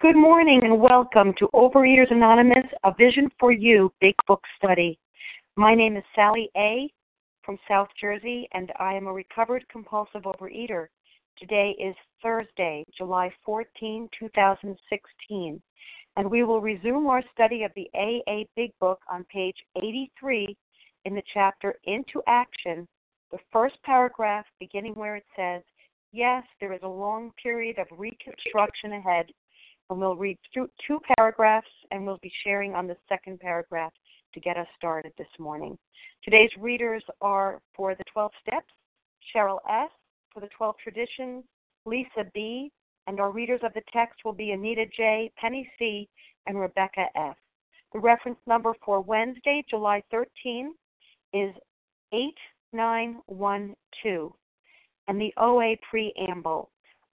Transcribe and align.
Good 0.00 0.16
morning 0.16 0.60
and 0.62 0.80
welcome 0.80 1.34
to 1.38 1.48
Overeaters 1.52 2.10
Anonymous, 2.10 2.64
a 2.84 2.94
Vision 2.98 3.28
for 3.38 3.52
You 3.52 3.92
Big 4.00 4.14
Book 4.26 4.40
Study. 4.56 4.98
My 5.56 5.74
name 5.74 5.94
is 5.98 6.02
Sally 6.14 6.48
A. 6.56 6.90
from 7.44 7.58
South 7.68 7.88
Jersey, 8.00 8.48
and 8.54 8.72
I 8.80 8.94
am 8.94 9.08
a 9.08 9.12
recovered 9.12 9.62
compulsive 9.68 10.22
overeater. 10.22 10.86
Today 11.38 11.76
is 11.78 11.94
Thursday, 12.22 12.82
July 12.96 13.30
14, 13.44 14.08
2016, 14.18 15.62
and 16.16 16.30
we 16.30 16.44
will 16.44 16.62
resume 16.62 17.06
our 17.06 17.22
study 17.34 17.64
of 17.64 17.72
the 17.76 17.90
AA 17.92 18.44
Big 18.56 18.70
Book 18.80 19.00
on 19.12 19.24
page 19.24 19.56
83 19.76 20.56
in 21.04 21.14
the 21.14 21.22
chapter 21.34 21.74
Into 21.84 22.22
Action, 22.26 22.88
the 23.30 23.38
first 23.52 23.74
paragraph 23.84 24.46
beginning 24.60 24.94
where 24.94 25.16
it 25.16 25.26
says, 25.36 25.60
Yes, 26.10 26.42
there 26.58 26.72
is 26.72 26.80
a 26.84 26.88
long 26.88 27.32
period 27.42 27.78
of 27.78 27.86
reconstruction 27.98 28.94
ahead 28.94 29.26
and 29.90 30.00
we'll 30.00 30.16
read 30.16 30.38
through 30.54 30.68
two 30.86 30.98
paragraphs 31.16 31.68
and 31.90 32.06
we'll 32.06 32.20
be 32.22 32.32
sharing 32.44 32.74
on 32.74 32.86
the 32.86 32.96
second 33.08 33.40
paragraph 33.40 33.92
to 34.32 34.40
get 34.40 34.56
us 34.56 34.66
started 34.76 35.12
this 35.18 35.26
morning. 35.38 35.76
Today's 36.22 36.50
readers 36.58 37.02
are 37.20 37.60
for 37.74 37.94
the 37.94 38.04
12 38.12 38.30
steps, 38.40 38.72
Cheryl 39.34 39.58
S. 39.68 39.90
for 40.32 40.40
the 40.40 40.48
12 40.56 40.76
traditions, 40.82 41.44
Lisa 41.84 42.24
B. 42.32 42.70
And 43.06 43.18
our 43.18 43.32
readers 43.32 43.60
of 43.64 43.72
the 43.74 43.82
text 43.92 44.20
will 44.24 44.32
be 44.32 44.52
Anita 44.52 44.86
J., 44.96 45.32
Penny 45.36 45.68
C., 45.78 46.08
and 46.46 46.60
Rebecca 46.60 47.06
F. 47.16 47.36
The 47.92 47.98
reference 47.98 48.38
number 48.46 48.72
for 48.84 49.00
Wednesday, 49.00 49.64
July 49.68 50.02
13, 50.12 50.74
is 51.32 51.52
8912. 52.12 54.32
And 55.08 55.20
the 55.20 55.34
OA 55.38 55.74
preamble 55.90 56.70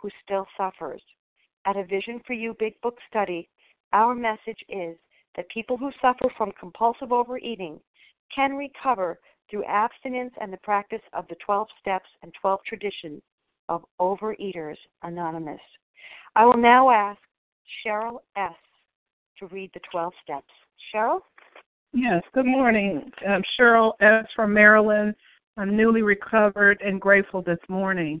who 0.00 0.08
still 0.24 0.46
suffers. 0.56 1.02
At 1.66 1.76
a 1.76 1.84
Vision 1.84 2.20
for 2.26 2.32
You 2.32 2.54
Big 2.58 2.80
Book 2.80 2.96
study, 3.08 3.48
our 3.92 4.14
message 4.14 4.64
is 4.68 4.96
that 5.36 5.48
people 5.50 5.76
who 5.76 5.90
suffer 6.00 6.32
from 6.36 6.52
compulsive 6.58 7.12
overeating 7.12 7.80
can 8.34 8.52
recover 8.52 9.18
through 9.50 9.64
abstinence 9.64 10.32
and 10.40 10.52
the 10.52 10.58
practice 10.58 11.02
of 11.12 11.26
the 11.28 11.36
12 11.44 11.66
steps 11.80 12.08
and 12.22 12.32
12 12.40 12.60
traditions 12.66 13.20
of 13.68 13.84
Overeaters 14.00 14.76
Anonymous. 15.02 15.60
I 16.36 16.44
will 16.44 16.56
now 16.56 16.90
ask 16.90 17.18
Cheryl 17.84 18.18
S. 18.36 18.54
to 19.38 19.46
read 19.46 19.70
the 19.74 19.80
12 19.90 20.12
steps. 20.22 20.52
Cheryl? 20.94 21.20
Yes, 21.92 22.22
good 22.34 22.46
morning. 22.46 23.10
I'm 23.28 23.42
Cheryl 23.58 23.92
S. 24.00 24.26
from 24.34 24.54
Maryland. 24.54 25.14
I'm 25.56 25.76
newly 25.76 26.02
recovered 26.02 26.80
and 26.84 27.00
grateful 27.00 27.42
this 27.42 27.58
morning. 27.68 28.20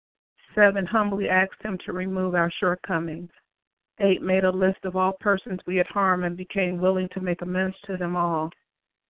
Seven, 0.53 0.85
humbly 0.85 1.29
asked 1.29 1.61
him 1.63 1.77
to 1.85 1.93
remove 1.93 2.35
our 2.35 2.51
shortcomings. 2.59 3.29
Eight, 3.99 4.21
made 4.21 4.43
a 4.43 4.51
list 4.51 4.83
of 4.83 4.95
all 4.95 5.13
persons 5.13 5.59
we 5.65 5.77
had 5.77 5.87
harmed 5.87 6.25
and 6.25 6.35
became 6.35 6.81
willing 6.81 7.07
to 7.09 7.21
make 7.21 7.41
amends 7.41 7.77
to 7.85 7.95
them 7.95 8.15
all. 8.15 8.49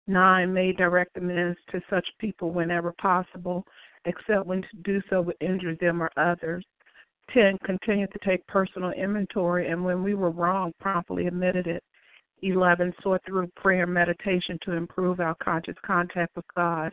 Nine, 0.06 0.52
made 0.52 0.76
direct 0.76 1.16
amends 1.16 1.58
to 1.70 1.80
such 1.88 2.06
people 2.18 2.50
whenever 2.50 2.92
possible, 2.92 3.64
except 4.04 4.46
when 4.46 4.62
to 4.62 4.76
do 4.82 5.00
so 5.08 5.22
would 5.22 5.36
injure 5.40 5.76
them 5.76 6.02
or 6.02 6.10
others. 6.16 6.64
Ten, 7.32 7.56
continued 7.64 8.12
to 8.12 8.18
take 8.18 8.46
personal 8.46 8.90
inventory 8.90 9.68
and 9.68 9.84
when 9.84 10.02
we 10.02 10.14
were 10.14 10.30
wrong, 10.30 10.72
promptly 10.80 11.26
admitted 11.26 11.66
it. 11.66 11.84
Eleven, 12.42 12.92
sought 13.02 13.22
through 13.24 13.46
prayer 13.56 13.84
and 13.84 13.94
meditation 13.94 14.58
to 14.62 14.72
improve 14.72 15.20
our 15.20 15.36
conscious 15.36 15.76
contact 15.86 16.34
with 16.34 16.46
God 16.56 16.92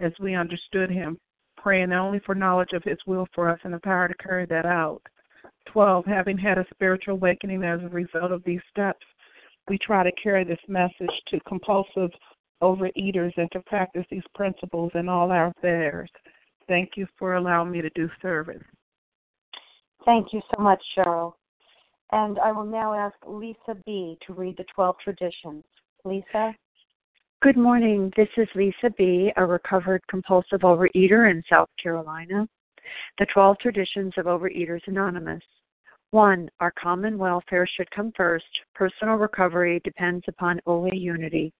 as 0.00 0.12
we 0.18 0.34
understood 0.34 0.90
Him 0.90 1.18
praying 1.66 1.90
only 1.90 2.20
for 2.20 2.36
knowledge 2.36 2.74
of 2.74 2.84
His 2.84 2.98
will 3.08 3.26
for 3.34 3.50
us 3.50 3.58
and 3.64 3.74
the 3.74 3.80
power 3.80 4.06
to 4.06 4.14
carry 4.22 4.46
that 4.46 4.64
out. 4.64 5.02
12. 5.72 6.04
Having 6.04 6.38
had 6.38 6.58
a 6.58 6.66
spiritual 6.72 7.14
awakening 7.14 7.64
as 7.64 7.80
a 7.82 7.88
result 7.88 8.30
of 8.30 8.44
these 8.44 8.60
steps, 8.70 9.04
we 9.68 9.76
try 9.76 10.04
to 10.04 10.12
carry 10.12 10.44
this 10.44 10.60
message 10.68 11.10
to 11.26 11.40
compulsive 11.40 12.10
overeaters 12.62 13.32
and 13.36 13.50
to 13.50 13.58
practice 13.66 14.04
these 14.12 14.22
principles 14.32 14.92
in 14.94 15.08
all 15.08 15.32
our 15.32 15.52
affairs. 15.58 16.08
Thank 16.68 16.90
you 16.94 17.04
for 17.18 17.34
allowing 17.34 17.72
me 17.72 17.82
to 17.82 17.90
do 17.96 18.08
service. 18.22 18.62
Thank 20.04 20.28
you 20.32 20.42
so 20.54 20.62
much, 20.62 20.80
Cheryl. 20.96 21.32
And 22.12 22.38
I 22.38 22.52
will 22.52 22.64
now 22.64 22.94
ask 22.94 23.16
Lisa 23.26 23.76
B. 23.84 24.16
to 24.24 24.34
read 24.34 24.56
the 24.56 24.66
12 24.72 24.94
traditions. 25.02 25.64
Lisa? 26.04 26.54
Good 27.46 27.56
morning. 27.56 28.12
This 28.16 28.28
is 28.36 28.48
Lisa 28.56 28.90
B., 28.98 29.30
a 29.36 29.46
recovered 29.46 30.02
compulsive 30.08 30.62
overeater 30.62 31.30
in 31.30 31.44
South 31.48 31.68
Carolina. 31.80 32.48
The 33.20 33.26
12 33.32 33.58
Traditions 33.60 34.12
of 34.16 34.26
Overeaters 34.26 34.80
Anonymous. 34.88 35.44
1. 36.10 36.48
Our 36.58 36.72
common 36.72 37.16
welfare 37.16 37.64
should 37.64 37.88
come 37.92 38.10
first. 38.16 38.46
Personal 38.74 39.14
recovery 39.14 39.80
depends 39.84 40.24
upon 40.26 40.58
OA 40.66 40.92
unity. 40.92 41.52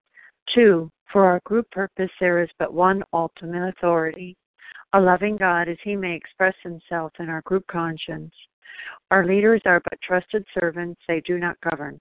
2. 0.56 0.90
For 1.12 1.24
our 1.24 1.40
group 1.44 1.70
purpose, 1.70 2.10
there 2.18 2.42
is 2.42 2.50
but 2.58 2.74
one 2.74 3.04
ultimate 3.12 3.68
authority 3.68 4.36
a 4.92 5.00
loving 5.00 5.36
God 5.36 5.68
as 5.68 5.78
he 5.84 5.94
may 5.94 6.16
express 6.16 6.56
himself 6.64 7.12
in 7.20 7.28
our 7.28 7.42
group 7.42 7.64
conscience. 7.68 8.34
Our 9.12 9.24
leaders 9.24 9.62
are 9.66 9.80
but 9.88 10.00
trusted 10.02 10.44
servants, 10.58 11.00
they 11.06 11.20
do 11.20 11.38
not 11.38 11.60
govern. 11.60 12.00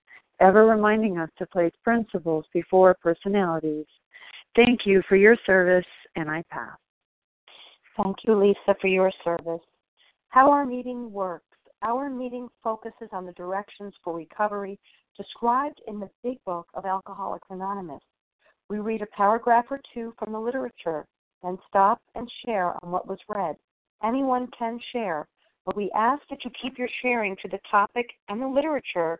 ever 0.39 0.65
reminding 0.65 1.17
us 1.17 1.29
to 1.37 1.45
place 1.45 1.73
principles 1.83 2.45
before 2.53 2.95
personalities. 3.01 3.85
Thank 4.55 4.81
you 4.85 5.01
for 5.07 5.15
your 5.15 5.37
service, 5.45 5.85
and 6.15 6.29
I 6.29 6.43
pass. 6.49 6.77
Thank 8.01 8.17
you, 8.25 8.35
Lisa, 8.35 8.75
for 8.79 8.87
your 8.87 9.11
service. 9.23 9.61
How 10.29 10.51
our 10.51 10.65
meeting 10.65 11.11
works. 11.11 11.45
Our 11.83 12.09
meeting 12.09 12.47
focuses 12.63 13.09
on 13.11 13.25
the 13.25 13.33
directions 13.33 13.93
for 14.03 14.15
recovery 14.15 14.79
described 15.17 15.81
in 15.87 15.99
the 15.99 16.09
Big 16.23 16.37
Book 16.45 16.67
of 16.73 16.85
Alcoholics 16.85 17.47
Anonymous. 17.49 18.01
We 18.69 18.79
read 18.79 19.01
a 19.01 19.07
paragraph 19.07 19.65
or 19.69 19.81
two 19.93 20.13
from 20.17 20.31
the 20.31 20.39
literature, 20.39 21.05
then 21.43 21.57
stop 21.67 22.01
and 22.15 22.31
share 22.45 22.73
on 22.81 22.91
what 22.91 23.07
was 23.07 23.19
read. 23.27 23.55
Anyone 24.03 24.47
can 24.57 24.79
share, 24.93 25.27
but 25.65 25.75
we 25.75 25.91
ask 25.95 26.21
that 26.29 26.43
you 26.45 26.51
keep 26.61 26.77
your 26.77 26.89
sharing 27.01 27.35
to 27.41 27.49
the 27.49 27.59
topic 27.69 28.07
and 28.29 28.41
the 28.41 28.47
literature 28.47 29.19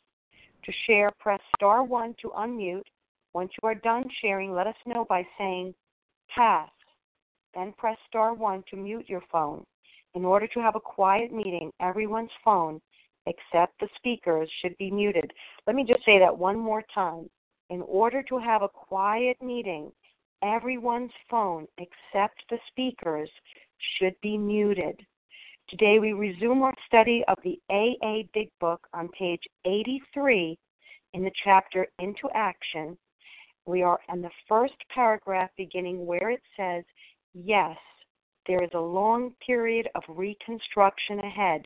To 0.65 0.71
share, 0.85 1.11
press 1.19 1.39
star 1.55 1.83
1 1.83 2.15
to 2.21 2.29
unmute. 2.29 2.85
Once 3.33 3.51
you 3.61 3.67
are 3.67 3.75
done 3.75 4.05
sharing, 4.21 4.53
let 4.53 4.67
us 4.67 4.75
know 4.85 5.05
by 5.05 5.25
saying 5.37 5.73
pass. 6.35 6.69
Then 7.53 7.73
press 7.77 7.97
star 8.07 8.33
1 8.33 8.63
to 8.69 8.77
mute 8.77 9.09
your 9.09 9.23
phone. 9.31 9.63
In 10.13 10.25
order 10.25 10.47
to 10.47 10.59
have 10.59 10.75
a 10.75 10.79
quiet 10.79 11.31
meeting, 11.31 11.71
everyone's 11.79 12.31
phone, 12.43 12.81
except 13.25 13.79
the 13.79 13.87
speakers, 13.95 14.49
should 14.61 14.77
be 14.77 14.91
muted. 14.91 15.31
Let 15.65 15.75
me 15.75 15.85
just 15.87 16.05
say 16.05 16.19
that 16.19 16.37
one 16.37 16.57
more 16.57 16.83
time 16.93 17.29
in 17.71 17.81
order 17.83 18.21
to 18.23 18.37
have 18.37 18.61
a 18.61 18.67
quiet 18.67 19.41
meeting, 19.41 19.91
everyone's 20.43 21.13
phone 21.29 21.65
except 21.77 22.43
the 22.49 22.59
speakers 22.67 23.29
should 23.97 24.13
be 24.21 24.37
muted. 24.37 24.99
Today 25.71 25.99
we 25.99 26.11
resume 26.11 26.63
our 26.63 26.73
study 26.85 27.23
of 27.29 27.37
the 27.45 27.57
AA 27.69 28.23
Big 28.33 28.49
Book 28.59 28.85
on 28.93 29.07
page 29.17 29.39
83 29.65 30.59
in 31.13 31.23
the 31.23 31.31
chapter 31.45 31.87
Into 31.99 32.29
Action. 32.35 32.97
We 33.65 33.81
are 33.81 33.97
in 34.11 34.21
the 34.21 34.31
first 34.49 34.73
paragraph 34.93 35.49
beginning 35.55 36.05
where 36.05 36.29
it 36.29 36.41
says, 36.57 36.83
Yes, 37.33 37.77
there 38.47 38.61
is 38.61 38.69
a 38.73 38.79
long 38.79 39.33
period 39.47 39.87
of 39.95 40.03
reconstruction 40.09 41.19
ahead. 41.19 41.65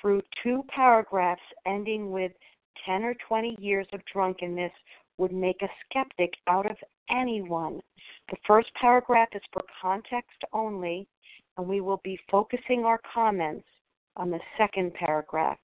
Through 0.00 0.22
two 0.42 0.64
paragraphs 0.74 1.42
ending 1.66 2.12
with 2.12 2.32
10 2.86 3.02
or 3.02 3.14
20 3.28 3.56
years 3.60 3.86
of 3.92 4.00
drunkenness 4.10 4.72
would 5.18 5.34
make 5.34 5.60
a 5.60 5.68
skeptic 5.84 6.32
out 6.48 6.64
of 6.64 6.78
anyone. 7.10 7.82
The 8.30 8.38
first 8.46 8.70
paragraph 8.80 9.28
is 9.34 9.42
for 9.52 9.62
context 9.82 10.38
only, 10.54 11.06
and 11.56 11.66
we 11.66 11.80
will 11.80 12.00
be 12.02 12.18
focusing 12.30 12.84
our 12.84 13.00
comments 13.12 13.66
on 14.16 14.30
the 14.30 14.40
second 14.58 14.92
paragraph. 14.94 15.58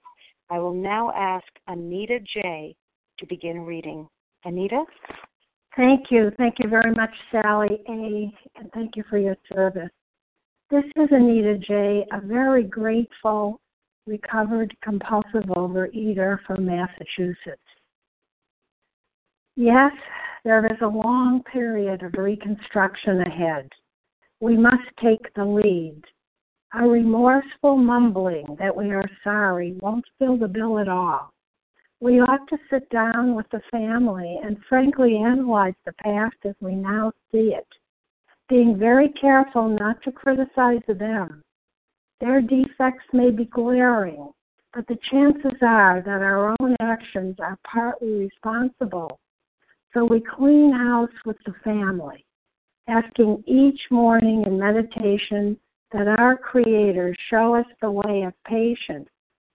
I 0.50 0.58
will 0.58 0.74
now 0.74 1.12
ask 1.14 1.46
Anita 1.66 2.18
J. 2.20 2.74
to 3.18 3.26
begin 3.26 3.60
reading. 3.60 4.08
Anita? 4.44 4.84
Thank 5.76 6.06
you. 6.10 6.30
Thank 6.36 6.56
you 6.58 6.68
very 6.68 6.92
much, 6.94 7.10
Sally 7.30 7.80
A., 7.88 8.32
and 8.58 8.72
thank 8.72 8.96
you 8.96 9.04
for 9.08 9.18
your 9.18 9.36
service. 9.52 9.90
This 10.70 10.84
is 10.96 11.08
Anita 11.10 11.58
J., 11.58 12.04
a 12.12 12.20
very 12.20 12.64
grateful, 12.64 13.60
recovered 14.06 14.74
compulsive 14.82 15.44
overeater 15.50 16.38
from 16.46 16.66
Massachusetts. 16.66 17.62
Yes, 19.56 19.92
there 20.44 20.64
is 20.66 20.78
a 20.82 20.86
long 20.86 21.42
period 21.52 22.02
of 22.02 22.14
reconstruction 22.16 23.20
ahead. 23.22 23.68
We 24.40 24.56
must 24.56 24.88
take 25.02 25.32
the 25.34 25.44
lead. 25.44 26.02
A 26.74 26.86
remorseful 26.86 27.76
mumbling 27.76 28.56
that 28.58 28.76
we 28.76 28.90
are 28.90 29.08
sorry 29.24 29.76
won't 29.80 30.04
fill 30.18 30.36
the 30.36 30.48
bill 30.48 30.78
at 30.78 30.88
all. 30.88 31.32
We 32.00 32.20
ought 32.20 32.46
to 32.48 32.58
sit 32.70 32.88
down 32.90 33.34
with 33.34 33.46
the 33.50 33.62
family 33.70 34.38
and 34.42 34.62
frankly 34.68 35.16
analyze 35.16 35.74
the 35.84 35.92
past 35.94 36.36
as 36.44 36.54
we 36.60 36.74
now 36.74 37.12
see 37.32 37.54
it, 37.54 37.66
being 38.48 38.78
very 38.78 39.08
careful 39.08 39.68
not 39.68 40.02
to 40.02 40.12
criticize 40.12 40.82
them. 40.86 41.42
Their 42.20 42.40
defects 42.40 43.04
may 43.12 43.30
be 43.30 43.46
glaring, 43.46 44.32
but 44.72 44.86
the 44.86 44.98
chances 45.10 45.58
are 45.62 46.00
that 46.02 46.22
our 46.22 46.54
own 46.60 46.76
actions 46.80 47.36
are 47.40 47.58
partly 47.64 48.12
responsible 48.12 49.18
so 49.94 50.04
we 50.04 50.20
clean 50.20 50.72
house 50.72 51.10
with 51.24 51.38
the 51.46 51.54
family, 51.64 52.24
asking 52.88 53.42
each 53.46 53.80
morning 53.90 54.44
in 54.46 54.58
meditation 54.58 55.58
that 55.92 56.08
our 56.18 56.36
Creator 56.36 57.14
show 57.30 57.54
us 57.54 57.66
the 57.80 57.90
way 57.90 58.22
of 58.22 58.32
patience, 58.44 59.08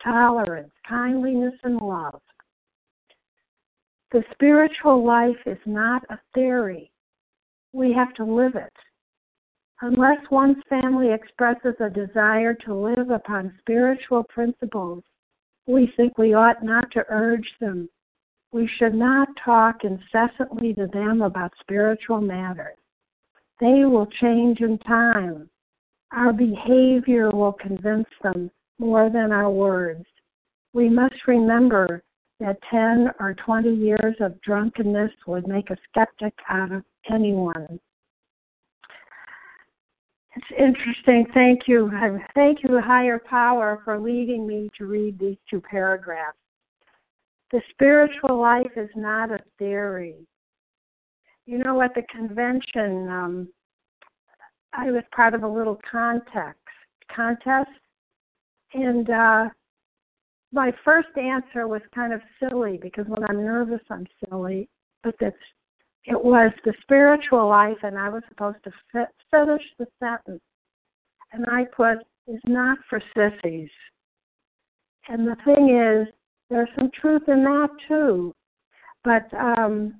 tolerance, 0.04 0.72
kindliness, 0.88 1.54
and 1.63 1.78
love. 1.78 2.22
The 4.12 4.24
spiritual 4.34 5.06
life 5.06 5.36
is 5.46 5.58
not 5.66 6.04
a 6.10 6.20
theory. 6.34 6.92
We 7.72 7.94
have 7.94 8.13
to 8.16 8.24
live 8.24 8.56
it. 8.56 8.74
Unless 9.82 10.20
one's 10.30 10.63
family 10.70 11.12
expresses 11.12 11.75
a 11.80 11.90
desire 11.90 12.54
to 12.66 12.74
live 12.74 13.10
upon 13.10 13.54
spiritual 13.60 14.24
principles, 14.24 15.04
we 15.66 15.92
think 15.98 16.18
we 16.18 16.34
ought 16.34 16.63
not 16.63 16.92
to 16.92 17.06
urge 17.10 17.50
them 17.60 17.90
we 18.54 18.70
should 18.78 18.94
not 18.94 19.28
talk 19.44 19.84
incessantly 19.84 20.75
to 20.75 20.88
them 20.94 21.24
about 21.24 21.52
spiritual 21.60 22.22
matters. 22.22 22.78
They 23.63 23.86
will 23.86 24.08
change 24.20 24.60
in 24.60 24.77
time. 24.79 25.50
Our 26.12 26.34
behavior 26.34 27.32
will 27.32 27.53
convince 27.53 28.10
them 28.22 28.51
more 28.77 29.10
than 29.10 29.32
our 29.32 29.50
words. 29.50 30.03
We 30.74 30.89
must 30.89 31.15
remember 31.27 32.03
that 32.41 32.60
10 32.70 33.12
or 33.22 33.34
20 33.46 33.74
years 33.74 34.17
of 34.20 34.41
drunkenness 34.41 35.12
would 35.27 35.48
make 35.48 35.70
a 35.70 35.77
skeptic 35.88 36.34
out 36.50 36.74
of 36.74 36.84
anyone. 37.10 37.79
It's 40.36 40.60
interesting. 40.60 41.25
Thank 41.34 41.62
you. 41.65 41.89
Thank 42.36 42.63
you, 42.63 42.82
higher 42.82 43.22
power, 43.29 43.79
for 43.86 43.98
leading 43.98 44.46
me 44.46 44.72
to 44.77 44.88
read 44.88 45.17
these 45.17 45.38
two 45.50 45.62
paragraphs. 45.62 46.38
The 47.53 47.62
spiritual 47.70 48.41
life 48.41 48.72
is 48.75 48.89
not 48.93 49.32
a 49.32 49.39
theory. 49.58 50.27
You 51.46 51.58
know, 51.58 51.82
at 51.82 51.94
the 51.94 52.04
convention, 52.04 53.10
um, 53.10 53.48
I 54.72 54.92
was 54.92 55.04
part 55.16 55.34
of 55.34 55.44
a 55.44 55.48
little 55.48 55.80
context 55.90 56.60
contest, 57.14 57.70
and 58.74 59.10
uh, 59.10 59.50
my 60.52 60.72
first 60.86 61.10
answer 61.18 61.68
was 61.68 61.82
kind 61.94 62.14
of 62.14 62.22
silly 62.40 62.80
because 62.82 63.06
when 63.08 63.24
I'm 63.30 63.44
nervous, 63.44 63.82
I'm 63.90 64.08
silly. 64.30 64.70
But 65.04 65.16
that's 65.20 65.36
it 66.06 66.22
was 66.24 66.52
the 66.66 66.74
spiritual 66.82 67.48
life, 67.48 67.78
and 67.84 67.98
I 67.98 68.10
was 68.10 68.24
supposed 68.30 68.64
to 68.64 68.72
fit, 68.92 69.08
finish 69.32 69.62
the 69.80 69.88
sentence, 70.00 70.42
and 71.32 71.46
I 71.48 71.66
put 71.66 71.98
is 72.28 72.42
not 72.46 72.78
for 72.90 73.02
sissies. 73.16 73.70
And 75.10 75.28
the 75.28 75.36
thing 75.44 75.78
is, 75.78 76.08
There's 76.50 76.70
some 76.78 76.90
truth 77.00 77.24
in 77.28 77.44
that 77.44 77.70
too. 77.88 78.34
But 79.04 79.34
um, 79.34 80.00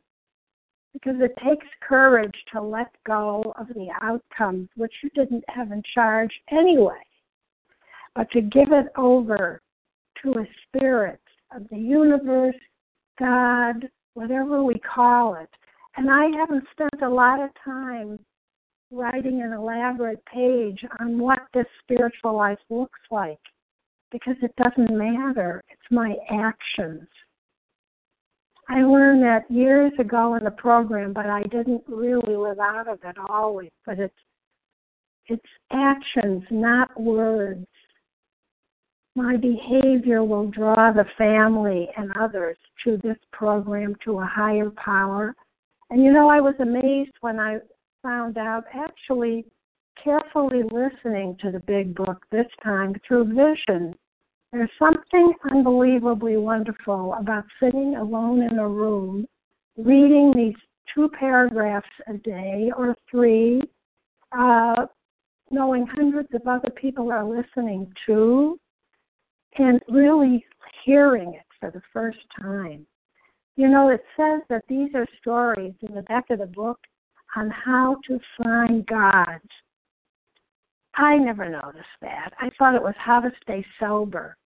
because 0.94 1.16
it 1.20 1.34
takes 1.44 1.66
courage 1.88 2.36
to 2.54 2.62
let 2.62 2.92
go 3.06 3.54
of 3.60 3.68
the 3.70 3.88
outcomes, 4.02 4.70
which 4.76 4.94
you 5.04 5.10
didn't 5.16 5.44
have 5.48 5.72
in 5.72 5.82
charge 5.94 6.32
anyway, 6.52 7.02
but 8.16 8.30
to 8.32 8.42
give 8.42 8.72
it 8.72 8.88
over 8.96 9.62
to 10.24 10.32
a 10.40 10.48
spirit 10.68 11.20
of 11.56 11.68
the 11.70 11.78
universe, 11.78 12.56
God, 13.20 13.90
whatever 14.14 14.64
we 14.64 14.76
call 14.80 15.36
it. 15.36 15.50
And 15.98 16.10
I 16.10 16.26
haven't 16.38 16.66
spent 16.72 17.02
a 17.04 17.10
lot 17.10 17.40
of 17.40 17.50
time 17.64 18.20
writing 18.92 19.42
an 19.42 19.54
elaborate 19.54 20.24
page 20.26 20.80
on 21.00 21.20
what 21.20 21.40
this 21.54 21.66
spiritual 21.84 22.36
life 22.36 22.60
looks 22.70 23.00
like 23.12 23.40
because 24.12 24.36
it 24.42 24.54
doesn't 24.56 24.96
matter. 24.96 25.64
It's 25.70 25.92
my 25.92 26.16
actions. 26.32 27.08
I 28.70 28.82
learned 28.82 29.24
that 29.24 29.50
years 29.50 29.92
ago 30.00 30.36
in 30.36 30.44
the 30.44 30.52
program, 30.52 31.14
but 31.14 31.26
I 31.26 31.44
didn't 31.44 31.84
really 31.88 32.36
live 32.36 32.60
out 32.60 32.88
of 32.88 33.00
it 33.04 33.18
always. 33.30 33.72
But 33.86 34.00
it's 34.00 34.14
it's 35.28 35.46
actions, 35.72 36.44
not 36.52 37.00
words. 37.00 37.66
My 39.16 39.38
behavior 39.38 40.24
will 40.24 40.50
draw 40.50 40.92
the 40.92 41.06
family 41.18 41.88
and 41.98 42.12
others 42.20 42.58
to 42.84 42.98
this 43.04 43.18
program 43.32 43.96
to 44.06 44.20
a 44.20 44.26
higher 44.26 44.72
power. 44.72 45.36
And 45.90 46.04
you 46.04 46.12
know, 46.12 46.30
I 46.30 46.42
was 46.42 46.56
amazed 46.60 47.14
when 47.22 47.40
I 47.40 47.60
found 48.02 48.38
out 48.38 48.66
actually 48.74 49.46
carefully 50.04 50.64
listening 50.64 51.38
to 51.42 51.52
the 51.52 51.60
big 51.60 51.96
book 51.96 52.26
this 52.32 52.48
time 52.64 52.96
through 53.08 53.26
vision 53.26 53.96
there's 54.54 54.70
something 54.78 55.34
unbelievably 55.52 56.38
wonderful 56.38 57.16
about 57.20 57.44
sitting 57.60 57.96
alone 57.96 58.44
in 58.44 58.60
a 58.60 58.68
room, 58.68 59.26
reading 59.78 60.32
these 60.36 60.54
two 60.94 61.10
paragraphs 61.20 61.88
a 62.08 62.14
day 62.20 62.72
or 62.78 62.96
three, 63.10 63.64
uh, 64.32 64.86
knowing 65.50 65.88
hundreds 65.88 66.30
of 66.36 66.48
other 66.48 66.70
people 66.70 67.12
are 67.12 67.26
listening 67.26 67.92
to, 68.06 68.60
and 69.58 69.82
really 69.90 70.46
hearing 70.86 71.34
it 71.34 71.46
for 71.60 71.72
the 71.72 71.82
first 71.92 72.20
time. 72.40 72.86
You 73.56 73.70
know, 73.70 73.90
it 73.90 74.04
says 74.16 74.42
that 74.50 74.64
these 74.70 74.90
are 74.94 75.08
stories 75.20 75.74
in 75.82 75.96
the 75.96 76.04
back 76.04 76.26
of 76.30 76.38
the 76.40 76.46
book 76.46 76.80
on 77.36 77.50
how 77.50 77.98
to 78.08 78.20
find 78.38 78.86
God. 78.86 79.40
I 80.96 81.18
never 81.18 81.50
noticed 81.50 81.86
that. 82.02 82.34
I 82.40 82.52
thought 82.60 82.76
it 82.76 82.84
was 82.84 82.94
how 83.00 83.20
to 83.20 83.32
stay 83.42 83.66
sober. 83.80 84.38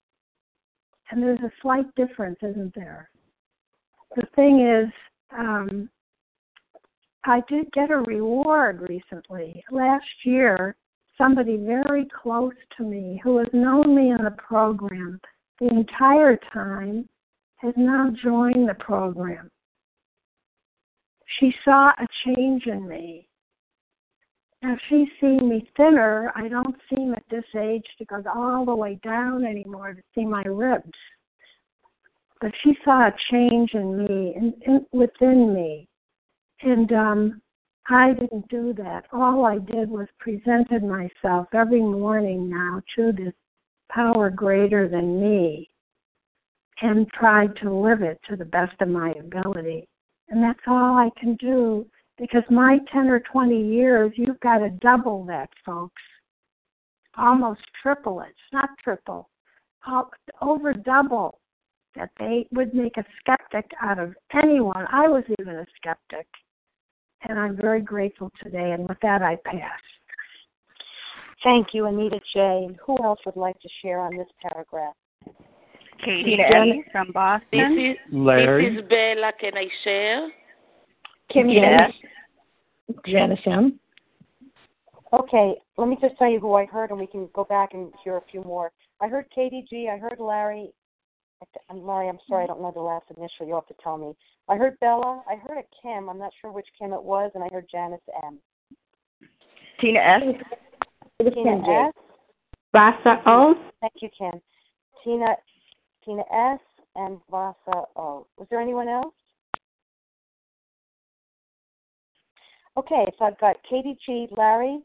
And 1.10 1.22
there's 1.24 1.40
a 1.40 1.52
slight 1.62 1.94
difference, 1.96 2.38
isn't 2.42 2.74
there? 2.76 3.10
The 4.16 4.28
thing 4.36 4.62
is, 4.62 4.92
um, 5.38 5.90
I 7.26 7.42
did 7.50 7.72
get 7.74 7.92
a 7.92 7.98
reward 7.98 8.86
recently. 8.90 9.64
Last 9.72 10.06
year, 10.24 10.76
somebody 11.18 11.58
very 11.58 12.08
close 12.22 12.54
to 12.78 12.84
me 12.84 13.20
who 13.24 13.38
has 13.38 13.48
known 13.54 13.96
me 13.96 14.12
in 14.12 14.24
the 14.24 14.36
program 14.38 15.20
the 15.60 15.68
entire 15.68 16.38
time 16.54 17.08
has 17.58 17.74
now 17.76 18.12
joined 18.24 18.70
the 18.70 18.76
program. 18.76 19.50
She 21.40 21.54
saw 21.66 21.90
a 21.90 22.08
change 22.26 22.68
in 22.68 22.88
me 22.88 23.27
now 24.68 24.76
she's 24.90 25.08
seeing 25.22 25.48
me 25.48 25.70
thinner. 25.78 26.32
I 26.36 26.50
don't 26.50 26.76
seem 26.90 27.14
at 27.14 27.24
this 27.32 27.46
age 27.58 27.86
to 27.98 28.06
go 28.06 28.22
all 28.36 28.66
the 28.66 28.76
way 28.76 29.00
down 29.02 29.46
anymore 29.46 29.94
to 29.94 30.02
see 30.14 30.26
my 30.26 30.44
ribs. 30.44 30.92
But 32.42 32.52
she 32.64 32.78
saw 32.84 33.08
a 33.08 33.16
change 33.32 33.72
in 33.74 33.98
me 33.98 34.34
and 34.36 34.54
in, 34.66 34.86
within 34.92 35.54
me. 35.54 35.88
And 36.62 36.92
um 36.92 37.42
I 37.90 38.12
didn't 38.12 38.50
do 38.50 38.74
that. 38.74 39.06
All 39.14 39.46
I 39.46 39.60
did 39.60 39.90
was 39.90 40.08
presented 40.20 40.84
myself 40.84 41.48
every 41.54 41.82
morning 41.82 42.50
now 42.50 42.82
to 42.98 43.14
this 43.14 43.34
power 43.90 44.30
greater 44.30 44.90
than 44.90 45.22
me 45.22 45.70
and 46.82 47.08
tried 47.14 47.56
to 47.62 47.74
live 47.74 48.02
it 48.02 48.20
to 48.30 48.36
the 48.36 48.44
best 48.44 48.76
of 48.82 48.90
my 48.90 49.12
ability. 49.12 49.88
And 50.28 50.44
that's 50.44 50.60
all 50.68 50.98
I 50.98 51.10
can 51.18 51.36
do 51.36 51.86
because 52.18 52.44
my 52.50 52.80
10 52.92 53.08
or 53.08 53.20
20 53.20 53.62
years, 53.68 54.12
you've 54.16 54.40
got 54.40 54.60
to 54.60 54.70
double 54.70 55.24
that, 55.26 55.50
folks. 55.66 56.02
Almost 57.18 57.62
triple 57.82 58.22
it. 58.22 58.30
It's 58.30 58.54
not 58.54 58.70
triple. 58.84 59.30
Over 60.42 60.74
double 60.74 61.40
that 61.96 62.10
they 62.20 62.48
would 62.52 62.74
make 62.74 62.98
a 62.98 63.06
skeptic 63.20 63.72
out 63.82 64.00
of 64.00 64.14
anyone. 64.34 64.86
I 64.92 65.08
was 65.08 65.24
even 65.40 65.56
a 65.56 65.66
skeptic. 65.76 66.28
And 67.24 67.40
I'm 67.40 67.56
very 67.56 67.82
grateful 67.82 68.32
today. 68.44 68.72
And 68.72 68.88
with 68.88 69.00
that, 69.02 69.24
I 69.24 69.38
pass. 69.46 69.82
Thank 71.44 71.68
you, 71.74 71.86
Anita 71.86 72.20
J. 72.34 72.70
Who 72.86 72.98
else 73.04 73.20
would 73.26 73.36
like 73.36 73.60
to 73.62 73.70
share 73.82 74.00
on 74.00 74.16
this 74.16 74.28
paragraph? 74.42 74.94
Katie 76.04 76.38
Jen 76.52 76.84
from 76.92 77.12
Boston. 77.12 77.76
This 77.76 77.96
is, 77.96 78.14
Larry. 78.14 78.70
This 78.70 78.84
is 78.84 78.90
Bella. 78.90 79.32
Can 79.40 79.58
I 79.58 79.68
share? 79.84 80.30
Kim 81.32 81.50
yes. 81.50 81.92
Janice 83.06 83.40
M. 83.46 83.80
Okay, 85.14 85.56
let 85.78 85.88
me 85.88 85.98
just 86.02 86.18
tell 86.18 86.30
you 86.30 86.40
who 86.40 86.54
I 86.54 86.66
heard, 86.66 86.90
and 86.90 87.00
we 87.00 87.08
can 87.08 87.30
go 87.34 87.44
back 87.44 87.74
and 87.74 87.94
hear 88.04 88.18
a 88.18 88.22
few 88.30 88.44
more. 88.44 88.72
I 89.00 89.08
heard 89.08 89.26
Katie 89.34 89.66
G. 89.70 89.90
I 89.92 89.98
heard 89.98 90.20
Larry. 90.20 90.72
I'm 91.70 91.86
Larry. 91.86 92.10
I'm 92.10 92.20
sorry, 92.28 92.44
I 92.44 92.48
don't 92.48 92.62
know 92.62 92.72
the 92.74 92.80
last 92.80 93.06
initial. 93.16 93.48
You'll 93.48 93.62
have 93.62 93.68
to 93.68 93.84
tell 93.84 93.98
me. 93.98 94.14
I 94.50 94.56
heard 94.56 94.80
Bella. 94.80 95.24
I 95.30 95.36
heard 95.36 95.60
a 95.60 95.64
Kim. 95.82 96.10
I'm 96.10 96.18
not 96.18 96.32
sure 96.42 96.52
which 96.52 96.68
Kim 96.78 96.94
it 96.94 97.02
was, 97.02 97.32
and 97.36 97.44
I 97.44 97.48
heard 97.52 97.68
Janice 97.72 98.02
M. 98.26 98.40
Tina 99.80 100.00
S. 100.00 100.22
Tina 101.20 101.88
S. 101.88 101.94
Vasa 102.74 103.22
O. 103.26 103.56
Thank 103.82 103.94
you, 104.02 104.10
Kim. 104.18 104.42
Tina, 105.04 105.36
Tina 106.04 106.24
S. 106.32 106.60
and 106.96 107.20
Vasa 107.30 107.84
O. 107.96 108.28
Was 108.38 108.48
there 108.50 108.60
anyone 108.60 108.88
else? 108.90 109.14
Okay, 112.78 113.06
so 113.18 113.26
I've 113.26 113.40
got 113.40 113.56
Katie 113.68 113.98
G, 114.06 114.28
Larry, 114.38 114.80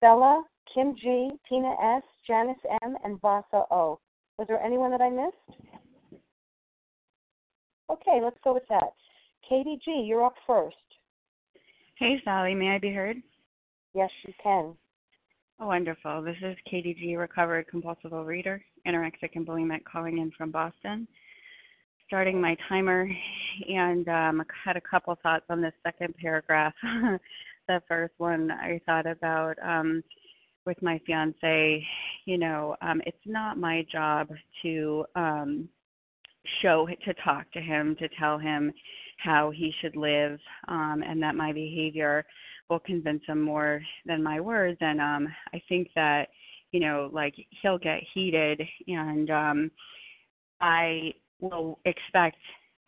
Bella, 0.00 0.44
Kim 0.72 0.94
G, 0.96 1.30
Tina 1.46 1.74
S, 1.98 2.02
Janice 2.26 2.56
M, 2.82 2.96
and 3.04 3.20
Vasa 3.20 3.64
O. 3.70 4.00
Was 4.38 4.48
there 4.48 4.62
anyone 4.62 4.90
that 4.92 5.02
I 5.02 5.10
missed? 5.10 5.60
Okay, 7.90 8.20
let's 8.22 8.38
go 8.42 8.54
with 8.54 8.66
that. 8.70 8.94
Katie 9.46 9.78
G, 9.84 10.04
you're 10.06 10.24
up 10.24 10.34
first. 10.46 10.76
Hey, 11.98 12.16
Sally, 12.24 12.54
may 12.54 12.70
I 12.70 12.78
be 12.78 12.92
heard? 12.92 13.18
Yes, 13.94 14.10
you 14.26 14.32
can. 14.42 14.74
Oh, 15.60 15.66
wonderful. 15.66 16.22
This 16.22 16.36
is 16.42 16.56
Katie 16.68 16.96
G, 16.98 17.14
recovered 17.16 17.68
compulsive 17.68 18.12
overeater, 18.12 18.60
anorexic 18.86 19.30
and 19.34 19.46
bulimic, 19.46 19.84
calling 19.84 20.18
in 20.18 20.32
from 20.36 20.50
Boston. 20.50 21.06
Starting 22.06 22.40
my 22.40 22.56
timer, 22.68 23.08
and 23.68 24.06
um, 24.08 24.40
I 24.40 24.44
had 24.64 24.76
a 24.76 24.80
couple 24.80 25.16
thoughts 25.22 25.46
on 25.48 25.62
this 25.62 25.72
second 25.82 26.14
paragraph. 26.20 26.74
the 27.68 27.80
first 27.88 28.12
one 28.18 28.50
I 28.50 28.80
thought 28.84 29.06
about 29.06 29.54
um, 29.62 30.02
with 30.66 30.80
my 30.82 31.00
fiance. 31.06 31.84
You 32.26 32.38
know, 32.38 32.76
um, 32.82 33.00
it's 33.06 33.16
not 33.26 33.58
my 33.58 33.86
job 33.90 34.28
to 34.62 35.04
um, 35.16 35.68
show 36.62 36.86
to 36.86 37.14
talk 37.24 37.50
to 37.52 37.60
him 37.60 37.96
to 37.98 38.08
tell 38.18 38.38
him 38.38 38.70
how 39.18 39.50
he 39.50 39.72
should 39.80 39.96
live, 39.96 40.38
um, 40.68 41.02
and 41.06 41.22
that 41.22 41.34
my 41.34 41.52
behavior 41.52 42.24
will 42.68 42.80
convince 42.80 43.22
him 43.26 43.40
more 43.40 43.80
than 44.04 44.22
my 44.22 44.40
words. 44.40 44.76
And 44.80 45.00
um, 45.00 45.28
I 45.54 45.62
think 45.68 45.88
that 45.96 46.28
you 46.70 46.80
know, 46.80 47.08
like 47.12 47.34
he'll 47.62 47.78
get 47.78 48.00
heated, 48.12 48.60
and 48.88 49.30
um, 49.30 49.70
I 50.60 51.14
will 51.40 51.78
expect 51.84 52.38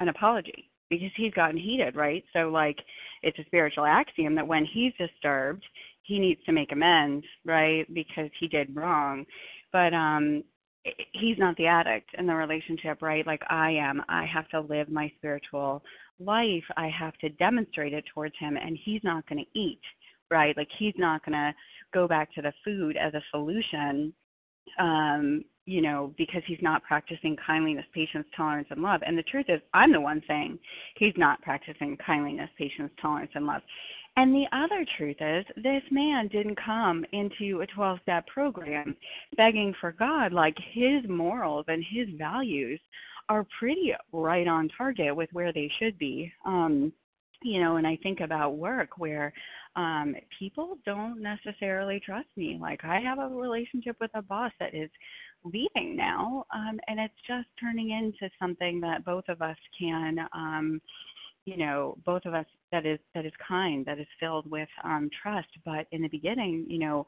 an 0.01 0.09
apology 0.09 0.71
because 0.91 1.11
he's 1.17 1.33
gotten 1.35 1.57
heated, 1.57 1.97
right? 1.97 2.25
So 2.33 2.49
like 2.51 2.79
it's 3.23 3.39
a 3.39 3.45
spiritual 3.45 3.87
axiom 3.87 4.35
that 4.37 4.47
when 4.47 4.65
he's 4.73 4.93
disturbed, 4.99 5.65
he 6.03 6.19
needs 6.19 6.43
to 6.45 6.53
make 6.53 6.73
amends, 6.73 7.27
right? 7.45 7.93
Because 7.93 8.31
he 8.39 8.49
did 8.49 8.75
wrong. 8.75 9.25
But 9.73 9.93
um 9.95 10.45
he's 11.13 11.39
not 11.39 11.57
the 11.57 11.67
addict 11.67 12.11
in 12.17 12.27
the 12.27 12.35
relationship, 12.35 13.03
right? 13.03 13.27
Like 13.27 13.43
I 13.51 13.73
am. 13.73 14.03
I 14.09 14.25
have 14.33 14.49
to 14.51 14.61
live 14.61 14.89
my 14.89 15.11
spiritual 15.17 15.83
life. 16.21 16.65
I 16.77 16.89
have 16.89 17.15
to 17.19 17.29
demonstrate 17.31 17.93
it 17.93 18.05
towards 18.15 18.35
him 18.39 18.57
and 18.57 18.79
he's 18.85 19.03
not 19.03 19.29
going 19.29 19.45
to 19.45 19.59
eat, 19.61 19.81
right? 20.31 20.57
Like 20.57 20.69
he's 20.79 20.95
not 20.97 21.25
going 21.25 21.33
to 21.33 21.53
go 21.93 22.07
back 22.07 22.33
to 22.35 22.43
the 22.43 22.53
food 22.65 22.97
as 22.97 23.15
a 23.15 23.23
solution 23.31 24.13
um 24.79 25.45
you 25.67 25.83
know, 25.83 26.15
because 26.17 26.43
he's 26.47 26.63
not 26.63 26.83
practicing 26.85 27.37
kindliness, 27.45 27.85
patience, 27.93 28.27
tolerance, 28.37 28.69
and 28.71 28.81
love. 28.81 29.01
And 29.05 29.19
the 29.19 29.25
truth 29.25 29.47
is, 29.49 29.61
I'm 29.75 29.93
the 29.93 30.01
one 30.01 30.23
saying 30.27 30.59
he's 30.97 31.15
not 31.17 31.43
practicing 31.43 31.97
kindliness, 32.05 32.49
patience, 32.57 32.93
tolerance, 33.03 33.33
and 33.35 33.47
love. 33.47 33.63
And 34.17 34.33
the 34.33 34.47
other 34.53 34.87
truth 34.97 35.17
is, 35.21 35.45
this 35.57 35.83
man 35.91 36.29
didn't 36.29 36.59
come 36.65 37.05
into 37.13 37.61
a 37.61 37.67
12 37.67 37.99
step 38.03 38.27
program 38.29 38.97
begging 39.37 39.75
for 39.81 39.93
God. 39.93 40.33
Like 40.33 40.57
his 40.73 41.03
morals 41.09 41.67
and 41.69 41.85
his 41.91 42.09
values 42.17 42.81
are 43.29 43.47
pretty 43.59 43.93
right 44.13 44.47
on 44.47 44.71
target 44.79 45.15
with 45.15 45.29
where 45.33 45.53
they 45.53 45.71
should 45.79 45.99
be. 45.99 46.33
Um, 46.47 46.93
you 47.43 47.61
know, 47.61 47.77
and 47.77 47.87
I 47.87 47.99
think 48.03 48.21
about 48.21 48.57
work 48.57 48.99
where 48.99 49.33
um 49.75 50.17
people 50.39 50.79
don't 50.87 51.21
necessarily 51.21 52.01
trust 52.01 52.29
me. 52.37 52.59
Like 52.59 52.83
I 52.85 52.99
have 53.01 53.19
a 53.19 53.29
relationship 53.29 53.97
with 54.01 54.11
a 54.15 54.23
boss 54.23 54.53
that 54.59 54.75
is 54.75 54.89
leaving 55.53 55.97
now 55.97 56.45
um 56.55 56.79
and 56.89 56.99
it's 56.99 57.15
just 57.27 57.47
turning 57.61 57.91
into 57.91 58.33
something 58.41 58.81
that 58.81 59.05
both 59.05 59.25
of 59.29 59.43
us 59.43 59.57
can 59.79 60.19
um 60.33 60.81
you 61.45 61.57
know 61.57 61.97
both 62.05 62.25
of 62.25 62.35
us 62.35 62.47
that 62.73 62.85
is 62.85 62.99
that 63.15 63.25
is 63.25 63.33
kind 63.47 63.85
that 63.87 63.99
is 63.99 64.07
filled 64.19 64.51
with 64.51 64.69
um 64.85 65.09
trust 65.23 65.49
but 65.65 65.87
in 65.93 66.03
the 66.03 66.09
beginning 66.09 66.67
you 66.69 66.79
know 66.79 67.07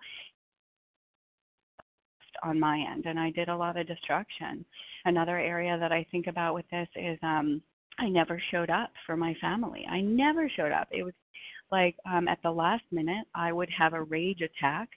on 2.43 2.59
my 2.59 2.79
end 2.93 3.05
and 3.07 3.19
I 3.19 3.31
did 3.31 3.49
a 3.49 3.57
lot 3.57 3.77
of 3.77 3.87
destruction. 3.87 4.65
Another 5.05 5.39
area 5.39 5.79
that 5.79 5.93
I 5.93 6.07
think 6.11 6.27
about 6.27 6.55
with 6.55 6.67
this 6.71 6.89
is 6.97 7.19
um 7.23 7.63
I 7.99 8.09
never 8.09 8.41
showed 8.53 8.71
up 8.71 8.91
for 9.07 9.17
my 9.17 9.35
family. 9.41 9.85
I 9.91 10.01
never 10.01 10.49
showed 10.55 10.71
up. 10.71 10.89
It 10.93 11.03
was 11.03 11.15
like 11.71 11.97
um 12.11 12.29
at 12.29 12.39
the 12.43 12.51
last 12.51 12.85
minute 12.91 13.27
I 13.35 13.53
would 13.53 13.69
have 13.77 13.95
a 13.95 14.03
rage 14.03 14.41
attack 14.41 14.89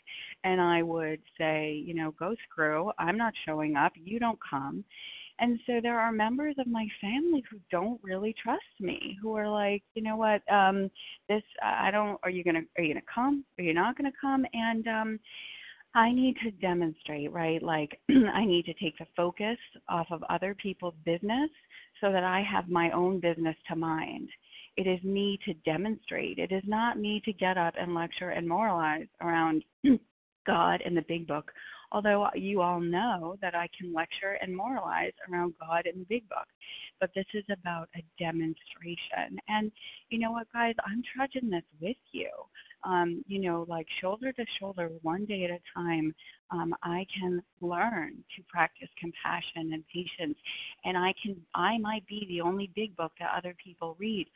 and 0.44 0.60
I 0.60 0.82
would 0.82 1.20
say, 1.38 1.84
you 1.86 1.94
know, 1.94 2.14
go 2.18 2.36
screw, 2.50 2.92
I'm 2.98 3.18
not 3.18 3.34
showing 3.46 3.76
up, 3.76 3.94
you 3.96 4.20
don't 4.20 4.40
come. 4.48 4.84
And 5.40 5.60
so 5.66 5.80
there 5.82 6.00
are 6.00 6.12
members 6.12 6.56
of 6.60 6.68
my 6.68 6.86
family 7.00 7.44
who 7.50 7.58
don't 7.72 8.00
really 8.04 8.36
trust 8.42 8.62
me, 8.80 9.18
who 9.22 9.36
are 9.36 9.50
like, 9.50 9.84
you 9.96 10.04
know 10.04 10.16
what, 10.16 10.42
um 10.52 10.90
this 11.30 11.44
I 11.64 11.92
don't 11.92 12.20
are 12.24 12.30
you 12.30 12.44
going 12.44 12.56
to 12.56 12.64
are 12.78 12.84
you 12.84 12.94
to 12.94 13.02
come? 13.14 13.44
Are 13.58 13.64
you 13.64 13.74
not 13.74 13.98
going 13.98 14.12
to 14.12 14.18
come? 14.22 14.46
And 14.54 14.88
um 14.88 15.20
I 15.94 16.12
need 16.12 16.38
to 16.44 16.52
demonstrate, 16.52 17.32
right? 17.34 17.62
Like, 17.62 18.00
I 18.34 18.46
need 18.46 18.66
to 18.66 18.74
take 18.76 18.98
the 18.98 19.06
focus 19.16 19.58
off 19.90 20.08
of 20.10 20.24
other 20.30 20.56
people's 20.56 20.94
business 21.06 21.50
so 22.00 22.12
that 22.12 22.24
I 22.24 22.42
have 22.50 22.70
my 22.70 22.92
own 22.92 23.20
business 23.20 23.56
to 23.68 23.76
mind. 23.76 24.30
It 24.78 24.88
is 24.88 25.04
me 25.04 25.38
to 25.46 25.54
demonstrate. 25.66 26.40
It 26.40 26.52
is 26.52 26.64
not 26.66 26.98
me 26.98 27.22
to 27.26 27.34
get 27.34 27.58
up 27.58 27.74
and 27.80 27.94
lecture 27.94 28.30
and 28.30 28.48
moralize 28.48 29.08
around 29.22 29.64
God 30.48 30.82
and 30.86 30.96
the 30.96 31.06
big 31.08 31.28
book. 31.28 31.52
Although 31.92 32.30
you 32.36 32.62
all 32.62 32.80
know 32.80 33.38
that 33.42 33.54
I 33.54 33.68
can 33.78 33.94
lecture 33.94 34.38
and 34.42 34.56
moralize 34.56 35.12
around 35.30 35.54
God 35.60 35.86
and 35.86 36.02
the 36.02 36.06
big 36.06 36.28
book. 36.30 36.48
But 37.02 37.10
this 37.14 37.26
is 37.34 37.44
about 37.52 37.90
a 37.98 38.04
demonstration. 38.18 39.38
And 39.50 39.72
you 40.10 40.20
know 40.20 40.32
what, 40.32 40.48
guys? 40.54 40.76
I'm 40.86 41.04
trudging 41.14 41.50
this 41.50 41.66
with 41.82 41.98
you 42.14 42.30
um, 42.84 43.24
you 43.28 43.40
know, 43.40 43.66
like 43.68 43.86
shoulder 44.02 44.32
to 44.32 44.46
shoulder, 44.60 44.90
one 45.02 45.26
day 45.26 45.44
at 45.46 45.52
a 45.52 45.60
time, 45.76 46.14
um, 46.52 46.74
I 46.84 47.06
can 47.18 47.42
learn 47.62 48.16
to 48.36 48.44
practice 48.50 48.90
compassion 49.00 49.74
and 49.74 49.84
patience. 49.94 50.38
And 50.84 50.98
I 50.98 51.14
can, 51.24 51.36
I 51.56 51.78
might 51.78 52.06
be 52.08 52.26
the 52.28 52.42
only 52.42 52.72
big 52.76 52.96
book 52.96 53.12
that 53.20 53.32
other 53.38 53.56
people 53.64 53.96
read. 54.00 54.28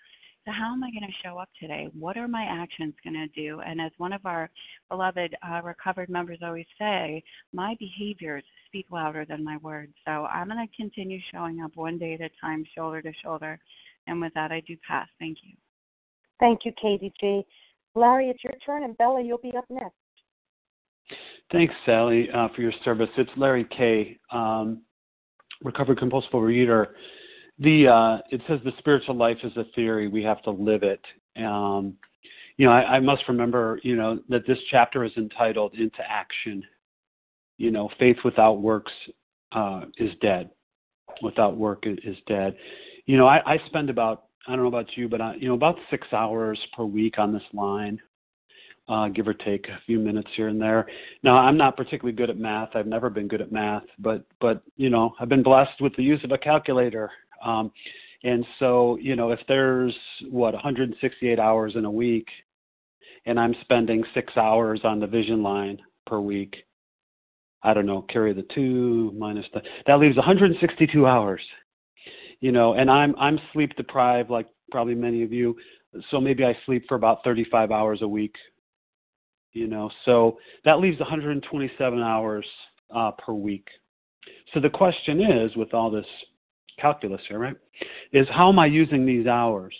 So, 0.45 0.51
how 0.51 0.73
am 0.73 0.83
I 0.83 0.91
going 0.91 1.01
to 1.01 1.27
show 1.27 1.39
up 1.39 1.49
today? 1.59 1.89
What 1.97 2.17
are 2.17 2.27
my 2.27 2.43
actions 2.43 2.93
going 3.03 3.15
to 3.15 3.27
do? 3.29 3.61
And 3.61 3.81
as 3.81 3.91
one 3.97 4.13
of 4.13 4.23
our 4.25 4.49
beloved 4.89 5.35
uh, 5.41 5.61
recovered 5.63 6.07
members 6.07 6.37
always 6.43 6.67
say, 6.77 7.23
my 7.51 7.75
behaviors 7.79 8.43
speak 8.67 8.85
louder 8.91 9.25
than 9.27 9.43
my 9.43 9.57
words. 9.57 9.93
So, 10.05 10.11
I'm 10.25 10.47
going 10.47 10.67
to 10.67 10.75
continue 10.75 11.19
showing 11.33 11.61
up 11.61 11.71
one 11.73 11.97
day 11.97 12.13
at 12.13 12.21
a 12.21 12.29
time, 12.39 12.63
shoulder 12.75 13.01
to 13.01 13.11
shoulder. 13.23 13.59
And 14.05 14.21
with 14.21 14.33
that, 14.35 14.51
I 14.51 14.61
do 14.67 14.77
pass. 14.87 15.07
Thank 15.19 15.39
you. 15.41 15.55
Thank 16.39 16.59
you, 16.63 16.73
Katie 16.79 17.13
G. 17.19 17.43
Larry, 17.95 18.29
it's 18.29 18.43
your 18.43 18.53
turn, 18.63 18.83
and 18.83 18.95
Bella, 18.97 19.23
you'll 19.23 19.39
be 19.39 19.53
up 19.57 19.65
next. 19.69 19.95
Thanks, 21.51 21.73
Sally, 21.85 22.29
uh, 22.31 22.49
for 22.55 22.61
your 22.61 22.73
service. 22.83 23.09
It's 23.17 23.31
Larry 23.37 23.65
K, 23.75 24.19
um, 24.31 24.81
recovered 25.63 25.97
compulsive 25.97 26.31
overeater. 26.31 26.87
The 27.59 27.87
uh, 27.87 28.17
it 28.31 28.41
says 28.47 28.59
the 28.63 28.73
spiritual 28.79 29.15
life 29.15 29.37
is 29.43 29.55
a 29.55 29.63
theory. 29.75 30.07
We 30.07 30.23
have 30.23 30.41
to 30.43 30.51
live 30.51 30.83
it. 30.83 31.01
Um, 31.37 31.95
you 32.57 32.65
know, 32.65 32.71
I, 32.71 32.95
I 32.95 32.99
must 32.99 33.23
remember, 33.27 33.79
you 33.83 33.95
know, 33.95 34.19
that 34.29 34.47
this 34.47 34.57
chapter 34.69 35.03
is 35.03 35.11
entitled 35.17 35.73
"Into 35.73 36.01
Action." 36.07 36.63
You 37.57 37.71
know, 37.71 37.89
faith 37.97 38.17
without 38.25 38.61
works 38.61 38.91
uh, 39.53 39.85
is 39.97 40.11
dead. 40.21 40.49
Without 41.21 41.55
work 41.55 41.83
is 41.85 42.17
dead. 42.27 42.55
You 43.05 43.17
know, 43.17 43.27
I, 43.27 43.53
I 43.53 43.57
spend 43.67 43.89
about 43.89 44.25
I 44.47 44.51
don't 44.51 44.61
know 44.61 44.67
about 44.67 44.95
you, 44.95 45.07
but 45.07 45.21
I, 45.21 45.35
you 45.35 45.47
know, 45.47 45.55
about 45.55 45.77
six 45.89 46.07
hours 46.11 46.59
per 46.75 46.83
week 46.83 47.17
on 47.17 47.33
this 47.33 47.43
line, 47.53 47.99
uh, 48.87 49.07
give 49.07 49.27
or 49.27 49.33
take 49.33 49.67
a 49.67 49.79
few 49.85 49.99
minutes 49.99 50.29
here 50.35 50.49
and 50.49 50.61
there. 50.61 50.87
Now, 51.23 51.37
I'm 51.37 51.57
not 51.57 51.75
particularly 51.75 52.15
good 52.15 52.29
at 52.29 52.37
math. 52.37 52.75
I've 52.75 52.85
never 52.85 53.09
been 53.09 53.27
good 53.27 53.41
at 53.41 53.51
math, 53.51 53.83
but 53.97 54.25
but 54.39 54.61
you 54.75 54.89
know, 54.89 55.15
I've 55.19 55.29
been 55.29 55.43
blessed 55.43 55.81
with 55.81 55.95
the 55.95 56.03
use 56.03 56.23
of 56.23 56.31
a 56.31 56.37
calculator. 56.37 57.09
Um, 57.43 57.71
and 58.23 58.45
so, 58.59 58.97
you 59.01 59.15
know, 59.15 59.31
if 59.31 59.39
there's 59.47 59.95
what 60.29 60.53
168 60.53 61.39
hours 61.39 61.73
in 61.75 61.85
a 61.85 61.91
week, 61.91 62.27
and 63.27 63.39
I'm 63.39 63.55
spending 63.61 64.03
six 64.13 64.35
hours 64.37 64.81
on 64.83 64.99
the 64.99 65.07
vision 65.07 65.41
line 65.41 65.79
per 66.05 66.19
week, 66.19 66.55
I 67.63 67.73
don't 67.73 67.87
know, 67.87 68.03
carry 68.03 68.33
the 68.33 68.45
two 68.53 69.11
minus 69.17 69.45
the 69.53 69.61
that 69.87 69.99
leaves 69.99 70.15
162 70.15 71.07
hours 71.07 71.41
you 72.39 72.51
know, 72.51 72.73
and 72.73 72.89
I'm 72.89 73.15
I'm 73.17 73.39
sleep 73.53 73.75
deprived 73.75 74.29
like 74.29 74.47
probably 74.71 74.95
many 74.95 75.23
of 75.23 75.31
you, 75.31 75.55
so 76.11 76.19
maybe 76.19 76.43
I 76.43 76.55
sleep 76.65 76.85
for 76.87 76.95
about 76.95 77.23
35 77.23 77.71
hours 77.71 78.01
a 78.01 78.07
week. 78.07 78.35
You 79.53 79.67
know, 79.67 79.89
so 80.03 80.37
that 80.65 80.79
leaves 80.79 80.99
127 80.99 82.01
hours 82.01 82.45
uh, 82.93 83.11
per 83.11 83.33
week. 83.33 83.67
So 84.53 84.59
the 84.59 84.69
question 84.69 85.21
is, 85.21 85.55
with 85.55 85.73
all 85.73 85.89
this 85.89 86.05
calculus 86.79 87.21
here, 87.27 87.39
right, 87.39 87.55
is 88.11 88.27
how 88.31 88.49
am 88.49 88.59
I 88.59 88.65
using 88.65 89.05
these 89.05 89.27
hours? 89.27 89.75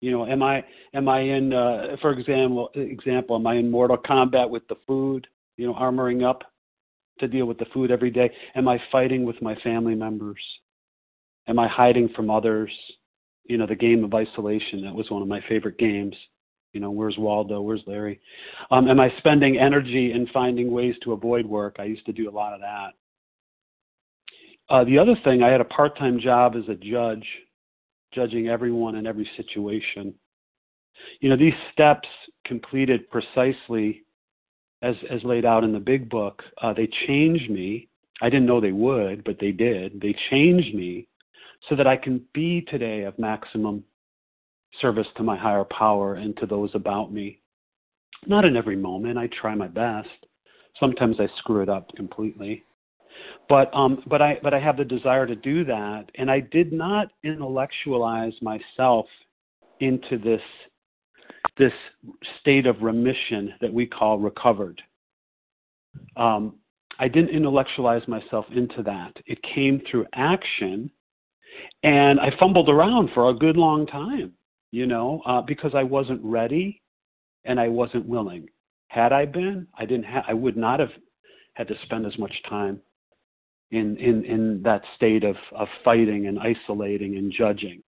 You 0.00 0.10
know, 0.12 0.26
am 0.26 0.42
I 0.42 0.64
am 0.94 1.08
I 1.08 1.20
in, 1.20 1.52
uh, 1.52 1.96
for 2.00 2.12
example, 2.12 2.70
example, 2.74 3.36
am 3.36 3.46
I 3.46 3.54
in 3.54 3.70
mortal 3.70 3.96
combat 3.96 4.48
with 4.48 4.66
the 4.68 4.76
food? 4.86 5.26
You 5.56 5.66
know, 5.66 5.74
armoring 5.74 6.28
up 6.28 6.42
to 7.18 7.28
deal 7.28 7.46
with 7.46 7.58
the 7.58 7.64
food 7.72 7.90
every 7.90 8.10
day. 8.10 8.30
Am 8.54 8.68
I 8.68 8.78
fighting 8.92 9.24
with 9.24 9.40
my 9.40 9.54
family 9.56 9.94
members? 9.94 10.40
Am 11.48 11.58
I 11.58 11.68
hiding 11.68 12.10
from 12.14 12.30
others? 12.30 12.70
You 13.44 13.56
know, 13.56 13.66
the 13.66 13.76
game 13.76 14.04
of 14.04 14.12
isolation, 14.12 14.82
that 14.82 14.94
was 14.94 15.10
one 15.10 15.22
of 15.22 15.28
my 15.28 15.40
favorite 15.48 15.78
games. 15.78 16.14
You 16.72 16.80
know, 16.80 16.90
where's 16.90 17.16
Waldo? 17.16 17.62
Where's 17.62 17.82
Larry? 17.86 18.20
Um, 18.70 18.88
am 18.88 19.00
I 19.00 19.10
spending 19.18 19.56
energy 19.56 20.12
in 20.12 20.26
finding 20.26 20.70
ways 20.70 20.94
to 21.04 21.12
avoid 21.12 21.46
work? 21.46 21.76
I 21.78 21.84
used 21.84 22.04
to 22.06 22.12
do 22.12 22.28
a 22.28 22.30
lot 22.30 22.52
of 22.52 22.60
that. 22.60 22.90
Uh, 24.68 24.84
the 24.84 24.98
other 24.98 25.14
thing, 25.24 25.42
I 25.42 25.50
had 25.50 25.60
a 25.60 25.64
part 25.64 25.96
time 25.96 26.18
job 26.18 26.54
as 26.56 26.68
a 26.68 26.74
judge, 26.74 27.24
judging 28.12 28.48
everyone 28.48 28.96
in 28.96 29.06
every 29.06 29.28
situation. 29.36 30.14
You 31.20 31.28
know, 31.28 31.36
these 31.36 31.54
steps 31.72 32.08
completed 32.44 33.08
precisely 33.10 34.02
as, 34.82 34.94
as 35.10 35.22
laid 35.24 35.44
out 35.44 35.64
in 35.64 35.72
the 35.72 35.78
big 35.78 36.08
book, 36.08 36.42
uh, 36.62 36.72
they 36.72 36.88
changed 37.06 37.50
me. 37.50 37.88
I 38.22 38.30
didn't 38.30 38.46
know 38.46 38.60
they 38.60 38.72
would, 38.72 39.24
but 39.24 39.38
they 39.40 39.52
did. 39.52 40.00
They 40.00 40.14
changed 40.30 40.74
me 40.74 41.06
so 41.68 41.76
that 41.76 41.86
I 41.86 41.96
can 41.96 42.24
be 42.32 42.62
today 42.62 43.02
of 43.02 43.18
maximum 43.18 43.84
service 44.80 45.06
to 45.16 45.22
my 45.22 45.36
higher 45.36 45.64
power 45.64 46.14
and 46.14 46.36
to 46.38 46.46
those 46.46 46.70
about 46.74 47.12
me. 47.12 47.40
Not 48.26 48.44
in 48.44 48.56
every 48.56 48.76
moment, 48.76 49.18
I 49.18 49.28
try 49.28 49.54
my 49.54 49.68
best. 49.68 50.08
Sometimes 50.78 51.16
I 51.20 51.28
screw 51.38 51.62
it 51.62 51.68
up 51.68 51.88
completely. 51.96 52.64
But 53.48 53.72
um 53.74 54.02
but 54.06 54.20
I 54.20 54.38
but 54.42 54.54
I 54.54 54.60
have 54.60 54.76
the 54.76 54.84
desire 54.84 55.26
to 55.26 55.36
do 55.36 55.64
that 55.64 56.10
and 56.16 56.30
I 56.30 56.40
did 56.40 56.72
not 56.72 57.08
intellectualize 57.22 58.34
myself 58.42 59.06
into 59.80 60.18
this 60.18 60.40
this 61.58 61.72
state 62.40 62.66
of 62.66 62.82
remission 62.82 63.54
that 63.60 63.72
we 63.72 63.86
call 63.86 64.18
recovered. 64.18 64.82
Um, 66.16 66.56
I 66.98 67.08
didn't 67.08 67.30
intellectualize 67.30 68.06
myself 68.08 68.46
into 68.54 68.82
that. 68.82 69.16
It 69.26 69.38
came 69.42 69.80
through 69.90 70.06
action 70.14 70.90
and 71.82 72.20
I 72.20 72.30
fumbled 72.38 72.68
around 72.68 73.10
for 73.14 73.30
a 73.30 73.34
good 73.34 73.56
long 73.56 73.86
time, 73.86 74.32
you 74.70 74.86
know, 74.86 75.22
uh, 75.26 75.40
because 75.42 75.72
I 75.74 75.82
wasn't 75.82 76.20
ready 76.22 76.82
and 77.44 77.60
I 77.60 77.68
wasn't 77.68 78.06
willing. 78.06 78.48
Had 78.88 79.12
I 79.12 79.24
been, 79.24 79.66
I 79.78 79.84
didn't. 79.84 80.06
Ha- 80.06 80.24
I 80.28 80.34
would 80.34 80.56
not 80.56 80.80
have 80.80 80.90
had 81.54 81.68
to 81.68 81.74
spend 81.84 82.06
as 82.06 82.18
much 82.18 82.34
time 82.48 82.80
in 83.70 83.96
in 83.96 84.24
in 84.24 84.62
that 84.62 84.82
state 84.96 85.24
of 85.24 85.36
of 85.52 85.68
fighting 85.84 86.26
and 86.26 86.38
isolating 86.38 87.16
and 87.16 87.32
judging. 87.32 87.82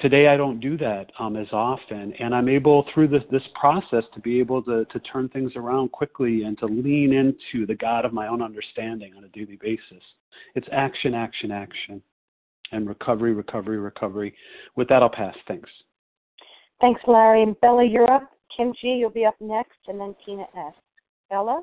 Today, 0.00 0.28
I 0.28 0.36
don't 0.36 0.60
do 0.60 0.76
that 0.76 1.10
um, 1.18 1.36
as 1.36 1.46
often, 1.52 2.12
and 2.20 2.34
I'm 2.34 2.50
able 2.50 2.86
through 2.92 3.08
this 3.08 3.22
this 3.30 3.42
process 3.58 4.04
to 4.14 4.20
be 4.20 4.38
able 4.38 4.62
to 4.64 4.84
to 4.84 5.00
turn 5.00 5.28
things 5.30 5.52
around 5.56 5.92
quickly 5.92 6.42
and 6.42 6.58
to 6.58 6.66
lean 6.66 7.12
into 7.12 7.66
the 7.66 7.74
God 7.74 8.04
of 8.04 8.12
my 8.12 8.28
own 8.28 8.42
understanding 8.42 9.14
on 9.16 9.24
a 9.24 9.28
daily 9.28 9.58
basis. 9.60 10.02
It's 10.54 10.68
action, 10.70 11.14
action, 11.14 11.50
action 11.50 12.02
and 12.72 12.88
recovery, 12.88 13.32
recovery, 13.32 13.78
recovery. 13.78 14.34
With 14.76 14.88
that, 14.88 15.02
I'll 15.02 15.10
pass. 15.10 15.36
Thanks. 15.46 15.70
Thanks, 16.80 17.00
Larry. 17.06 17.42
And 17.42 17.58
Bella, 17.60 17.84
you're 17.84 18.10
up. 18.10 18.30
Kim 18.56 18.72
G, 18.80 18.88
you'll 18.88 19.10
be 19.10 19.24
up 19.24 19.36
next, 19.40 19.78
and 19.86 20.00
then 20.00 20.14
Tina 20.24 20.44
S. 20.56 20.74
Bella? 21.30 21.62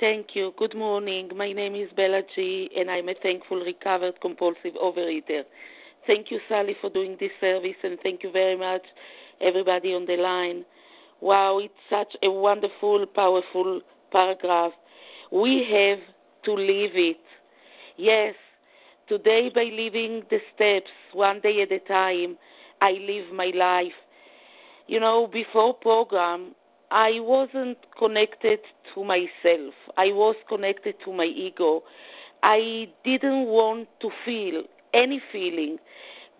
Thank 0.00 0.28
you. 0.34 0.54
Good 0.56 0.74
morning. 0.74 1.30
My 1.36 1.52
name 1.52 1.74
is 1.74 1.90
Bella 1.94 2.22
G, 2.34 2.70
and 2.74 2.90
I'm 2.90 3.10
a 3.10 3.14
thankful 3.22 3.58
recovered 3.58 4.18
compulsive 4.22 4.72
overeater. 4.82 5.42
Thank 6.06 6.30
you, 6.30 6.40
Sally, 6.48 6.74
for 6.80 6.88
doing 6.88 7.18
this 7.20 7.32
service, 7.38 7.76
and 7.82 7.98
thank 8.02 8.22
you 8.22 8.32
very 8.32 8.56
much, 8.56 8.80
everybody 9.42 9.92
on 9.92 10.06
the 10.06 10.16
line. 10.16 10.64
Wow, 11.20 11.58
it's 11.58 11.74
such 11.90 12.16
a 12.22 12.30
wonderful, 12.30 13.04
powerful 13.14 13.82
paragraph. 14.10 14.72
We 15.30 15.66
have 15.70 15.98
to 16.46 16.52
live 16.54 16.92
it. 16.94 17.20
Yes, 17.98 18.34
today 19.06 19.50
by 19.54 19.64
living 19.64 20.22
the 20.30 20.38
steps 20.54 20.90
one 21.12 21.40
day 21.40 21.60
at 21.60 21.72
a 21.72 21.78
time, 21.80 22.38
I 22.80 22.92
live 22.92 23.34
my 23.34 23.52
life. 23.54 23.92
You 24.86 24.98
know, 24.98 25.26
before 25.30 25.74
program, 25.74 26.54
I 26.90 27.20
wasn't 27.20 27.78
connected 27.98 28.60
to 28.94 29.04
myself. 29.04 29.74
I 29.96 30.06
was 30.06 30.34
connected 30.48 30.96
to 31.04 31.12
my 31.12 31.24
ego. 31.24 31.82
I 32.42 32.88
didn't 33.04 33.46
want 33.46 33.88
to 34.00 34.10
feel 34.24 34.64
any 34.92 35.20
feeling 35.30 35.78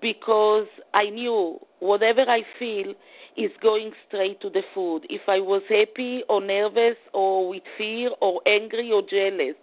because 0.01 0.67
I 0.95 1.11
knew 1.11 1.61
whatever 1.79 2.23
I 2.23 2.43
feel 2.59 2.95
is 3.37 3.51
going 3.63 3.93
straight 4.09 4.41
to 4.41 4.51
the 4.51 4.63
food. 4.75 5.07
If 5.09 5.23
I 5.29 5.39
was 5.41 5.63
happy 5.69 6.25
or 6.29 6.41
nervous 6.41 6.97
or 7.13 7.49
with 7.49 7.63
fear 7.79 8.11
or 8.21 8.41
angry 8.47 8.91
or 8.91 9.03
jealous, 9.03 9.55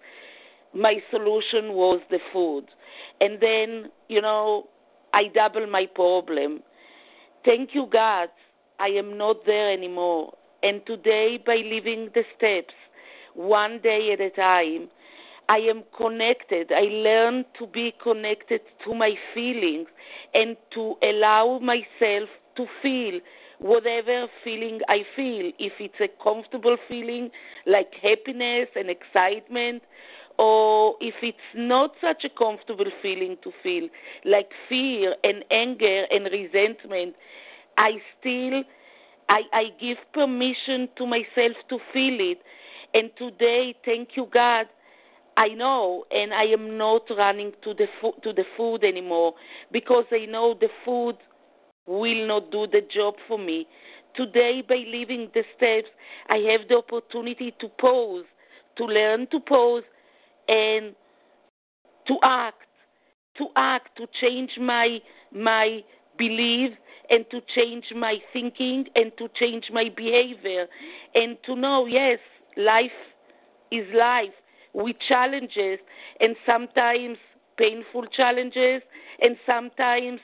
my 0.74 1.02
solution 1.12 1.74
was 1.74 2.00
the 2.10 2.20
food. 2.32 2.66
And 3.20 3.40
then, 3.42 3.92
you 4.10 4.22
know, 4.22 4.68
I 5.14 5.26
double 5.34 5.68
my 5.68 5.86
problem. 5.86 6.62
Thank 7.44 7.74
you, 7.74 7.88
God. 7.92 8.30
I 8.80 8.90
am 8.90 9.18
not 9.18 9.46
there 9.46 9.72
anymore. 9.72 10.34
And 10.64 10.86
today, 10.86 11.40
by 11.46 11.58
living 11.58 12.10
the 12.14 12.24
steps, 12.36 12.74
one 13.36 13.80
day 13.82 14.12
at 14.14 14.22
a 14.22 14.30
time, 14.32 14.90
I 15.50 15.58
am 15.58 15.84
connected. 15.96 16.72
I 16.72 16.82
learn 16.82 17.46
to 17.60 17.68
be 17.68 17.94
connected 18.02 18.62
to 18.86 18.94
my 18.94 19.14
feelings 19.34 19.88
and 20.34 20.58
to 20.74 20.96
allow 21.02 21.60
myself 21.60 22.30
to 22.58 22.66
feel 22.82 23.20
whatever 23.60 24.28
feeling 24.44 24.82
I 24.90 25.04
feel. 25.16 25.52
If 25.58 25.74
it's 25.80 26.00
a 26.02 26.10
comfortable 26.22 26.78
feeling 26.88 27.30
like 27.66 27.94
happiness 28.02 28.68
and 28.76 28.90
excitement, 28.90 29.84
or 30.38 30.96
if 31.02 31.16
it's 31.22 31.38
not 31.56 31.94
such 32.02 32.24
a 32.24 32.30
comfortable 32.30 32.92
feeling 33.02 33.38
to 33.44 33.52
feel 33.64 33.88
like 34.26 34.50
fear 34.70 35.16
and 35.24 35.44
anger 35.50 36.06
and 36.12 36.26
resentment, 36.32 37.16
I 37.78 37.94
still 38.20 38.64
I, 39.30 39.42
I 39.54 39.64
give 39.80 39.98
permission 40.14 40.90
to 40.98 41.06
myself 41.06 41.56
to 41.70 41.80
feel 41.94 42.18
it. 42.20 42.40
And 42.94 43.12
today, 43.18 43.76
thank 43.84 44.10
you, 44.16 44.28
God, 44.34 44.68
I 45.36 45.50
know, 45.50 46.06
and 46.12 46.34
I 46.34 46.46
am 46.46 46.78
not 46.78 47.04
running 47.16 47.52
to 47.64 47.74
the 47.74 47.86
fo- 48.02 48.16
to 48.24 48.34
the 48.34 48.46
food 48.56 48.84
anymore 48.84 49.34
because 49.72 50.06
I 50.12 50.26
know 50.26 50.56
the 50.60 50.70
food 50.84 51.16
will 51.86 52.28
not 52.28 52.52
do 52.52 52.66
the 52.68 52.82
job 52.94 53.16
for 53.28 53.38
me. 53.38 53.68
Today, 54.16 54.64
by 54.68 54.84
living 54.88 55.30
the 55.34 55.44
steps, 55.56 55.90
I 56.30 56.38
have 56.52 56.68
the 56.70 56.78
opportunity 56.78 57.54
to 57.60 57.68
pause, 57.68 58.26
to 58.78 58.86
learn 58.86 59.28
to 59.28 59.40
pause, 59.42 59.84
and 60.48 60.96
to 62.08 62.16
act, 62.24 62.64
to 63.38 63.48
act, 63.56 63.96
to 63.98 64.08
change 64.20 64.52
my 64.60 65.00
my 65.32 65.84
beliefs 66.18 66.76
and 67.10 67.26
to 67.32 67.42
change 67.56 67.86
my 67.96 68.18
thinking 68.34 68.86
and 68.96 69.12
to 69.18 69.28
change 69.40 69.66
my 69.72 69.90
behavior. 69.96 70.68
And 71.16 71.38
to 71.46 71.56
know 71.56 71.86
yes 71.86 72.20
life 72.58 72.92
is 73.72 73.86
life 73.94 74.34
with 74.74 74.96
challenges 75.08 75.80
and 76.20 76.36
sometimes 76.46 77.18
painful 77.58 78.06
challenges 78.08 78.82
and 79.20 79.36
sometimes 79.46 80.20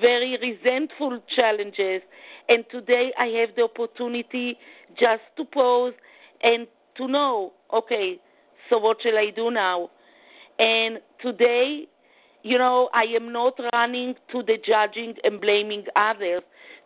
very 0.00 0.36
resentful 0.40 1.20
challenges. 1.34 2.02
And 2.48 2.64
today 2.70 3.12
i 3.18 3.26
have 3.26 3.50
the 3.56 3.62
opportunity 3.62 4.58
just 4.98 5.22
to 5.36 5.44
pause 5.44 5.94
and 6.42 6.66
to 6.96 7.08
know 7.08 7.52
okay 7.72 8.20
so 8.68 8.78
what 8.78 8.98
shall 9.02 9.18
i 9.18 9.30
do 9.34 9.50
now? 9.50 9.90
And 10.58 11.00
today 11.20 11.88
you 12.44 12.58
know, 12.58 12.90
I 12.92 13.04
am 13.04 13.32
not 13.32 13.58
running 13.72 14.14
to 14.30 14.42
the 14.42 14.58
judging 14.64 15.14
and 15.24 15.40
blaming 15.40 15.84
others. 15.96 16.42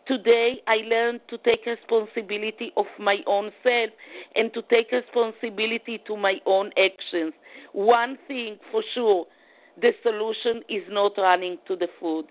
Today, 0.07 0.61
I 0.67 0.77
learned 0.87 1.19
to 1.27 1.37
take 1.39 1.65
responsibility 1.65 2.71
of 2.77 2.85
my 2.97 3.17
own 3.27 3.51
self 3.61 3.89
and 4.35 4.51
to 4.53 4.61
take 4.71 4.91
responsibility 4.91 6.01
to 6.07 6.15
my 6.15 6.35
own 6.45 6.71
actions. 6.81 7.33
One 7.73 8.17
thing 8.27 8.57
for 8.71 8.81
sure, 8.93 9.25
the 9.79 9.91
solution 10.01 10.63
is 10.69 10.83
not 10.89 11.11
running 11.17 11.57
to 11.67 11.75
the 11.75 11.89
food. 11.99 12.25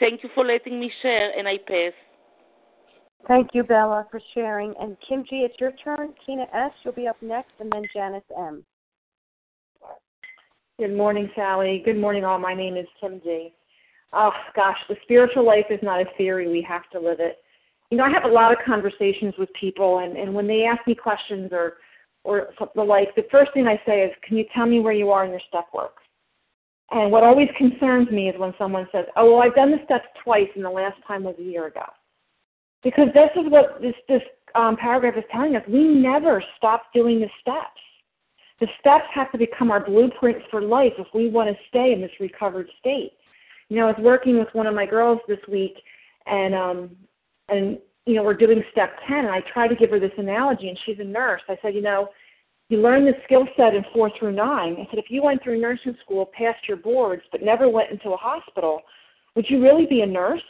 Thank 0.00 0.24
you 0.24 0.30
for 0.34 0.44
letting 0.44 0.80
me 0.80 0.90
share, 1.02 1.30
and 1.38 1.46
I 1.46 1.58
pass. 1.58 1.92
Thank 3.28 3.50
you, 3.54 3.62
Bella, 3.62 4.08
for 4.10 4.20
sharing. 4.34 4.74
And 4.80 4.96
Kim 5.08 5.22
G, 5.22 5.46
it's 5.48 5.54
your 5.60 5.72
turn. 5.84 6.14
Tina 6.26 6.46
S, 6.52 6.72
you'll 6.82 6.94
be 6.94 7.06
up 7.06 7.16
next, 7.22 7.52
and 7.60 7.70
then 7.70 7.84
Janice 7.94 8.24
M. 8.36 8.64
Good 10.80 10.96
morning, 10.96 11.30
Sally. 11.34 11.82
Good 11.84 11.98
morning, 11.98 12.24
all. 12.24 12.38
My 12.38 12.54
name 12.54 12.74
is 12.74 12.86
Kim 12.98 13.20
G. 13.22 13.52
Oh, 14.14 14.30
gosh, 14.56 14.78
the 14.88 14.96
spiritual 15.02 15.44
life 15.44 15.66
is 15.68 15.78
not 15.82 16.00
a 16.00 16.06
theory. 16.16 16.48
We 16.48 16.62
have 16.62 16.88
to 16.92 16.98
live 16.98 17.20
it. 17.20 17.36
You 17.90 17.98
know, 17.98 18.04
I 18.04 18.10
have 18.10 18.24
a 18.24 18.32
lot 18.32 18.50
of 18.50 18.56
conversations 18.64 19.34
with 19.38 19.50
people, 19.60 19.98
and, 19.98 20.16
and 20.16 20.32
when 20.32 20.46
they 20.46 20.64
ask 20.64 20.80
me 20.86 20.94
questions 20.94 21.50
or 21.52 21.74
or 22.24 22.48
the 22.74 22.82
like, 22.82 23.14
the 23.14 23.26
first 23.30 23.52
thing 23.52 23.66
I 23.66 23.78
say 23.84 24.04
is, 24.04 24.12
"Can 24.26 24.38
you 24.38 24.46
tell 24.54 24.64
me 24.64 24.80
where 24.80 24.94
you 24.94 25.10
are 25.10 25.22
in 25.26 25.32
your 25.32 25.42
step 25.48 25.66
work?" 25.74 25.98
And 26.92 27.12
what 27.12 27.24
always 27.24 27.50
concerns 27.58 28.10
me 28.10 28.30
is 28.30 28.38
when 28.38 28.54
someone 28.56 28.88
says, 28.90 29.04
"Oh, 29.16 29.34
well, 29.34 29.42
I've 29.42 29.54
done 29.54 29.72
the 29.72 29.84
steps 29.84 30.06
twice, 30.24 30.48
and 30.54 30.64
the 30.64 30.70
last 30.70 30.96
time 31.06 31.24
was 31.24 31.34
a 31.38 31.42
year 31.42 31.66
ago," 31.66 31.84
because 32.82 33.08
this 33.12 33.28
is 33.36 33.50
what 33.50 33.82
this 33.82 33.96
this 34.08 34.22
um, 34.54 34.78
paragraph 34.78 35.18
is 35.18 35.24
telling 35.30 35.56
us. 35.56 35.62
We 35.68 35.84
never 35.84 36.42
stop 36.56 36.84
doing 36.94 37.20
the 37.20 37.28
steps 37.42 37.82
the 38.60 38.68
steps 38.78 39.06
have 39.14 39.32
to 39.32 39.38
become 39.38 39.70
our 39.70 39.84
blueprints 39.84 40.44
for 40.50 40.60
life 40.60 40.92
if 40.98 41.06
we 41.14 41.30
want 41.30 41.48
to 41.48 41.56
stay 41.68 41.92
in 41.92 42.00
this 42.00 42.10
recovered 42.20 42.68
state. 42.78 43.12
You 43.68 43.76
know, 43.76 43.88
I 43.88 43.92
was 43.92 44.00
working 44.00 44.38
with 44.38 44.48
one 44.52 44.66
of 44.66 44.74
my 44.74 44.84
girls 44.84 45.18
this 45.26 45.38
week, 45.48 45.74
and 46.26 46.54
um, 46.54 46.90
and 47.48 47.78
you 48.06 48.14
know, 48.14 48.22
we're 48.22 48.34
doing 48.34 48.62
step 48.72 48.90
ten, 49.08 49.24
and 49.24 49.30
I 49.30 49.40
tried 49.52 49.68
to 49.68 49.76
give 49.76 49.90
her 49.90 50.00
this 50.00 50.12
analogy, 50.18 50.68
and 50.68 50.78
she's 50.84 50.98
a 50.98 51.04
nurse. 51.04 51.40
I 51.48 51.56
said, 51.62 51.74
you 51.74 51.80
know, 51.80 52.08
you 52.68 52.82
learn 52.82 53.04
the 53.04 53.14
skill 53.24 53.46
set 53.56 53.74
in 53.74 53.84
four 53.94 54.10
through 54.18 54.32
nine. 54.32 54.76
I 54.78 54.86
said, 54.90 54.98
if 54.98 55.06
you 55.08 55.22
went 55.22 55.42
through 55.42 55.60
nursing 55.60 55.96
school, 56.04 56.30
passed 56.36 56.68
your 56.68 56.76
boards, 56.76 57.22
but 57.32 57.42
never 57.42 57.68
went 57.68 57.90
into 57.90 58.10
a 58.10 58.16
hospital, 58.16 58.82
would 59.34 59.46
you 59.48 59.62
really 59.62 59.86
be 59.86 60.02
a 60.02 60.06
nurse? 60.06 60.42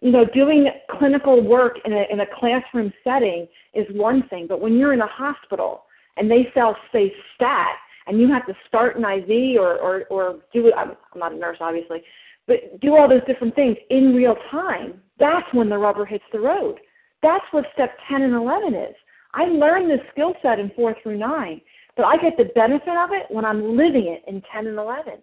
You 0.00 0.12
know, 0.12 0.24
doing 0.24 0.68
clinical 0.98 1.42
work 1.42 1.76
in 1.84 1.92
a 1.92 2.04
in 2.10 2.20
a 2.20 2.26
classroom 2.38 2.92
setting 3.04 3.46
is 3.74 3.86
one 3.92 4.26
thing, 4.28 4.46
but 4.48 4.60
when 4.60 4.78
you're 4.78 4.94
in 4.94 5.00
a 5.00 5.06
hospital 5.06 5.82
and 6.16 6.30
they 6.30 6.48
sell 6.54 6.76
say 6.92 7.12
stat 7.34 7.76
and 8.06 8.20
you 8.20 8.30
have 8.32 8.46
to 8.46 8.54
start 8.68 8.96
an 8.96 9.04
IV 9.04 9.60
or 9.60 9.78
or 9.78 10.04
or 10.10 10.36
do 10.52 10.66
it 10.66 10.74
I'm, 10.76 10.92
I'm 11.12 11.20
not 11.20 11.32
a 11.32 11.36
nurse 11.36 11.58
obviously 11.60 12.02
but 12.46 12.80
do 12.80 12.96
all 12.96 13.08
those 13.08 13.24
different 13.26 13.54
things 13.54 13.76
in 13.90 14.14
real 14.14 14.36
time 14.50 15.00
that's 15.22 15.46
when 15.52 15.68
the 15.68 15.78
rubber 15.78 16.04
hits 16.04 16.24
the 16.32 16.40
road. 16.40 16.80
That's 17.22 17.44
what 17.52 17.64
step 17.74 17.96
10 18.10 18.22
and 18.22 18.34
11 18.34 18.74
is. 18.74 18.94
I 19.34 19.44
learned 19.44 19.88
this 19.88 20.00
skill 20.10 20.34
set 20.42 20.58
in 20.58 20.72
4 20.74 20.96
through 21.02 21.18
9 21.18 21.60
but 21.94 22.06
I 22.06 22.16
get 22.16 22.38
the 22.38 22.50
benefit 22.54 22.96
of 22.96 23.10
it 23.12 23.26
when 23.28 23.44
I'm 23.44 23.76
living 23.76 24.06
it 24.06 24.24
in 24.26 24.42
10 24.52 24.66
and 24.66 24.78
11 24.78 25.14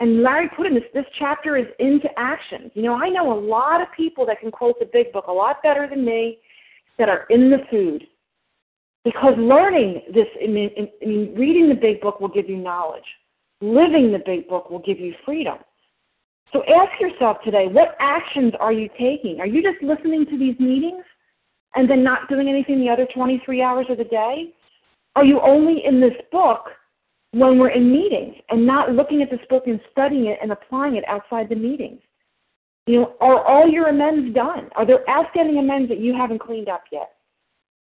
and 0.00 0.22
Larry 0.22 0.50
put 0.56 0.66
in 0.66 0.74
this 0.74 0.84
this 0.92 1.06
chapter 1.18 1.56
is 1.56 1.66
into 1.78 2.08
action 2.16 2.70
you 2.74 2.82
know 2.82 2.94
I 2.94 3.08
know 3.08 3.32
a 3.32 3.40
lot 3.40 3.80
of 3.80 3.88
people 3.96 4.26
that 4.26 4.40
can 4.40 4.50
quote 4.50 4.78
the 4.78 4.88
big 4.92 5.12
book 5.12 5.26
a 5.26 5.32
lot 5.32 5.62
better 5.62 5.88
than 5.88 6.04
me 6.04 6.38
that 6.98 7.08
are 7.08 7.26
in 7.30 7.50
the 7.50 7.58
food 7.70 8.04
because 9.04 9.34
learning 9.36 10.02
this, 10.12 10.26
I 10.42 10.46
mean, 10.46 10.70
I 10.78 11.06
mean, 11.06 11.34
reading 11.36 11.68
the 11.68 11.74
big 11.74 12.00
book 12.00 12.20
will 12.20 12.28
give 12.28 12.48
you 12.48 12.56
knowledge. 12.56 13.04
Living 13.60 14.10
the 14.10 14.22
big 14.24 14.48
book 14.48 14.70
will 14.70 14.80
give 14.80 14.98
you 14.98 15.14
freedom. 15.24 15.58
So 16.52 16.62
ask 16.64 17.00
yourself 17.00 17.38
today, 17.44 17.66
what 17.66 17.96
actions 18.00 18.52
are 18.60 18.72
you 18.72 18.88
taking? 18.98 19.40
Are 19.40 19.46
you 19.46 19.62
just 19.62 19.82
listening 19.82 20.24
to 20.26 20.38
these 20.38 20.58
meetings 20.58 21.04
and 21.74 21.90
then 21.90 22.02
not 22.02 22.28
doing 22.28 22.48
anything 22.48 22.78
the 22.78 22.88
other 22.88 23.06
23 23.14 23.60
hours 23.60 23.86
of 23.90 23.98
the 23.98 24.04
day? 24.04 24.54
Are 25.16 25.24
you 25.24 25.40
only 25.40 25.84
in 25.84 26.00
this 26.00 26.14
book 26.32 26.66
when 27.32 27.58
we're 27.58 27.70
in 27.70 27.90
meetings 27.90 28.36
and 28.50 28.64
not 28.64 28.92
looking 28.92 29.20
at 29.20 29.30
this 29.30 29.40
book 29.50 29.64
and 29.66 29.80
studying 29.90 30.26
it 30.26 30.38
and 30.40 30.52
applying 30.52 30.96
it 30.96 31.04
outside 31.08 31.48
the 31.48 31.56
meetings? 31.56 32.00
You 32.86 33.00
know, 33.00 33.14
are 33.20 33.44
all 33.44 33.68
your 33.68 33.88
amends 33.88 34.34
done? 34.34 34.70
Are 34.76 34.86
there 34.86 35.08
outstanding 35.10 35.58
amends 35.58 35.88
that 35.88 36.00
you 36.00 36.14
haven't 36.14 36.40
cleaned 36.40 36.68
up 36.68 36.84
yet? 36.92 37.13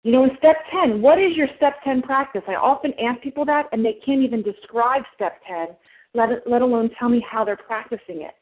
You 0.05 0.11
know, 0.11 0.23
in 0.23 0.29
step 0.37 0.57
10, 0.71 1.01
what 1.01 1.17
is 1.17 1.35
your 1.35 1.47
step 1.57 1.77
10 1.83 2.03
practice? 2.03 2.43
I 2.47 2.53
often 2.53 2.93
ask 3.03 3.19
people 3.21 3.43
that, 3.45 3.65
and 3.71 3.83
they 3.83 3.97
can't 4.05 4.21
even 4.21 4.43
describe 4.43 5.01
step 5.15 5.41
10, 5.47 5.69
let, 6.13 6.29
let 6.47 6.61
alone 6.61 6.91
tell 6.99 7.09
me 7.09 7.25
how 7.27 7.43
they're 7.43 7.57
practicing 7.57 8.21
it. 8.21 8.35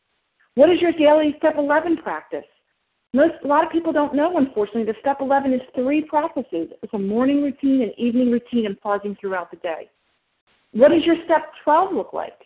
What 0.55 0.69
is 0.69 0.81
your 0.81 0.91
daily 0.91 1.33
step 1.37 1.53
11 1.57 1.99
practice? 2.03 2.43
Most 3.13 3.35
a 3.45 3.47
lot 3.47 3.65
of 3.65 3.71
people 3.71 3.93
don't 3.93 4.13
know, 4.13 4.37
unfortunately, 4.37 4.83
that 4.87 4.97
step 4.99 5.19
11 5.21 5.53
is 5.53 5.61
three 5.73 6.01
practices. 6.01 6.67
It's 6.81 6.93
a 6.93 6.99
morning 6.99 7.41
routine, 7.41 7.81
an 7.81 7.93
evening 7.97 8.29
routine, 8.29 8.65
and 8.65 8.77
pausing 8.81 9.15
throughout 9.21 9.49
the 9.49 9.57
day. 9.57 9.89
What 10.73 10.89
does 10.89 11.05
your 11.05 11.15
step 11.23 11.43
12 11.63 11.93
look 11.93 12.11
like? 12.11 12.41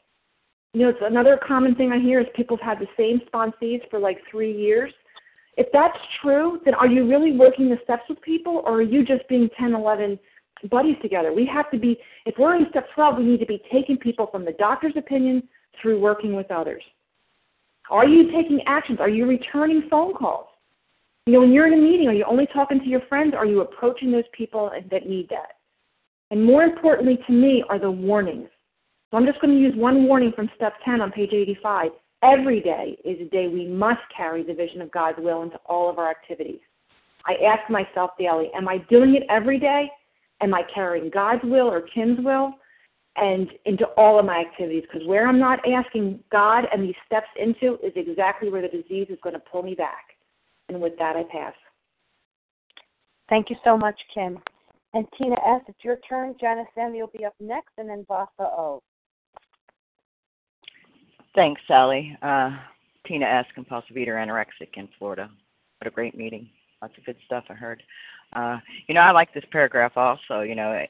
You 0.73 0.81
know, 0.81 0.89
it's 0.89 0.99
another 1.01 1.39
common 1.47 1.73
thing 1.73 1.91
I 1.91 1.97
hear 1.97 2.19
is 2.19 2.27
people 2.35 2.55
have 2.57 2.77
had 2.77 2.87
the 2.87 2.91
same 2.95 3.21
sponsees 3.33 3.81
for 3.89 3.97
like 3.97 4.19
three 4.29 4.55
years. 4.55 4.93
If 5.57 5.67
that's 5.73 5.97
true, 6.21 6.61
then 6.65 6.75
are 6.75 6.87
you 6.87 7.09
really 7.09 7.35
working 7.35 7.69
the 7.69 7.79
steps 7.83 8.03
with 8.07 8.21
people, 8.21 8.61
or 8.65 8.73
are 8.75 8.81
you 8.81 9.03
just 9.03 9.27
being 9.27 9.49
10, 9.59 9.73
11 9.73 10.19
buddies 10.69 10.95
together? 11.01 11.33
We 11.33 11.49
have 11.51 11.69
to 11.71 11.79
be, 11.79 11.97
if 12.25 12.35
we're 12.37 12.55
in 12.55 12.67
step 12.69 12.87
12, 12.93 13.17
we 13.17 13.23
need 13.23 13.39
to 13.39 13.45
be 13.45 13.61
taking 13.71 13.97
people 13.97 14.27
from 14.31 14.45
the 14.45 14.53
doctor's 14.53 14.93
opinion 14.95 15.43
through 15.81 15.99
working 15.99 16.35
with 16.35 16.51
others. 16.51 16.83
Are 17.89 18.07
you 18.07 18.31
taking 18.31 18.61
actions? 18.67 18.99
Are 18.99 19.09
you 19.09 19.25
returning 19.25 19.87
phone 19.89 20.13
calls? 20.13 20.47
You 21.25 21.33
know, 21.33 21.39
when 21.41 21.51
you're 21.51 21.67
in 21.67 21.73
a 21.73 21.81
meeting, 21.81 22.07
are 22.07 22.13
you 22.13 22.25
only 22.25 22.47
talking 22.53 22.79
to 22.79 22.85
your 22.85 23.01
friends? 23.09 23.33
Are 23.35 23.45
you 23.45 23.61
approaching 23.61 24.11
those 24.11 24.23
people 24.31 24.71
that 24.91 25.07
need 25.07 25.27
that? 25.29 25.53
And 26.29 26.43
more 26.43 26.63
importantly 26.63 27.17
to 27.25 27.33
me 27.33 27.63
are 27.69 27.79
the 27.79 27.89
warnings. 27.89 28.49
So 29.09 29.17
I'm 29.17 29.25
just 29.25 29.41
going 29.41 29.53
to 29.53 29.59
use 29.59 29.73
one 29.75 30.05
warning 30.05 30.33
from 30.35 30.49
step 30.55 30.73
10 30.85 31.01
on 31.01 31.11
page 31.11 31.31
85. 31.33 31.91
Every 32.23 32.61
day 32.61 32.97
is 33.05 33.19
a 33.21 33.29
day 33.29 33.47
we 33.47 33.67
must 33.67 34.01
carry 34.15 34.43
the 34.43 34.53
vision 34.53 34.81
of 34.81 34.91
God's 34.91 35.19
will 35.19 35.43
into 35.43 35.57
all 35.65 35.89
of 35.89 35.99
our 35.99 36.09
activities. 36.09 36.59
I 37.25 37.35
ask 37.45 37.69
myself 37.69 38.11
daily, 38.17 38.49
am 38.55 38.67
I 38.67 38.79
doing 38.89 39.15
it 39.15 39.23
every 39.29 39.59
day? 39.59 39.91
Am 40.41 40.53
I 40.53 40.63
carrying 40.73 41.09
God's 41.09 41.43
will 41.43 41.69
or 41.69 41.81
Kim's 41.81 42.19
will? 42.23 42.53
And 43.17 43.49
into 43.65 43.85
all 43.97 44.19
of 44.19 44.25
my 44.25 44.39
activities, 44.39 44.83
because 44.83 45.07
where 45.07 45.27
I'm 45.27 45.39
not 45.39 45.59
asking 45.67 46.19
God 46.31 46.65
and 46.71 46.83
these 46.83 46.95
steps 47.05 47.27
into 47.39 47.79
is 47.83 47.91
exactly 47.95 48.49
where 48.49 48.61
the 48.61 48.67
disease 48.67 49.07
is 49.09 49.17
going 49.23 49.33
to 49.33 49.39
pull 49.39 49.63
me 49.63 49.73
back. 49.73 50.05
And 50.69 50.79
with 50.79 50.97
that, 50.99 51.15
I 51.15 51.23
pass. 51.23 51.53
Thank 53.27 53.49
you 53.49 53.55
so 53.63 53.75
much, 53.75 53.99
Kim. 54.13 54.37
And 54.93 55.05
Tina 55.17 55.35
S., 55.35 55.61
it's 55.67 55.83
your 55.83 55.97
turn. 56.07 56.35
Janice 56.39 56.67
M., 56.77 56.93
you'll 56.95 57.07
be 57.07 57.25
up 57.25 57.33
next, 57.39 57.71
and 57.77 57.89
then 57.89 58.05
Vasa 58.07 58.29
O. 58.39 58.81
Thanks, 61.37 61.61
Sally. 61.67 62.17
Uh, 62.23 62.49
Tina 63.05 63.27
S., 63.27 63.45
compulsive 63.53 63.95
eater, 63.95 64.15
anorexic 64.15 64.69
in 64.73 64.89
Florida. 64.97 65.29
What 65.77 65.87
a 65.87 65.91
great 65.91 66.17
meeting. 66.17 66.49
Lots 66.81 66.97
of 66.97 67.05
good 67.05 67.15
stuff 67.27 67.43
I 67.47 67.53
heard. 67.53 67.83
Uh, 68.33 68.57
you 68.87 68.95
know, 68.95 69.01
I 69.01 69.11
like 69.11 69.31
this 69.35 69.43
paragraph 69.51 69.91
also, 69.95 70.41
you 70.41 70.55
know, 70.55 70.83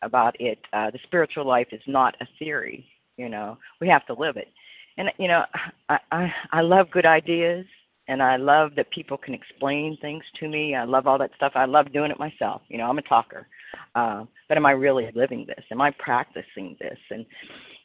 about 0.00 0.34
it. 0.40 0.58
Uh, 0.72 0.90
the 0.90 0.98
spiritual 1.02 1.46
life 1.46 1.66
is 1.72 1.82
not 1.86 2.16
a 2.22 2.26
theory, 2.38 2.86
you 3.18 3.28
know, 3.28 3.58
we 3.82 3.88
have 3.88 4.06
to 4.06 4.14
live 4.14 4.38
it. 4.38 4.48
And, 4.96 5.10
you 5.18 5.28
know, 5.28 5.44
I, 5.90 5.98
I, 6.10 6.32
I 6.52 6.60
love 6.62 6.90
good 6.90 7.04
ideas 7.04 7.66
and 8.08 8.22
I 8.22 8.36
love 8.36 8.70
that 8.76 8.90
people 8.92 9.18
can 9.18 9.34
explain 9.34 9.98
things 10.00 10.24
to 10.40 10.48
me. 10.48 10.74
I 10.74 10.84
love 10.84 11.06
all 11.06 11.18
that 11.18 11.30
stuff. 11.36 11.52
I 11.54 11.66
love 11.66 11.92
doing 11.92 12.10
it 12.10 12.18
myself. 12.18 12.62
You 12.68 12.78
know, 12.78 12.88
I'm 12.88 12.98
a 12.98 13.02
talker. 13.02 13.46
Uh, 13.94 14.24
but 14.48 14.56
am 14.56 14.64
I 14.64 14.72
really 14.72 15.10
living 15.14 15.44
this? 15.46 15.64
Am 15.70 15.82
I 15.82 15.90
practicing 15.98 16.76
this? 16.80 16.98
And 17.10 17.26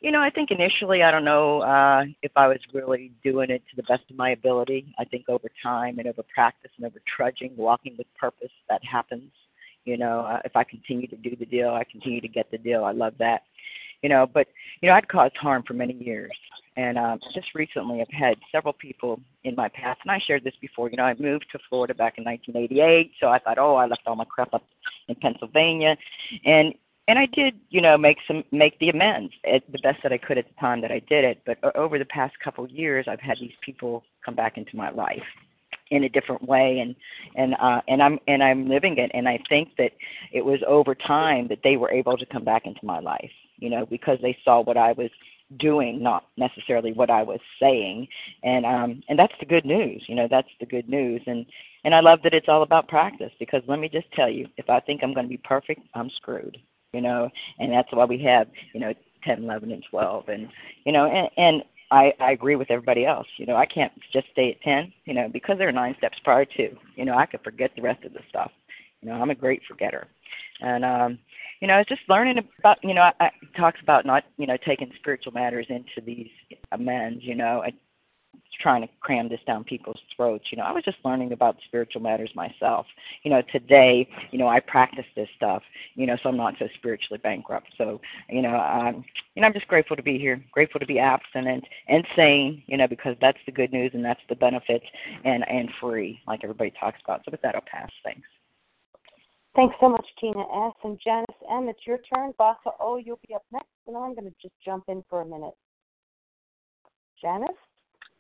you 0.02 0.12
know, 0.12 0.22
I 0.22 0.30
think 0.30 0.52
initially 0.52 1.04
I 1.04 1.12
don't 1.12 1.26
know 1.26 1.62
uh 1.62 2.06
if 2.22 2.32
I 2.36 2.48
was 2.48 2.60
really 2.74 3.12
doing 3.24 3.50
it 3.50 3.64
to 3.70 3.76
the 3.76 3.84
best 3.84 4.04
of 4.10 4.16
my 4.16 4.32
ability. 4.32 4.94
I 5.00 5.06
think 5.06 5.26
over 5.30 5.48
time 5.62 6.00
and 6.00 6.08
over 6.08 6.24
practice 6.34 6.72
and 6.78 6.86
over 6.86 7.00
trudging, 7.16 7.56
walking 7.58 7.96
with 7.98 8.08
purpose, 8.20 8.52
that 8.70 8.84
happens. 8.84 9.32
You 9.86 9.98
know, 9.98 10.22
uh, 10.22 10.42
if 10.44 10.56
I 10.56 10.64
continue 10.64 11.08
to 11.08 11.16
do 11.16 11.36
the 11.36 11.46
deal, 11.46 11.70
I 11.70 11.84
continue 11.90 12.22
to 12.22 12.28
get 12.28 12.52
the 12.52 12.58
deal. 12.58 12.84
I 12.84 12.92
love 12.92 13.14
that. 13.20 13.44
You 14.02 14.10
know, 14.10 14.28
but 14.32 14.48
you 14.82 14.90
know, 14.90 14.96
I'd 14.96 15.08
caused 15.08 15.38
harm 15.38 15.64
for 15.66 15.74
many 15.74 15.94
years. 15.94 16.36
And 16.78 17.00
uh, 17.00 17.18
just 17.34 17.56
recently, 17.56 18.02
I've 18.02 18.08
had 18.12 18.36
several 18.52 18.74
people 18.74 19.20
in 19.44 19.56
my 19.56 19.68
past, 19.68 20.00
and 20.04 20.12
I 20.12 20.20
shared 20.28 20.44
this 20.44 20.54
before. 20.62 20.92
You 20.92 20.98
know, 20.98 21.06
I 21.06 21.16
moved 21.18 21.48
to 21.52 21.60
Florida 21.70 21.96
back 21.96 22.20
in 22.20 22.24
1988, 22.24 23.14
so 23.20 23.30
I 23.30 23.40
thought, 23.40 23.58
oh, 23.58 23.76
I 23.76 23.88
left 23.88 24.04
all 24.06 24.16
my 24.16 24.26
crap 24.26 24.54
up 24.54 24.64
in 25.08 25.16
Pennsylvania, 25.16 25.98
and 26.46 26.76
and 27.08 27.18
I 27.18 27.26
did, 27.28 27.56
you 27.70 27.82
know, 27.82 27.98
make 27.98 28.18
some 28.28 28.44
make 28.52 28.78
the 28.80 28.90
amends 28.90 29.34
at 29.52 29.64
the 29.72 29.80
best 29.80 30.04
that 30.04 30.12
I 30.12 30.18
could 30.18 30.38
at 30.38 30.46
the 30.48 30.60
time 30.60 30.82
that 30.82 30.92
I 30.92 31.00
did 31.00 31.24
it. 31.24 31.42
But 31.46 31.58
over 31.76 31.98
the 31.98 32.06
past 32.06 32.36
couple 32.44 32.66
of 32.66 32.72
years, 32.72 33.06
I've 33.08 33.22
had 33.22 33.38
these 33.40 33.56
people 33.66 34.04
come 34.26 34.36
back 34.36 34.58
into 34.58 34.76
my 34.76 34.90
life 34.90 35.24
in 35.90 36.04
a 36.04 36.10
different 36.10 36.44
way, 36.44 36.80
and 36.80 36.96
and 37.36 37.56
uh, 37.62 37.82
and 37.88 38.04
I'm 38.04 38.20
and 38.28 38.44
I'm 38.44 38.68
living 38.68 38.98
it. 38.98 39.10
And 39.14 39.28
I 39.30 39.40
think 39.48 39.70
that 39.78 39.92
it 40.34 40.44
was 40.44 40.60
over 40.68 40.96
time 40.96 41.48
that 41.48 41.60
they 41.64 41.78
were 41.78 41.92
able 41.92 42.18
to 42.18 42.26
come 42.26 42.44
back 42.44 42.66
into 42.66 42.86
my 42.86 43.00
life, 43.00 43.32
you 43.58 43.70
know, 43.70 43.86
because 43.86 44.20
they 44.22 44.38
saw 44.44 44.62
what 44.62 44.78
I 44.78 44.92
was 44.92 45.10
doing, 45.58 46.04
not 46.04 46.26
necessarily 46.36 46.92
what 46.92 47.10
I 47.10 47.24
was 47.24 47.40
saying. 47.62 48.10
And 48.44 48.66
um 48.66 49.02
and 49.08 49.18
that's 49.18 49.34
the 49.40 49.46
good 49.46 49.64
news, 49.66 50.04
you 50.10 50.16
know, 50.16 50.28
that's 50.30 50.50
the 50.60 50.66
good 50.66 50.90
news. 50.90 51.22
And 51.26 51.46
and 51.86 51.96
I 51.96 52.02
love 52.02 52.20
that 52.24 52.34
it's 52.34 52.50
all 52.50 52.64
about 52.64 52.90
practice 52.90 53.32
because 53.40 53.62
let 53.66 53.80
me 53.80 53.88
just 53.88 54.12
tell 54.12 54.30
you, 54.30 54.48
if 54.58 54.70
I 54.70 54.82
think 54.82 55.02
I'm 55.02 55.14
going 55.14 55.26
to 55.26 55.30
be 55.30 55.38
perfect, 55.38 55.80
I'm 55.94 56.10
screwed 56.18 56.58
you 56.94 57.02
know, 57.02 57.30
and 57.60 57.72
that's 57.72 57.92
why 57.92 58.06
we 58.06 58.22
have, 58.24 58.48
you 58.74 58.80
know, 58.80 58.94
10, 59.24 59.44
11, 59.44 59.72
and 59.72 59.84
12, 59.90 60.30
and 60.30 60.48
you 60.86 60.92
know, 60.92 61.06
and, 61.06 61.30
and 61.38 61.64
I 61.92 62.14
I 62.20 62.32
agree 62.32 62.56
with 62.56 62.72
everybody 62.72 63.06
else. 63.06 63.28
You 63.38 63.46
know, 63.46 63.56
I 63.56 63.66
can't 63.66 63.92
just 64.12 64.28
stay 64.32 64.52
at 64.52 64.62
10, 64.62 64.94
you 65.06 65.14
know, 65.14 65.30
because 65.32 65.58
there 65.58 65.68
are 65.68 65.74
nine 65.74 65.96
steps 65.98 66.18
prior 66.24 66.46
to. 66.46 66.76
You 66.96 67.06
know, 67.06 67.18
I 67.18 67.26
could 67.26 67.44
forget 67.44 67.72
the 67.76 67.82
rest 67.82 68.04
of 68.04 68.14
the 68.14 68.22
stuff. 68.30 68.52
You 69.02 69.10
know, 69.10 69.16
I'm 69.16 69.30
a 69.30 69.36
great 69.36 69.62
forgetter, 69.68 70.08
and 70.62 70.84
um, 70.84 71.20
you 71.62 71.68
know, 71.68 71.78
it's 71.78 71.90
just 71.90 72.02
learning 72.10 72.38
about. 72.60 72.78
You 72.84 72.94
know, 72.94 73.02
I, 73.02 73.14
I 73.20 73.32
talks 73.56 73.80
about 73.82 74.06
not, 74.06 74.24
you 74.38 74.48
know, 74.48 74.58
taking 74.66 74.92
spiritual 75.00 75.34
matters 75.34 75.68
into 75.70 76.06
these 76.06 76.30
amends. 76.72 77.24
You 77.24 77.36
know, 77.36 77.64
trying 78.62 78.82
to 78.82 78.88
cram 79.02 79.30
this 79.30 79.40
down 79.46 79.64
people's 79.64 80.00
throats. 80.16 80.46
You 80.52 80.58
know, 80.58 80.64
I 80.64 80.72
was 80.72 80.84
just 80.84 80.98
learning 81.06 81.32
about 81.32 81.58
spiritual 81.68 82.02
matters 82.02 82.32
myself. 82.36 82.86
You 83.24 83.32
know, 83.32 83.42
today, 83.52 84.08
you 84.32 84.40
know, 84.40 84.48
I 84.48 84.60
practice 84.60 85.06
this 85.16 85.30
stuff. 85.36 85.64
You 85.96 86.08
know, 86.08 86.18
so 86.22 86.30
I'm 86.30 86.38
not 86.38 86.56
so 86.60 86.68
spiritually 86.76 87.20
bankrupt. 87.22 87.68
So, 87.78 88.02
you 88.30 88.42
know, 88.42 88.60
um, 88.60 89.06
you 89.36 89.42
know, 89.42 89.48
I'm 89.48 89.54
just 89.54 89.68
grateful 89.68 89.96
to 89.96 90.04
be 90.04 90.18
here. 90.18 90.44
Grateful 90.52 90.80
to 90.80 90.86
be 90.86 91.00
abstinent 91.00 91.64
and 91.88 92.06
sane. 92.16 92.64
You 92.68 92.78
know, 92.78 92.88
because 92.88 93.16
that's 93.22 93.40
the 93.46 93.52
good 93.52 93.72
news 93.72 93.92
and 93.94 94.04
that's 94.04 94.22
the 94.30 94.36
benefits 94.36 94.86
and 95.24 95.48
and 95.48 95.70
free, 95.80 96.20
like 96.28 96.42
everybody 96.44 96.74
talks 96.80 97.00
about. 97.04 97.22
So 97.26 97.32
with 97.32 97.42
that, 97.42 97.56
I'll 97.56 97.62
pass. 97.62 97.92
Thanks. 98.04 98.28
Thanks 99.56 99.76
so 99.80 99.90
much, 99.90 100.06
Tina 100.20 100.40
S. 100.40 100.74
And 100.84 101.00
Janice 101.04 101.26
M., 101.52 101.68
it's 101.68 101.80
your 101.88 101.98
turn. 102.14 102.32
Vasa 102.38 102.70
O., 102.80 102.98
you'll 102.98 103.20
be 103.28 103.34
up 103.34 103.44
next, 103.52 103.66
and 103.88 103.98
I'm 103.98 104.14
going 104.14 104.30
to 104.30 104.36
just 104.40 104.54
jump 104.64 104.84
in 104.88 105.04
for 105.10 105.22
a 105.22 105.26
minute. 105.26 105.56
Janice? 107.20 107.50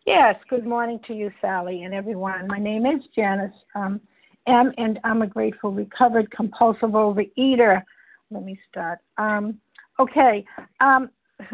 Yes, 0.07 0.37
good 0.49 0.65
morning 0.65 1.01
to 1.07 1.13
you, 1.13 1.29
Sally, 1.41 1.83
and 1.83 1.93
everyone. 1.93 2.47
My 2.47 2.59
name 2.59 2.85
is 2.85 3.03
Janice 3.13 3.51
um, 3.75 3.99
M., 4.47 4.71
and 4.77 5.01
I'm 5.03 5.21
a 5.21 5.27
grateful, 5.27 5.69
recovered, 5.73 6.31
compulsive 6.31 6.91
overeater. 6.91 7.83
Let 8.31 8.45
me 8.45 8.57
start. 8.69 8.99
Um, 9.17 9.59
okay, 9.99 10.45
um, 10.79 11.09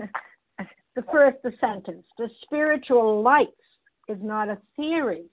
the 0.96 1.02
first 1.12 1.38
the 1.44 1.52
sentence: 1.60 2.06
the 2.20 2.30
spiritual 2.44 3.24
life 3.24 3.48
is 4.08 4.20
not 4.22 4.50
a 4.50 4.60
theory. 4.76 5.24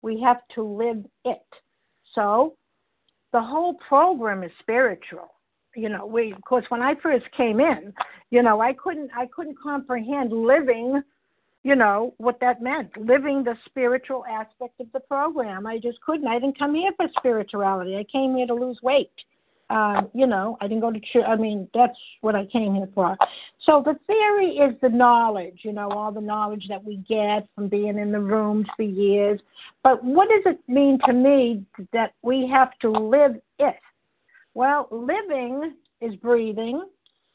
We 0.00 0.18
have 0.22 0.40
to 0.54 0.62
live 0.62 1.04
it. 1.26 1.46
So, 2.14 2.56
the 3.34 3.42
whole 3.42 3.74
program 3.74 4.42
is 4.42 4.52
spiritual. 4.60 5.34
You 5.76 5.90
know, 5.90 6.06
we 6.06 6.32
of 6.32 6.42
course 6.44 6.64
when 6.70 6.80
I 6.80 6.94
first 7.02 7.26
came 7.36 7.60
in, 7.60 7.92
you 8.30 8.42
know, 8.42 8.62
I 8.62 8.72
couldn't 8.72 9.10
I 9.14 9.26
couldn't 9.26 9.58
comprehend 9.62 10.32
living 10.32 11.02
you 11.68 11.76
know, 11.76 12.14
what 12.16 12.40
that 12.40 12.62
meant, 12.62 12.96
living 12.96 13.44
the 13.44 13.54
spiritual 13.66 14.24
aspect 14.24 14.80
of 14.80 14.86
the 14.94 15.00
program. 15.00 15.66
I 15.66 15.76
just 15.76 16.00
couldn't. 16.00 16.26
I 16.26 16.38
didn't 16.38 16.58
come 16.58 16.74
here 16.74 16.92
for 16.96 17.06
spirituality. 17.18 17.94
I 17.94 18.04
came 18.10 18.36
here 18.36 18.46
to 18.46 18.54
lose 18.54 18.78
weight. 18.82 19.12
Um, 19.68 20.08
you 20.14 20.26
know, 20.26 20.56
I 20.62 20.66
didn't 20.66 20.80
go 20.80 20.90
to 20.90 20.98
church. 20.98 21.26
I 21.28 21.36
mean, 21.36 21.68
that's 21.74 21.98
what 22.22 22.34
I 22.34 22.46
came 22.46 22.74
here 22.74 22.88
for. 22.94 23.18
So 23.66 23.82
the 23.84 23.98
theory 24.06 24.52
is 24.52 24.80
the 24.80 24.88
knowledge, 24.88 25.58
you 25.62 25.74
know, 25.74 25.90
all 25.90 26.10
the 26.10 26.22
knowledge 26.22 26.64
that 26.70 26.82
we 26.82 27.04
get 27.06 27.46
from 27.54 27.68
being 27.68 27.98
in 27.98 28.12
the 28.12 28.18
rooms 28.18 28.66
for 28.74 28.84
years. 28.84 29.38
But 29.84 30.02
what 30.02 30.30
does 30.30 30.54
it 30.54 30.60
mean 30.68 30.98
to 31.04 31.12
me 31.12 31.66
that 31.92 32.14
we 32.22 32.48
have 32.50 32.70
to 32.80 32.90
live 32.90 33.32
it? 33.58 33.76
Well, 34.54 34.88
living 34.90 35.74
is 36.00 36.16
breathing, 36.16 36.82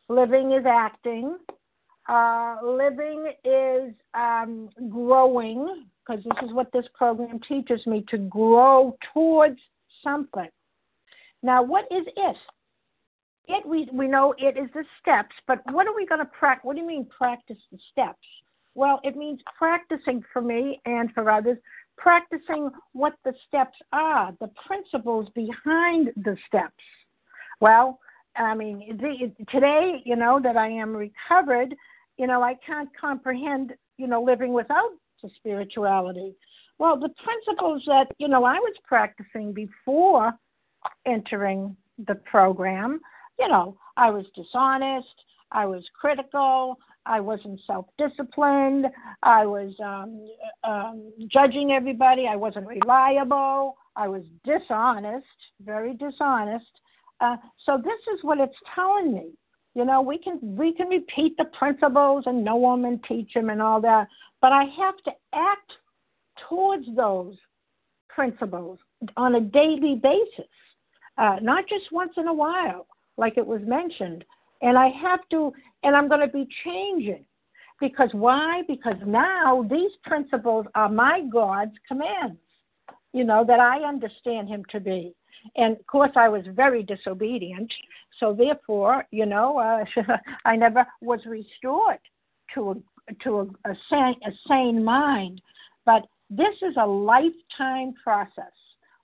living 0.10 0.54
is 0.54 0.66
acting, 0.66 1.38
uh, 2.10 2.58
living 2.64 3.32
is 3.44 3.94
um, 4.14 4.70
growing, 4.90 5.86
because 6.06 6.24
this 6.24 6.50
is 6.50 6.54
what 6.54 6.72
this 6.72 6.86
program 6.94 7.40
teaches 7.48 7.86
me 7.88 8.04
to 8.10 8.18
grow 8.18 8.98
towards 9.14 9.60
something. 10.04 10.50
Now, 11.42 11.64
what 11.64 11.86
is 11.92 12.06
it? 12.16 12.38
It 13.48 13.66
we 13.66 13.90
we 13.92 14.08
know 14.08 14.34
it 14.38 14.58
is 14.58 14.70
the 14.74 14.86
steps, 15.02 15.36
but 15.48 15.60
what 15.72 15.88
are 15.88 15.96
we 15.96 16.06
going 16.06 16.20
to 16.20 16.26
practice? 16.26 16.64
What 16.64 16.76
do 16.76 16.82
you 16.82 16.88
mean 16.88 17.06
practice 17.06 17.58
the 17.72 17.80
steps? 17.92 18.28
Well, 18.76 19.00
it 19.04 19.16
means 19.16 19.40
practicing 19.58 20.24
for 20.32 20.42
me 20.42 20.82
and 20.86 21.12
for 21.14 21.30
others, 21.30 21.58
practicing 21.98 22.72
what 22.94 23.14
the 23.24 23.34
steps 23.48 23.78
are, 23.92 24.34
the 24.40 24.50
principles 24.66 25.28
behind 25.36 26.12
the 26.16 26.36
steps. 26.48 26.74
Well, 27.60 28.00
I 28.36 28.56
mean, 28.56 28.98
the, 28.98 29.32
today, 29.52 30.02
you 30.06 30.16
know, 30.16 30.40
that 30.42 30.58
I 30.58 30.68
am 30.68 30.96
recovered, 30.96 31.76
you 32.18 32.28
know, 32.28 32.42
I 32.42 32.56
can't 32.66 32.90
comprehend, 33.00 33.74
you 33.98 34.08
know, 34.08 34.22
living 34.22 34.54
without 34.54 34.92
the 35.22 35.30
spirituality. 35.38 36.36
Well, 36.80 37.00
the 37.00 37.10
principles 37.24 37.84
that, 37.88 38.08
you 38.18 38.28
know, 38.28 38.44
I 38.44 38.56
was 38.56 38.74
practicing 38.84 39.54
before 39.54 40.34
entering 41.06 41.76
the 42.08 42.16
program, 42.16 43.00
you 43.40 43.48
know, 43.48 43.78
I 43.96 44.10
was 44.10 44.26
dishonest, 44.36 45.14
I 45.52 45.66
was 45.66 45.84
critical, 46.00 46.78
I 47.06 47.20
wasn't 47.20 47.60
self 47.68 47.86
disciplined, 47.98 48.88
I 49.22 49.46
was 49.46 49.74
um, 49.84 50.28
um, 50.64 51.12
judging 51.28 51.72
everybody, 51.72 52.28
I 52.28 52.36
wasn't 52.36 52.68
reliable, 52.68 53.78
I 53.96 54.08
was 54.08 54.24
dishonest, 54.44 55.26
very 55.64 55.94
dishonest. 55.94 56.66
Uh, 57.22 57.38
so 57.66 57.78
this 57.78 58.00
is 58.14 58.24
what 58.24 58.40
it's 58.40 58.56
telling 58.74 59.14
me. 59.14 59.32
You 59.76 59.86
know, 59.86 60.02
we 60.02 60.18
can 60.18 60.40
we 60.42 60.74
can 60.74 60.88
repeat 60.88 61.36
the 61.38 61.46
principles 61.46 62.24
and 62.28 62.44
know 62.44 62.62
them 62.72 62.86
and 62.86 63.04
teach 63.06 63.34
them 63.34 63.50
and 63.50 63.62
all 63.62 63.82
that, 63.82 64.08
but 64.42 64.52
I 64.52 64.66
have 64.66 64.98
to 65.06 65.12
act 65.34 65.72
towards 66.48 66.86
those 66.96 67.36
principles 68.10 68.80
on 69.18 69.36
a 69.36 69.42
daily 69.42 70.00
basis, 70.02 70.52
uh, 71.18 71.38
not 71.42 71.68
just 71.68 71.92
once 71.92 72.14
in 72.18 72.28
a 72.28 72.34
while, 72.34 72.88
like 73.18 73.38
it 73.38 73.46
was 73.46 73.62
mentioned. 73.66 74.24
And 74.62 74.78
I 74.78 74.90
have 74.90 75.20
to, 75.32 75.52
and 75.84 75.96
I'm 75.96 76.08
going 76.08 76.22
to 76.22 76.28
be 76.28 76.48
changing. 76.64 77.26
Because 77.80 78.10
why? 78.14 78.62
Because 78.68 78.96
now 79.06 79.66
these 79.70 79.92
principles 80.04 80.66
are 80.74 80.90
my 80.90 81.22
God's 81.32 81.74
commands, 81.88 82.40
you 83.12 83.26
know, 83.26 83.44
that 83.46 83.60
I 83.60 83.80
understand 83.80 84.48
Him 84.48 84.64
to 84.70 84.80
be. 84.80 85.14
And 85.56 85.78
of 85.78 85.88
course, 85.88 86.12
I 86.16 86.30
was 86.30 86.44
very 86.54 86.84
disobedient. 86.84 87.72
So 88.20 88.34
therefore, 88.34 89.06
you 89.12 89.26
know, 89.26 89.58
uh, 89.58 90.18
I 90.46 90.56
never 90.56 90.86
was 91.02 91.20
restored 91.26 92.00
to 92.54 92.72
a, 92.72 93.14
to 93.24 93.40
a, 93.40 93.44
a, 93.70 93.76
sane, 93.90 94.16
a 94.26 94.32
sane 94.48 94.84
mind. 94.84 95.42
But 95.86 96.04
this 96.30 96.56
is 96.62 96.76
a 96.80 96.86
lifetime 96.86 97.94
process, 98.02 98.54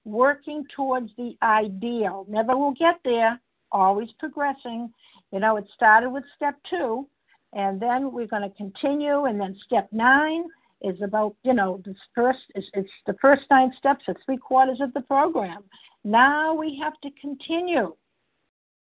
working 0.05 0.65
towards 0.75 1.11
the 1.17 1.35
ideal. 1.43 2.25
Never 2.29 2.57
will 2.57 2.73
get 2.73 2.99
there, 3.03 3.39
always 3.71 4.09
progressing. 4.19 4.91
You 5.31 5.39
know, 5.39 5.57
it 5.57 5.65
started 5.75 6.09
with 6.09 6.23
step 6.35 6.55
two, 6.69 7.07
and 7.53 7.79
then 7.79 8.11
we're 8.11 8.27
going 8.27 8.49
to 8.49 8.55
continue, 8.55 9.25
and 9.25 9.39
then 9.39 9.57
step 9.65 9.89
nine 9.91 10.45
is 10.81 11.01
about, 11.01 11.35
you 11.43 11.53
know, 11.53 11.81
this 11.85 11.95
first, 12.15 12.39
it's, 12.55 12.67
it's 12.73 12.89
the 13.05 13.15
first 13.21 13.43
nine 13.51 13.71
steps 13.77 14.05
are 14.07 14.15
three 14.25 14.37
quarters 14.37 14.79
of 14.81 14.93
the 14.93 15.01
program. 15.01 15.63
Now 16.03 16.53
we 16.53 16.79
have 16.81 16.93
to 17.01 17.09
continue 17.19 17.95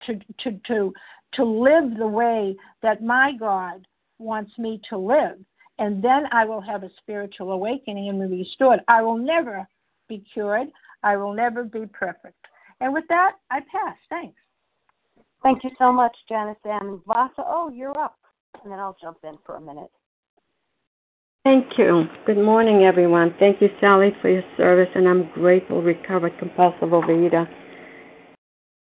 to, 0.06 0.19
to, 0.43 0.60
to, 0.67 0.93
to 1.34 1.43
live 1.43 1.97
the 1.97 2.08
way 2.08 2.56
that 2.82 3.04
my 3.04 3.34
God 3.38 3.86
wants 4.19 4.51
me 4.58 4.80
to 4.89 4.97
live 4.97 5.38
and 5.82 6.04
then 6.04 6.25
I 6.32 6.45
will 6.45 6.62
have 6.62 6.84
a 6.84 6.91
spiritual 6.99 7.51
awakening 7.54 8.08
and 8.10 8.30
be 8.30 8.38
restored. 8.38 8.82
I 8.88 9.01
will 9.01 9.17
never 9.17 9.67
be 10.08 10.23
cured. 10.32 10.67
I 11.01 11.17
will 11.17 11.34
never 11.34 11.63
be 11.63 11.88
perfect. 11.88 12.38
And 12.80 12.93
with 12.93 13.06
that, 13.10 13.38
I 13.49 13.62
pass. 13.62 13.97
Thanks. 14.08 14.38
Thank 15.41 15.63
you 15.63 15.71
so 15.80 15.91
much, 15.91 16.15
Janice 16.30 16.58
and 16.65 16.99
Vasa. 17.08 17.43
Oh, 17.43 17.71
you're 17.73 17.97
up. 17.97 18.19
And 18.62 18.71
then 18.71 18.77
I'll 18.77 18.95
jump 19.01 19.17
in 19.23 19.39
for 19.43 19.56
a 19.56 19.62
minute. 19.62 19.89
Thank 21.43 21.65
you. 21.80 22.04
Good 22.27 22.38
morning, 22.38 22.84
everyone. 22.84 23.34
Thank 23.39 23.62
you, 23.62 23.69
Sally, 23.80 24.12
for 24.21 24.30
your 24.30 24.43
service, 24.58 24.89
and 24.93 25.08
I'm 25.08 25.27
grateful, 25.34 25.82
recovered 25.82 26.38
compulsive 26.38 26.89
overeater. 26.89 27.47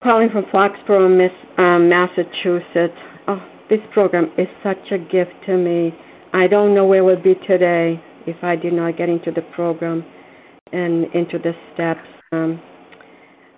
Calling 0.03 0.29
from 0.31 0.45
Foxborough, 0.53 1.09
Miss, 1.09 1.31
um, 1.57 1.89
Massachusetts. 1.89 2.99
Oh, 3.27 3.39
this 3.67 3.79
program 3.95 4.31
is 4.37 4.47
such 4.61 4.91
a 4.91 4.99
gift 4.99 5.31
to 5.47 5.57
me. 5.57 5.91
I 6.33 6.45
don't 6.45 6.75
know 6.75 6.85
where 6.85 7.03
we'll 7.03 7.19
be 7.19 7.33
today 7.47 7.99
if 8.27 8.43
I 8.43 8.55
did 8.57 8.73
not 8.73 8.95
get 8.95 9.09
into 9.09 9.31
the 9.31 9.41
program 9.55 10.05
and 10.71 11.05
into 11.15 11.39
the 11.39 11.53
steps. 11.73 12.07
Um, 12.31 12.61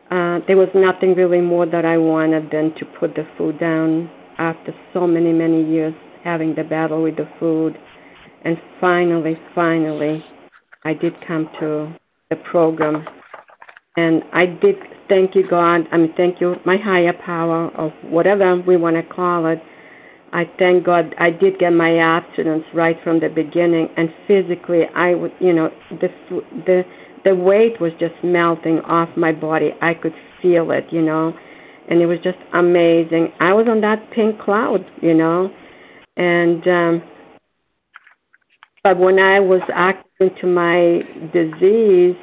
uh, 0.10 0.40
there 0.48 0.56
was 0.56 0.70
nothing 0.74 1.14
really 1.16 1.42
more 1.42 1.66
that 1.66 1.84
I 1.84 1.98
wanted 1.98 2.52
than 2.52 2.74
to 2.80 2.86
put 3.02 3.16
the 3.16 3.28
food 3.38 3.60
down 3.60 4.10
after 4.38 4.74
so 4.94 5.06
many, 5.06 5.34
many 5.34 5.70
years 5.70 5.94
having 6.24 6.56
the 6.56 6.64
battle 6.64 7.04
with 7.04 7.18
the 7.18 7.28
food. 7.38 7.78
And 8.46 8.58
finally, 8.82 9.38
finally, 9.56 10.24
I 10.84 10.94
did 10.94 11.14
come 11.26 11.50
to 11.60 11.94
the 12.30 12.36
program. 12.52 13.06
And 13.96 14.24
I 14.34 14.46
did 14.46 14.76
thank 15.08 15.36
you, 15.36 15.48
God. 15.48 15.82
I 15.92 15.98
mean, 15.98 16.14
thank 16.18 16.42
you, 16.42 16.56
my 16.66 16.78
higher 16.78 17.14
power, 17.26 17.70
or 17.78 17.90
whatever 18.04 18.60
we 18.60 18.76
want 18.76 18.96
to 18.96 19.04
call 19.04 19.46
it, 19.48 19.60
I 20.34 20.46
thank 20.58 20.84
God 20.84 21.14
I 21.20 21.30
did 21.30 21.60
get 21.60 21.70
my 21.70 22.00
abstinence 22.00 22.64
right 22.74 22.98
from 23.04 23.20
the 23.20 23.30
beginning, 23.30 23.88
and 23.96 24.10
physically 24.28 24.82
I 24.96 25.14
would, 25.14 25.32
you 25.40 25.54
know, 25.54 25.70
the 25.92 26.10
the 26.66 26.84
the 27.24 27.36
weight 27.36 27.80
was 27.80 27.92
just 28.00 28.16
melting 28.24 28.80
off 28.80 29.10
my 29.16 29.32
body. 29.32 29.70
I 29.80 29.94
could 29.94 30.16
feel 30.42 30.72
it, 30.72 30.86
you 30.92 31.04
know, 31.04 31.34
and 31.88 32.02
it 32.02 32.08
was 32.08 32.18
just 32.24 32.40
amazing. 32.54 33.32
I 33.40 33.54
was 33.54 33.68
on 33.70 33.82
that 33.82 34.10
pink 34.12 34.40
cloud, 34.42 34.84
you 35.04 35.14
know, 35.14 35.52
and 36.18 36.68
um, 36.68 37.04
but 38.84 38.98
when 39.00 39.20
I 39.20 39.40
was 39.40 39.62
acting 39.74 40.30
to 40.42 40.48
my 40.48 41.02
disease, 41.34 42.16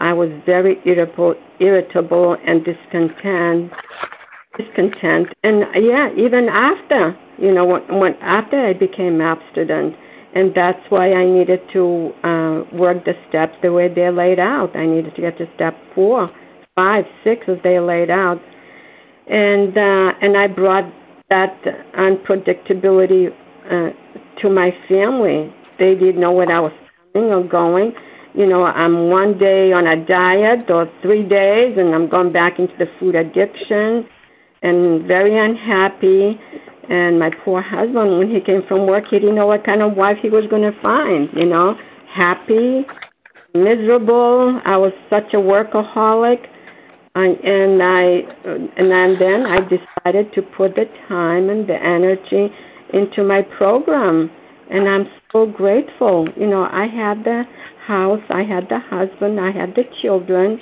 I 0.00 0.12
was 0.12 0.30
very 0.46 0.76
irritable, 0.84 1.34
irritable 1.60 2.36
and 2.46 2.64
discontent 2.64 3.72
discontent. 4.58 5.28
And 5.44 5.64
yeah 5.80 6.10
even 6.16 6.48
after 6.48 7.16
you 7.38 7.54
know 7.54 7.64
when, 7.64 7.82
when 8.00 8.14
after 8.20 8.58
i 8.66 8.72
became 8.72 9.20
abstinent. 9.20 9.94
And 10.34 10.52
that's 10.54 10.80
why 10.90 11.12
i 11.12 11.24
needed 11.24 11.60
to 11.72 12.10
uh 12.22 12.76
work 12.76 13.04
the 13.04 13.14
steps 13.28 13.54
the 13.62 13.72
way 13.72 13.92
they're 13.92 14.12
laid 14.12 14.38
out. 14.38 14.76
I 14.76 14.86
needed 14.86 15.14
to 15.14 15.20
get 15.20 15.38
to 15.38 15.46
step 15.54 15.74
four 15.94 16.30
five 16.74 17.04
six 17.24 17.42
as 17.48 17.56
they're 17.62 17.82
laid 17.82 18.10
out. 18.10 18.40
And 19.28 19.76
uh 19.76 20.12
and 20.20 20.36
i 20.36 20.46
brought 20.46 20.92
that 21.30 21.56
unpredictability 21.96 23.28
uh 23.70 23.90
to 24.42 24.50
my 24.50 24.70
family 24.88 25.54
they 25.78 25.94
didn't 25.94 26.20
know 26.20 26.32
what 26.32 26.50
i 26.50 26.60
was 26.60 26.72
coming 27.12 27.30
or 27.30 27.42
going 27.42 27.92
you 28.34 28.46
know 28.46 28.64
i'm 28.64 29.08
one 29.08 29.38
day 29.38 29.72
on 29.72 29.86
a 29.86 29.96
diet 30.06 30.70
or 30.70 30.90
three 31.02 31.26
days 31.26 31.76
and 31.78 31.94
i'm 31.94 32.08
going 32.08 32.32
back 32.32 32.58
into 32.58 32.74
the 32.78 32.86
food 32.98 33.14
addiction 33.14 34.06
and 34.62 35.06
very 35.06 35.36
unhappy. 35.38 36.38
And 36.88 37.18
my 37.18 37.30
poor 37.44 37.60
husband, 37.60 38.18
when 38.18 38.30
he 38.30 38.40
came 38.40 38.62
from 38.66 38.86
work, 38.86 39.04
he 39.10 39.18
didn't 39.18 39.34
know 39.34 39.46
what 39.46 39.64
kind 39.64 39.82
of 39.82 39.94
wife 39.94 40.16
he 40.22 40.30
was 40.30 40.44
going 40.48 40.62
to 40.62 40.72
find. 40.80 41.28
You 41.34 41.46
know, 41.46 41.74
happy, 42.14 42.86
miserable. 43.54 44.60
I 44.64 44.76
was 44.76 44.92
such 45.10 45.34
a 45.34 45.36
workaholic, 45.36 46.46
and, 47.14 47.36
and 47.44 47.82
I, 47.82 48.02
and 48.78 49.20
then 49.20 49.44
I 49.46 49.56
decided 49.68 50.32
to 50.34 50.42
put 50.56 50.76
the 50.76 50.86
time 51.08 51.50
and 51.50 51.68
the 51.68 51.76
energy 51.76 52.48
into 52.94 53.22
my 53.22 53.42
program, 53.58 54.30
and 54.70 54.88
I'm 54.88 55.06
so 55.32 55.46
grateful. 55.46 56.28
You 56.36 56.46
know, 56.46 56.62
I 56.62 56.86
had 56.86 57.24
the 57.24 57.44
house, 57.86 58.20
I 58.30 58.42
had 58.42 58.68
the 58.68 58.78
husband, 58.78 59.40
I 59.40 59.50
had 59.50 59.74
the 59.74 59.84
children, 60.02 60.60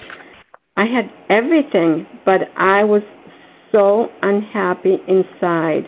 I 0.76 0.84
had 0.84 1.10
everything, 1.28 2.06
but 2.24 2.42
I 2.56 2.84
was 2.84 3.02
so 3.72 4.08
unhappy 4.22 4.96
inside. 5.08 5.84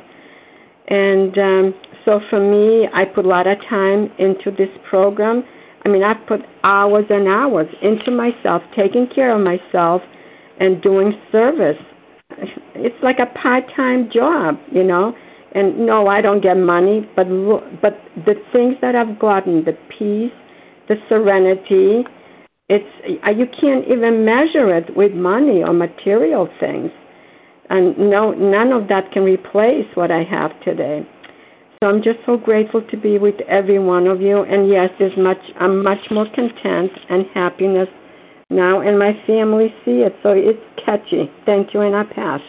And 0.89 1.37
um, 1.39 1.75
so 2.05 2.21
for 2.31 2.41
me, 2.41 2.89
I 2.93 3.05
put 3.05 3.25
a 3.25 3.29
lot 3.29 3.47
of 3.47 3.59
time 3.69 4.11
into 4.19 4.51
this 4.51 4.71
program. 4.89 5.45
I 5.85 5.89
mean, 5.89 6.03
I 6.03 6.15
put 6.15 6.41
hours 6.65 7.05
and 7.11 7.29
hours 7.29 7.69
into 7.83 8.11
myself, 8.11 8.63
taking 8.75 9.07
care 9.15 9.35
of 9.35 9.41
myself, 9.45 10.03
and 10.59 10.83
doing 10.83 11.13
service. 11.31 11.77
It's 12.75 12.97
like 13.03 13.19
a 13.19 13.27
part-time 13.39 14.11
job, 14.13 14.59
you 14.73 14.85
know. 14.85 15.15
And 15.55 15.87
no, 15.87 16.09
I 16.09 16.21
don't 16.21 16.43
get 16.43 16.55
money, 16.55 17.09
but 17.17 17.27
but 17.81 17.95
the 18.27 18.35
things 18.53 18.75
that 18.83 18.95
I've 18.95 19.19
gotten, 19.19 19.65
the 19.65 19.77
peace, 19.99 20.33
the 20.89 20.97
serenity, 21.09 22.05
it's 22.69 23.21
uh, 23.27 23.31
you 23.31 23.47
can't 23.61 23.87
even 23.89 24.25
measure 24.25 24.77
it 24.77 24.95
with 24.97 25.13
money 25.13 25.63
or 25.63 25.73
material 25.73 26.49
things 26.61 26.91
and 27.71 27.97
no 27.99 28.33
none 28.33 28.73
of 28.73 28.89
that 28.89 29.13
can 29.13 29.25
replace 29.25 29.87
what 29.95 30.11
I 30.11 30.23
have 30.25 30.51
today. 30.65 31.07
So 31.83 31.89
I'm 31.89 32.03
just 32.03 32.19
so 32.27 32.37
grateful 32.37 32.83
to 32.91 32.97
be 32.97 33.19
with 33.19 33.37
every 33.49 33.79
one 33.79 34.07
of 34.07 34.21
you. 34.21 34.43
And 34.43 34.69
yes, 34.69 34.91
there's 34.99 35.17
much 35.17 35.39
I'm 35.61 35.83
much 35.83 36.11
more 36.11 36.27
content 36.35 36.91
and 37.09 37.25
happiness 37.35 37.89
now, 38.51 38.81
and 38.81 38.99
my 38.99 39.13
family 39.27 39.69
see 39.85 40.03
it. 40.03 40.15
So 40.23 40.31
it's 40.31 40.59
catchy. 40.85 41.31
Thank 41.45 41.75
you, 41.75 41.83
and 41.83 41.95
I 41.95 42.05
pass. 42.05 42.41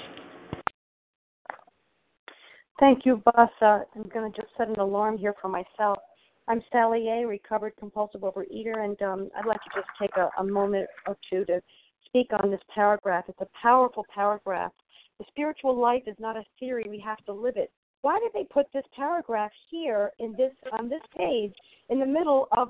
Thank 2.80 3.06
you, 3.06 3.22
Bassa. 3.26 3.86
I'm 3.96 4.10
going 4.14 4.32
to 4.32 4.42
just 4.42 4.54
set 4.58 4.70
an 4.70 4.80
alarm 4.80 5.18
here 5.18 5.36
for 5.42 5.50
myself. 5.50 6.00
I'm 6.48 6.62
Sally 6.72 7.08
A., 7.10 7.28
recovered 7.28 7.74
compulsive 7.78 8.22
overeater, 8.22 8.84
and 8.84 9.00
um, 9.02 9.30
I'd 9.38 9.46
like 9.46 9.62
to 9.64 9.70
just 9.76 9.88
take 10.02 10.16
a, 10.18 10.30
a 10.40 10.44
moment 10.44 10.88
or 11.08 11.18
two 11.30 11.46
to 11.46 11.62
speak 12.06 12.30
on 12.42 12.50
this 12.50 12.62
paragraph. 12.74 13.26
It's 13.28 13.42
a 13.42 13.48
powerful 13.62 14.06
paragraph 14.14 14.72
the 15.20 15.26
spiritual 15.28 15.78
life 15.78 16.04
is 16.08 16.16
not 16.18 16.38
a 16.38 16.46
theory, 16.60 16.86
we 16.90 17.00
have 17.00 17.24
to 17.26 17.34
live 17.34 17.58
it. 17.58 17.72
Why 18.02 18.18
did 18.20 18.32
they 18.34 18.46
put 18.46 18.72
this 18.72 18.86
paragraph 18.96 19.52
here 19.70 20.12
in 20.20 20.32
this 20.38 20.54
on 20.72 20.88
this 20.88 21.02
page 21.16 21.54
in 21.90 22.00
the 22.00 22.06
middle 22.06 22.48
of 22.56 22.70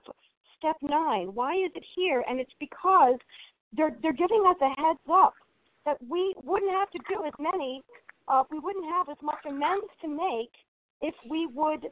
step 0.58 0.76
nine? 0.82 1.28
Why 1.36 1.54
is 1.54 1.72
it 1.76 1.86
here? 1.96 2.24
And 2.28 2.40
it's 2.40 2.54
because 2.60 3.20
they're 3.78 3.96
they're 4.02 4.14
giving 4.14 4.44
us 4.50 4.58
a 4.62 4.82
heads 4.82 5.00
up 5.12 5.36
that 5.86 5.98
we 6.10 6.34
wouldn't 6.44 6.72
have 6.72 6.90
to 6.90 7.00
do 7.08 7.24
as 7.26 7.34
many, 7.40 7.84
uh, 8.30 8.44
we 8.52 8.60
wouldn't 8.60 8.86
have 8.86 9.10
as 9.10 9.18
much 9.22 9.40
amends 9.48 9.88
to 10.02 10.08
make 10.08 10.52
if 11.02 11.16
we 11.30 11.48
would 11.48 11.88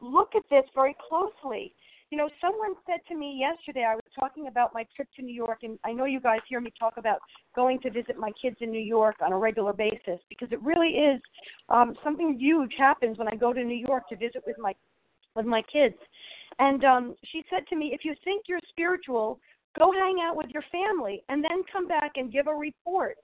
look 0.00 0.34
at 0.34 0.42
this 0.50 0.64
very 0.74 0.96
closely. 1.08 1.72
You 2.10 2.16
know, 2.16 2.30
someone 2.40 2.74
said 2.86 3.00
to 3.08 3.14
me 3.14 3.38
yesterday, 3.38 3.84
I 3.86 3.94
was 3.94 4.04
talking 4.18 4.46
about 4.46 4.72
my 4.72 4.86
trip 4.96 5.08
to 5.16 5.22
New 5.22 5.34
York, 5.34 5.58
and 5.62 5.78
I 5.84 5.92
know 5.92 6.06
you 6.06 6.20
guys 6.20 6.38
hear 6.48 6.58
me 6.58 6.72
talk 6.78 6.94
about 6.96 7.18
going 7.54 7.80
to 7.80 7.90
visit 7.90 8.16
my 8.18 8.30
kids 8.40 8.56
in 8.60 8.70
New 8.70 8.80
York 8.80 9.16
on 9.20 9.32
a 9.32 9.38
regular 9.38 9.74
basis 9.74 10.18
because 10.30 10.48
it 10.50 10.62
really 10.62 10.88
is 10.88 11.20
um, 11.68 11.94
something 12.02 12.38
huge 12.38 12.72
happens 12.78 13.18
when 13.18 13.28
I 13.28 13.36
go 13.36 13.52
to 13.52 13.62
New 13.62 13.76
York 13.86 14.08
to 14.08 14.16
visit 14.16 14.42
with 14.46 14.56
my 14.58 14.74
with 15.34 15.44
my 15.44 15.62
kids. 15.70 15.96
And 16.58 16.82
um, 16.84 17.14
she 17.30 17.44
said 17.50 17.66
to 17.68 17.76
me, 17.76 17.90
if 17.92 18.04
you 18.04 18.14
think 18.24 18.44
you're 18.48 18.58
spiritual, 18.70 19.38
go 19.78 19.92
hang 19.92 20.16
out 20.22 20.34
with 20.34 20.46
your 20.52 20.64
family 20.72 21.22
and 21.28 21.44
then 21.44 21.62
come 21.70 21.86
back 21.86 22.12
and 22.16 22.32
give 22.32 22.46
a 22.46 22.54
report. 22.54 23.16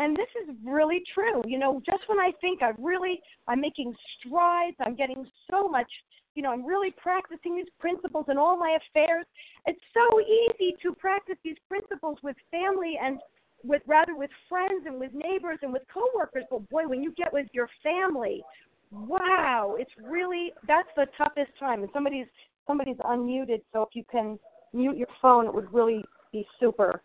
And 0.00 0.16
this 0.16 0.28
is 0.42 0.56
really 0.64 1.02
true. 1.12 1.42
You 1.46 1.58
know, 1.58 1.82
just 1.84 2.08
when 2.08 2.18
I 2.18 2.32
think 2.40 2.62
I 2.62 2.72
really 2.78 3.20
I'm 3.46 3.60
making 3.60 3.94
strides, 4.18 4.76
I'm 4.80 4.96
getting 4.96 5.26
so 5.50 5.68
much, 5.68 5.90
you 6.34 6.42
know, 6.42 6.50
I'm 6.50 6.64
really 6.64 6.90
practicing 6.90 7.54
these 7.54 7.68
principles 7.78 8.24
in 8.30 8.38
all 8.38 8.56
my 8.56 8.78
affairs. 8.80 9.26
It's 9.66 9.80
so 9.92 10.20
easy 10.20 10.74
to 10.82 10.94
practice 10.94 11.36
these 11.44 11.58
principles 11.68 12.16
with 12.22 12.34
family 12.50 12.94
and 13.00 13.20
with 13.62 13.82
rather 13.86 14.16
with 14.16 14.30
friends 14.48 14.86
and 14.86 14.98
with 14.98 15.12
neighbors 15.12 15.58
and 15.60 15.70
with 15.70 15.82
coworkers. 15.92 16.44
But 16.50 16.66
boy, 16.70 16.88
when 16.88 17.02
you 17.02 17.12
get 17.12 17.30
with 17.30 17.48
your 17.52 17.68
family, 17.82 18.42
wow, 18.90 19.76
it's 19.78 19.92
really 20.02 20.52
that's 20.66 20.88
the 20.96 21.08
toughest 21.18 21.50
time. 21.58 21.82
And 21.82 21.90
somebody's 21.92 22.26
somebody's 22.66 22.96
unmuted, 23.04 23.60
so 23.70 23.82
if 23.82 23.90
you 23.92 24.04
can 24.10 24.38
mute 24.72 24.96
your 24.96 25.08
phone, 25.20 25.46
it 25.46 25.54
would 25.54 25.70
really 25.74 26.02
be 26.32 26.46
super. 26.58 27.02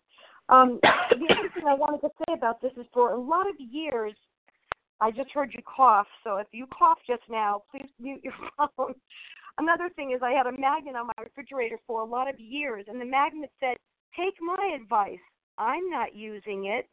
Um, 0.48 0.78
the 0.82 1.34
other 1.34 1.50
thing 1.54 1.64
I 1.68 1.74
wanted 1.74 2.00
to 2.02 2.10
say 2.18 2.34
about 2.34 2.60
this 2.60 2.72
is 2.76 2.86
for 2.92 3.12
a 3.12 3.20
lot 3.20 3.48
of 3.48 3.54
years, 3.58 4.14
I 5.00 5.10
just 5.10 5.30
heard 5.30 5.52
you 5.52 5.62
cough. 5.64 6.06
So 6.24 6.36
if 6.36 6.46
you 6.52 6.66
cough 6.66 6.98
just 7.06 7.22
now, 7.28 7.62
please 7.70 7.88
mute 8.00 8.20
your 8.22 8.34
phone. 8.56 8.94
Another 9.58 9.88
thing 9.96 10.12
is 10.12 10.20
I 10.22 10.32
had 10.32 10.46
a 10.46 10.52
magnet 10.52 10.96
on 10.96 11.06
my 11.06 11.22
refrigerator 11.22 11.78
for 11.86 12.02
a 12.02 12.04
lot 12.04 12.28
of 12.28 12.38
years, 12.38 12.84
and 12.88 13.00
the 13.00 13.06
magnet 13.06 13.50
said, 13.58 13.76
"Take 14.18 14.34
my 14.40 14.76
advice." 14.78 15.18
I'm 15.58 15.88
not 15.88 16.14
using 16.14 16.66
it, 16.66 16.86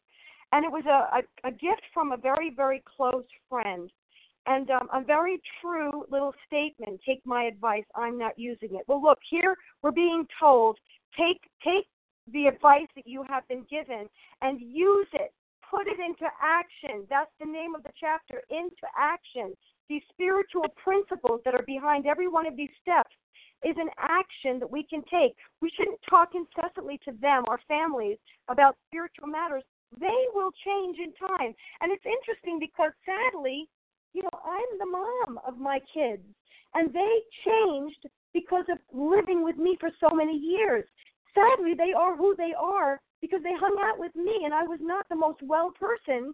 and 0.54 0.64
it 0.64 0.72
was 0.72 0.86
a, 0.86 1.18
a, 1.18 1.50
a 1.50 1.52
gift 1.52 1.84
from 1.94 2.14
a 2.14 2.18
very 2.18 2.54
very 2.56 2.82
close 2.96 3.26
friend 3.50 3.92
and 4.46 4.70
um, 4.72 4.88
a 4.94 5.04
very 5.04 5.42
true 5.62 6.06
little 6.10 6.34
statement. 6.48 7.00
Take 7.06 7.22
my 7.26 7.44
advice. 7.44 7.84
I'm 7.96 8.18
not 8.18 8.38
using 8.38 8.76
it. 8.76 8.84
Well, 8.88 9.02
look 9.02 9.20
here. 9.30 9.56
We're 9.82 9.92
being 9.92 10.26
told 10.40 10.78
take 11.18 11.42
take 11.64 11.86
the 12.32 12.48
advice 12.48 12.88
that 12.96 13.08
you 13.08 13.24
have 13.28 13.48
been 13.48 13.66
given 13.70 14.08
and 14.42 14.62
use 14.62 15.08
it. 15.14 15.34
Put 15.70 15.88
it 15.88 16.00
into 16.00 16.30
action. 16.42 17.08
That's 17.10 17.32
the 17.40 17.50
name 17.50 17.76
of 17.76 17.84
the 17.84 17.92
chapter. 18.00 18.42
Into 18.50 18.86
action. 18.98 19.54
These 19.90 20.04
spiritual 20.12 20.66
principles 20.82 21.42
that 21.46 21.56
are 21.56 21.66
behind 21.66 22.06
every 22.06 22.28
one 22.28 22.48
of 22.48 22.56
these 22.56 22.70
steps 22.82 23.16
is 23.64 23.76
an 23.78 23.90
action 23.98 24.60
that 24.60 24.70
we 24.70 24.84
can 24.84 25.04
take. 25.10 25.36
We 25.62 25.72
shouldn't 25.76 26.00
talk 26.10 26.32
incessantly 26.36 27.00
to 27.06 27.12
them, 27.22 27.44
our 27.48 27.60
families, 27.68 28.18
about 28.50 28.76
spiritual 28.88 29.28
matters. 29.28 29.64
They 30.00 30.26
will 30.34 30.52
change 30.66 30.98
in 31.00 31.14
time. 31.14 31.54
And 31.82 31.92
it's 31.92 32.06
interesting 32.06 32.60
because 32.60 32.92
sadly, 33.06 33.70
you 34.14 34.22
know, 34.22 34.40
I'm 34.46 34.78
the 34.80 34.86
mom 34.86 35.40
of 35.48 35.58
my 35.58 35.80
kids, 35.94 36.24
and 36.74 36.94
they 36.94 37.16
changed 37.46 38.06
because 38.34 38.66
of 38.70 38.78
living 38.94 39.44
with 39.44 39.58
me 39.58 39.78
for 39.80 39.90
so 40.00 40.14
many 40.14 40.38
years. 40.38 40.86
Sadly, 41.36 41.74
they 41.78 41.94
are 41.94 42.16
who 42.16 42.36
they 42.38 42.54
are 42.58 43.00
because 43.22 43.42
they 43.44 43.54
hung 43.54 43.78
out 43.80 44.00
with 44.00 44.16
me, 44.16 44.42
and 44.46 44.54
I 44.54 44.64
was 44.64 44.80
not 44.82 45.08
the 45.10 45.16
most 45.16 45.42
well 45.42 45.72
person 45.72 46.34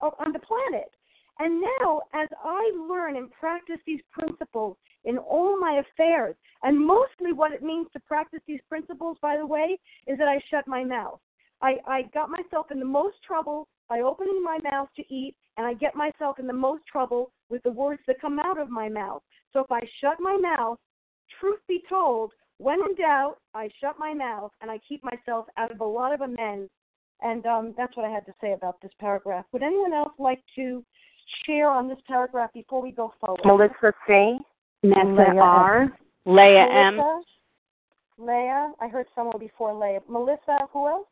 on 0.00 0.32
the 0.32 0.38
planet. 0.38 0.90
And 1.38 1.62
now, 1.80 2.02
as 2.12 2.28
I 2.44 2.70
learn 2.88 3.16
and 3.16 3.30
practice 3.30 3.78
these 3.86 4.00
principles 4.10 4.76
in 5.04 5.16
all 5.16 5.58
my 5.58 5.80
affairs, 5.80 6.36
and 6.62 6.78
mostly 6.78 7.32
what 7.32 7.52
it 7.52 7.62
means 7.62 7.86
to 7.92 8.00
practice 8.00 8.40
these 8.46 8.60
principles, 8.68 9.16
by 9.22 9.36
the 9.36 9.46
way, 9.46 9.78
is 10.06 10.18
that 10.18 10.28
I 10.28 10.40
shut 10.50 10.66
my 10.66 10.84
mouth. 10.84 11.18
I, 11.62 11.76
I 11.86 12.02
got 12.14 12.28
myself 12.30 12.70
in 12.70 12.78
the 12.78 12.84
most 12.84 13.16
trouble 13.26 13.68
by 13.88 14.00
opening 14.00 14.42
my 14.42 14.58
mouth 14.70 14.88
to 14.96 15.14
eat, 15.14 15.34
and 15.56 15.66
I 15.66 15.74
get 15.74 15.94
myself 15.94 16.38
in 16.38 16.46
the 16.46 16.52
most 16.52 16.82
trouble 16.90 17.32
with 17.48 17.62
the 17.62 17.70
words 17.70 18.00
that 18.06 18.20
come 18.20 18.38
out 18.38 18.58
of 18.58 18.70
my 18.70 18.88
mouth. 18.88 19.22
So 19.52 19.60
if 19.60 19.72
I 19.72 19.80
shut 20.00 20.16
my 20.20 20.36
mouth, 20.36 20.78
truth 21.38 21.60
be 21.68 21.82
told, 21.88 22.32
when 22.60 22.78
in 22.80 22.94
doubt, 22.94 23.36
I 23.54 23.70
shut 23.80 23.96
my 23.98 24.12
mouth 24.12 24.52
and 24.60 24.70
I 24.70 24.78
keep 24.86 25.02
myself 25.02 25.46
out 25.56 25.72
of 25.72 25.80
a 25.80 25.84
lot 25.84 26.12
of 26.12 26.20
amends. 26.20 26.70
And 27.22 27.44
um, 27.46 27.74
that's 27.76 27.96
what 27.96 28.04
I 28.04 28.10
had 28.10 28.26
to 28.26 28.34
say 28.40 28.52
about 28.52 28.80
this 28.82 28.92
paragraph. 29.00 29.46
Would 29.52 29.62
anyone 29.62 29.94
else 29.94 30.12
like 30.18 30.42
to 30.56 30.84
share 31.46 31.70
on 31.70 31.88
this 31.88 31.98
paragraph 32.06 32.50
before 32.52 32.82
we 32.82 32.92
go 32.92 33.14
forward? 33.18 33.40
Melissa 33.44 33.94
C. 34.06 34.36
Nessa 34.82 35.36
R. 35.40 35.88
Leah 36.26 36.66
M. 36.70 37.00
Leah, 38.18 38.72
I 38.80 38.88
heard 38.88 39.06
someone 39.14 39.38
before 39.38 39.74
Leah. 39.74 40.00
Melissa, 40.08 40.58
who 40.72 40.86
else? 40.86 41.06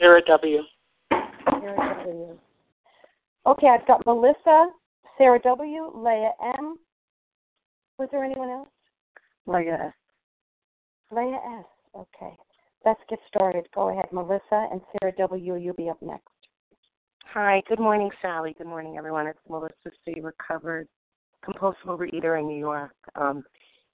Sarah 0.00 0.22
W. 0.26 0.62
Sarah 1.10 2.04
W. 2.06 2.38
Okay, 3.46 3.68
I've 3.68 3.86
got 3.86 4.04
Melissa, 4.04 4.66
Sarah 5.16 5.40
W, 5.44 5.92
Leah 5.94 6.32
M. 6.58 6.76
Was 7.98 8.08
there 8.10 8.24
anyone 8.24 8.50
else? 8.50 8.68
Leah 9.46 9.86
S. 9.86 9.92
Leah 11.10 11.40
S. 11.58 11.64
Okay. 11.94 12.34
Let's 12.84 13.00
get 13.08 13.18
started. 13.28 13.66
Go 13.74 13.88
ahead, 13.90 14.06
Melissa 14.12 14.68
and 14.70 14.80
Sarah 15.00 15.12
W. 15.18 15.56
You'll 15.56 15.74
be 15.74 15.88
up 15.88 16.00
next. 16.00 16.28
Hi. 17.32 17.62
Good 17.68 17.80
morning, 17.80 18.10
Sally. 18.22 18.54
Good 18.56 18.66
morning, 18.66 18.96
everyone. 18.96 19.26
It's 19.26 19.38
Melissa 19.48 19.90
C. 20.04 20.20
Recovered 20.20 20.88
compulsive 21.44 21.86
overeater 21.86 22.38
in 22.38 22.46
New 22.46 22.58
York. 22.58 22.94
Um, 23.14 23.44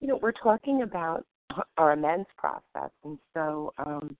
you 0.01 0.09
know, 0.09 0.19
we're 0.21 0.33
talking 0.33 0.83
about 0.83 1.25
our 1.77 1.93
amends 1.93 2.29
process, 2.37 2.91
and 3.05 3.19
so 3.33 3.73
um, 3.79 4.17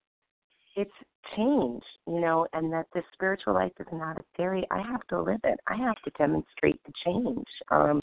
it's 0.77 0.91
change, 1.37 1.83
you 2.07 2.21
know, 2.21 2.47
and 2.53 2.73
that 2.73 2.87
this 2.95 3.05
spiritual 3.13 3.55
life 3.55 3.73
is 3.81 3.87
not 3.93 4.19
a 4.19 4.25
theory. 4.37 4.67
I 4.71 4.81
have 4.83 5.07
to 5.09 5.21
live 5.21 5.41
it. 5.45 5.59
I 5.67 5.77
have 5.77 5.97
to 6.05 6.11
demonstrate 6.19 6.81
the 6.85 6.93
change. 7.05 7.47
Um, 7.71 8.03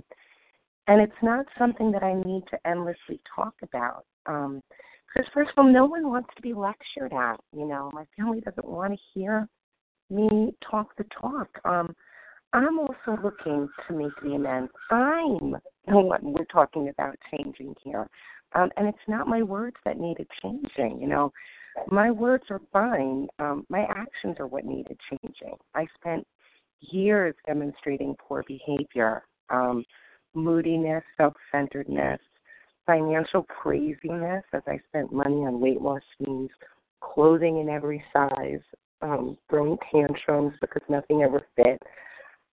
and 0.87 1.01
it's 1.01 1.13
not 1.21 1.45
something 1.57 1.91
that 1.91 2.03
I 2.03 2.13
need 2.13 2.43
to 2.51 2.67
endlessly 2.67 3.21
talk 3.35 3.53
about. 3.61 4.05
Um, 4.25 4.61
because 5.13 5.29
first 5.33 5.51
of 5.51 5.57
all, 5.57 5.71
no 5.71 5.85
one 5.85 6.07
wants 6.07 6.29
to 6.35 6.41
be 6.41 6.53
lectured 6.53 7.11
at. 7.11 7.39
You 7.53 7.65
know, 7.65 7.89
my 7.93 8.05
family 8.15 8.39
doesn't 8.39 8.67
want 8.67 8.93
to 8.93 8.99
hear 9.13 9.47
me 10.09 10.53
talk 10.69 10.95
the 10.97 11.05
talk. 11.19 11.49
Um, 11.65 11.93
I'm 12.53 12.79
also 12.79 13.17
looking 13.21 13.67
to 13.87 13.93
make 13.93 14.11
the 14.23 14.35
amends. 14.35 14.71
I'm 14.89 15.55
one 15.85 16.33
we're 16.33 16.45
talking 16.45 16.89
about 16.89 17.15
changing 17.31 17.75
here. 17.83 18.07
Um, 18.53 18.69
and 18.77 18.87
it's 18.87 18.97
not 19.07 19.27
my 19.27 19.41
words 19.41 19.77
that 19.85 19.97
needed 19.97 20.27
changing. 20.41 20.99
You 21.01 21.07
know, 21.07 21.31
my 21.87 22.11
words 22.11 22.43
are 22.49 22.61
fine. 22.73 23.27
Um, 23.39 23.65
my 23.69 23.85
actions 23.89 24.35
are 24.39 24.47
what 24.47 24.65
needed 24.65 24.97
changing. 25.09 25.55
I 25.73 25.87
spent 25.99 26.27
years 26.81 27.35
demonstrating 27.47 28.15
poor 28.19 28.43
behavior, 28.47 29.23
um, 29.49 29.85
moodiness, 30.33 31.03
self 31.17 31.33
centeredness, 31.51 32.19
financial 32.85 33.43
craziness 33.43 34.43
as 34.53 34.61
I 34.67 34.79
spent 34.89 35.13
money 35.13 35.45
on 35.45 35.59
weight 35.59 35.81
loss 35.81 36.01
schemes, 36.15 36.49
clothing 37.01 37.59
in 37.59 37.69
every 37.69 38.03
size, 38.13 38.61
um, 39.01 39.37
throwing 39.49 39.77
tantrums 39.91 40.53
because 40.61 40.81
nothing 40.89 41.23
ever 41.23 41.45
fit, 41.55 41.81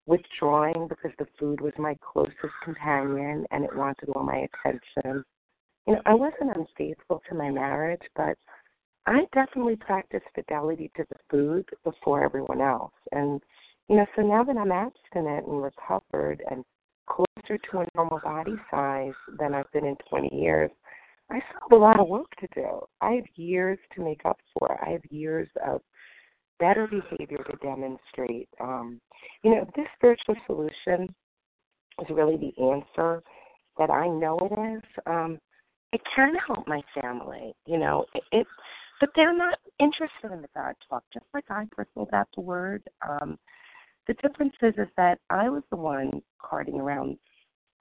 withdrawing 0.05 0.87
because 0.87 1.11
the 1.19 1.27
food 1.39 1.61
was 1.61 1.73
my 1.77 1.95
closest 2.01 2.35
companion 2.63 3.45
and 3.51 3.63
it 3.63 3.75
wanted 3.75 4.09
all 4.09 4.23
my 4.23 4.47
attention. 4.65 5.23
You 5.87 5.95
know, 5.95 6.01
I 6.05 6.13
wasn't 6.13 6.55
unfaithful 6.55 7.21
to 7.29 7.35
my 7.35 7.49
marriage, 7.49 8.01
but 8.15 8.37
I 9.05 9.21
definitely 9.33 9.75
practiced 9.75 10.25
fidelity 10.35 10.91
to 10.97 11.05
the 11.09 11.15
food 11.31 11.65
before 11.83 12.23
everyone 12.23 12.61
else. 12.61 12.93
And, 13.11 13.41
you 13.87 13.95
know, 13.95 14.05
so 14.15 14.21
now 14.21 14.43
that 14.43 14.57
I'm 14.57 14.71
abstinent 14.71 15.47
and 15.47 15.63
recovered 15.63 16.43
and 16.49 16.63
closer 17.49 17.59
to 17.71 17.79
a 17.79 17.85
normal 17.95 18.19
body 18.23 18.55
size 18.71 19.13
than 19.39 19.53
I've 19.53 19.71
been 19.71 19.85
in 19.85 19.95
20 20.09 20.35
years, 20.35 20.71
I 21.31 21.39
still 21.39 21.59
have 21.69 21.79
a 21.79 21.83
lot 21.83 21.99
of 21.99 22.07
work 22.07 22.29
to 22.39 22.47
do. 22.55 22.81
I 23.01 23.11
have 23.13 23.25
years 23.35 23.77
to 23.95 24.03
make 24.03 24.21
up 24.25 24.37
for. 24.57 24.77
I 24.85 24.91
have 24.91 25.01
years 25.09 25.47
of 25.65 25.81
better 26.59 26.87
behavior 26.87 27.43
to 27.49 27.57
demonstrate. 27.57 28.49
Um, 28.59 28.99
you 29.43 29.51
know, 29.51 29.69
this 29.75 29.85
spiritual 29.95 30.35
solution 30.47 31.07
is 32.01 32.07
really 32.09 32.37
the 32.37 32.63
answer 32.63 33.21
that 33.77 33.89
I 33.89 34.07
know 34.07 34.37
it 34.41 34.77
is. 34.77 34.83
Um, 35.05 35.39
it 35.93 36.01
can 36.15 36.33
help 36.47 36.67
my 36.67 36.81
family. 36.99 37.53
You 37.65 37.77
know, 37.77 38.05
it, 38.13 38.23
it 38.31 38.47
but 38.99 39.09
they're 39.15 39.35
not 39.35 39.59
interested 39.79 40.33
in 40.33 40.41
the 40.41 40.49
God 40.53 40.75
talk, 40.89 41.03
just 41.13 41.25
like 41.33 41.45
I 41.49 41.65
bristled 41.73 42.09
at 42.11 42.27
the 42.35 42.41
word. 42.41 42.83
Um, 43.07 43.37
the 44.07 44.13
difference 44.15 44.53
is, 44.61 44.73
is 44.77 44.89
that 44.97 45.19
I 45.29 45.47
was 45.49 45.63
the 45.69 45.77
one 45.77 46.21
carting 46.41 46.81
around 46.81 47.17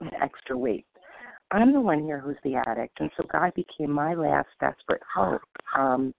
with 0.01 0.12
extra 0.20 0.57
weight. 0.57 0.86
I'm 1.51 1.72
the 1.72 1.80
one 1.80 2.03
here 2.03 2.20
who's 2.20 2.36
the 2.44 2.57
addict, 2.57 3.01
and 3.01 3.11
so 3.16 3.24
God 3.32 3.53
became 3.55 3.90
my 3.90 4.14
last 4.14 4.49
desperate 4.61 5.03
hope. 5.14 5.40
Um, 5.76 6.14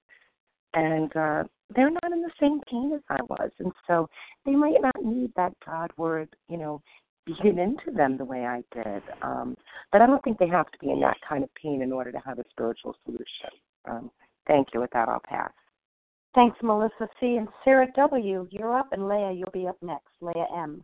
and 0.74 1.16
uh, 1.16 1.44
they're 1.76 1.92
not 1.92 2.12
in 2.12 2.22
the 2.22 2.32
same 2.40 2.62
pain 2.70 2.92
as 2.96 3.02
I 3.10 3.22
was, 3.24 3.52
and 3.60 3.72
so 3.88 4.10
they 4.46 4.54
might 4.54 4.82
not 4.82 5.04
need 5.04 5.32
that 5.36 5.54
God 5.66 5.92
word, 5.98 6.30
you 6.48 6.58
know, 6.58 6.82
beaten 7.26 7.60
into 7.60 7.92
them 7.96 8.18
the 8.18 8.26
way 8.26 8.46
I 8.46 8.64
did. 8.74 9.04
Um, 9.22 9.56
but 9.92 10.02
I 10.02 10.08
don't 10.08 10.24
think 10.24 10.40
they 10.40 10.48
have 10.48 10.72
to 10.72 10.80
be 10.80 10.90
in 10.92 11.00
that 11.02 11.18
kind 11.28 11.44
of 11.44 11.50
pain 11.56 11.82
in 11.82 11.92
order 11.92 12.12
to 12.12 12.20
have 12.26 12.40
a 12.40 12.44
spiritual 12.50 12.96
solution. 13.06 13.50
Um, 13.86 14.12
thank 14.48 14.70
you. 14.74 14.80
With 14.80 14.92
that, 14.92 15.10
I'll 15.10 15.22
pass. 15.24 15.52
Thanks, 16.36 16.58
Melissa 16.62 17.08
C. 17.20 17.38
And 17.38 17.48
Sarah 17.64 17.88
W., 17.96 18.48
you're 18.52 18.78
up, 18.78 18.90
and 18.92 19.08
Leah, 19.08 19.32
you'll 19.32 19.52
be 19.52 19.68
up 19.68 19.78
next. 19.82 20.10
Leah 20.22 20.46
M. 20.56 20.84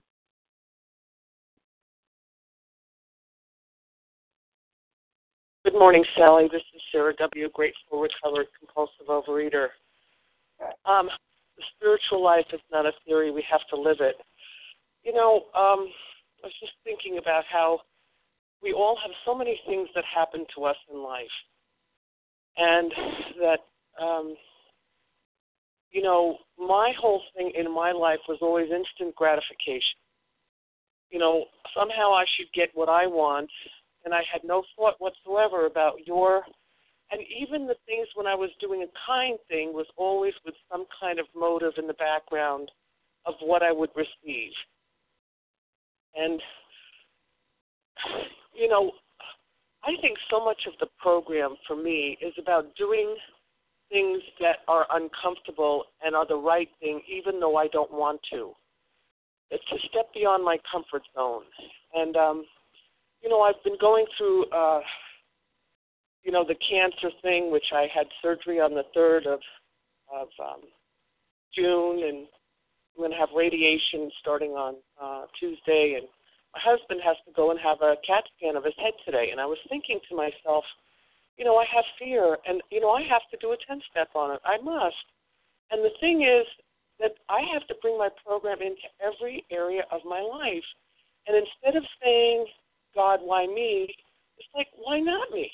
Good 5.65 5.73
morning, 5.73 6.05
Sally. 6.15 6.47
This 6.51 6.61
is 6.75 6.81
Sarah 6.91 7.15
W., 7.15 7.49
grateful, 7.51 7.99
recovered, 7.99 8.45
compulsive 8.59 9.07
overeater. 9.09 9.69
Um, 10.85 11.09
the 11.57 11.63
spiritual 11.75 12.23
life 12.23 12.45
is 12.53 12.59
not 12.71 12.85
a 12.85 12.91
theory, 13.03 13.31
we 13.31 13.43
have 13.49 13.61
to 13.71 13.75
live 13.75 13.97
it. 13.99 14.13
You 15.03 15.13
know, 15.13 15.37
um, 15.57 15.89
I 16.43 16.45
was 16.45 16.53
just 16.59 16.73
thinking 16.83 17.17
about 17.17 17.45
how 17.51 17.79
we 18.61 18.73
all 18.73 18.95
have 19.01 19.09
so 19.25 19.33
many 19.33 19.59
things 19.65 19.89
that 19.95 20.03
happen 20.05 20.45
to 20.55 20.65
us 20.65 20.75
in 20.93 21.01
life. 21.01 21.25
And 22.57 22.91
that, 23.39 23.59
um, 23.99 24.35
you 25.89 26.03
know, 26.03 26.37
my 26.59 26.93
whole 26.95 27.23
thing 27.35 27.51
in 27.57 27.73
my 27.73 27.91
life 27.91 28.19
was 28.29 28.37
always 28.39 28.69
instant 28.69 29.15
gratification. 29.15 29.97
You 31.09 31.17
know, 31.17 31.45
somehow 31.75 32.13
I 32.13 32.25
should 32.37 32.53
get 32.53 32.69
what 32.75 32.87
I 32.87 33.07
want, 33.07 33.49
and 34.05 34.13
I 34.13 34.21
had 34.31 34.43
no 34.43 34.63
thought 34.75 34.95
whatsoever 34.99 35.65
about 35.65 36.05
your 36.05 36.43
and 37.11 37.21
even 37.39 37.67
the 37.67 37.75
things 37.85 38.07
when 38.15 38.25
I 38.25 38.35
was 38.35 38.49
doing 38.59 38.81
a 38.81 38.91
kind 39.05 39.37
thing 39.47 39.73
was 39.73 39.85
always 39.95 40.33
with 40.43 40.55
some 40.71 40.85
kind 40.99 41.19
of 41.19 41.27
motive 41.35 41.73
in 41.77 41.87
the 41.87 41.93
background 41.93 42.71
of 43.25 43.35
what 43.41 43.61
I 43.61 43.71
would 43.71 43.91
receive. 43.95 44.51
And, 46.15 46.41
you 48.53 48.67
know, 48.67 48.91
I 49.83 49.91
think 50.01 50.17
so 50.31 50.43
much 50.43 50.61
of 50.67 50.73
the 50.79 50.87
program 50.99 51.55
for 51.67 51.75
me 51.75 52.17
is 52.21 52.33
about 52.39 52.75
doing 52.75 53.15
things 53.89 54.21
that 54.39 54.57
are 54.67 54.87
uncomfortable 54.91 55.83
and 56.03 56.15
are 56.15 56.27
the 56.27 56.35
right 56.35 56.69
thing, 56.79 57.01
even 57.07 57.39
though 57.39 57.55
I 57.55 57.67
don't 57.67 57.91
want 57.91 58.19
to. 58.31 58.51
It's 59.51 59.63
to 59.65 59.77
step 59.89 60.11
beyond 60.13 60.43
my 60.43 60.57
comfort 60.71 61.03
zone. 61.15 61.43
And, 61.93 62.17
um, 62.17 62.45
you 63.25 63.31
know, 63.31 63.41
I've 63.41 63.61
been 63.63 63.77
going 63.81 64.05
through, 64.15 64.45
uh, 64.51 64.81
you 66.21 66.31
know, 66.31 66.45
the 66.47 66.53
cancer 66.69 67.09
thing, 67.23 67.51
which 67.51 67.73
I 67.73 67.87
had 67.93 68.05
surgery 68.21 68.61
on 68.61 68.75
the 68.75 68.85
3rd 68.95 69.25
of, 69.25 69.39
of 70.13 70.27
um, 70.39 70.61
June, 71.57 72.05
and 72.05 72.27
I'm 72.93 72.97
going 73.01 73.09
to 73.09 73.17
have 73.17 73.29
radiation 73.35 74.11
starting 74.21 74.51
on 74.51 74.75
uh, 75.01 75.25
Tuesday, 75.39 75.97
and 75.97 76.07
my 76.53 76.61
husband 76.61 77.01
has 77.03 77.17
to 77.25 77.33
go 77.33 77.49
and 77.49 77.59
have 77.59 77.81
a 77.81 77.97
CAT 78.05 78.25
scan 78.37 78.55
of 78.55 78.63
his 78.63 78.77
head 78.77 78.93
today. 79.03 79.29
And 79.31 79.41
I 79.41 79.45
was 79.45 79.57
thinking 79.69 79.99
to 80.07 80.15
myself, 80.15 80.63
you 81.35 81.45
know, 81.45 81.57
I 81.57 81.65
have 81.73 81.83
fear, 81.97 82.37
and 82.47 82.61
you 82.69 82.79
know, 82.79 82.91
I 82.91 83.01
have 83.09 83.25
to 83.31 83.37
do 83.41 83.51
a 83.51 83.57
ten 83.67 83.81
step 83.89 84.09
on 84.13 84.35
it. 84.35 84.41
I 84.45 84.61
must. 84.61 85.05
And 85.71 85.83
the 85.83 85.97
thing 85.99 86.21
is 86.21 86.45
that 87.01 87.17
I 87.27 87.41
have 87.51 87.65
to 87.67 87.75
bring 87.81 87.97
my 87.97 88.09
program 88.23 88.61
into 88.61 88.85
every 89.01 89.43
area 89.51 89.81
of 89.91 90.01
my 90.05 90.21
life. 90.21 90.63
And 91.27 91.35
instead 91.35 91.75
of 91.75 91.83
saying, 92.01 92.45
God, 92.95 93.19
why 93.21 93.45
me? 93.45 93.87
It's 94.37 94.47
like, 94.55 94.67
why 94.77 94.99
not 94.99 95.31
me? 95.31 95.51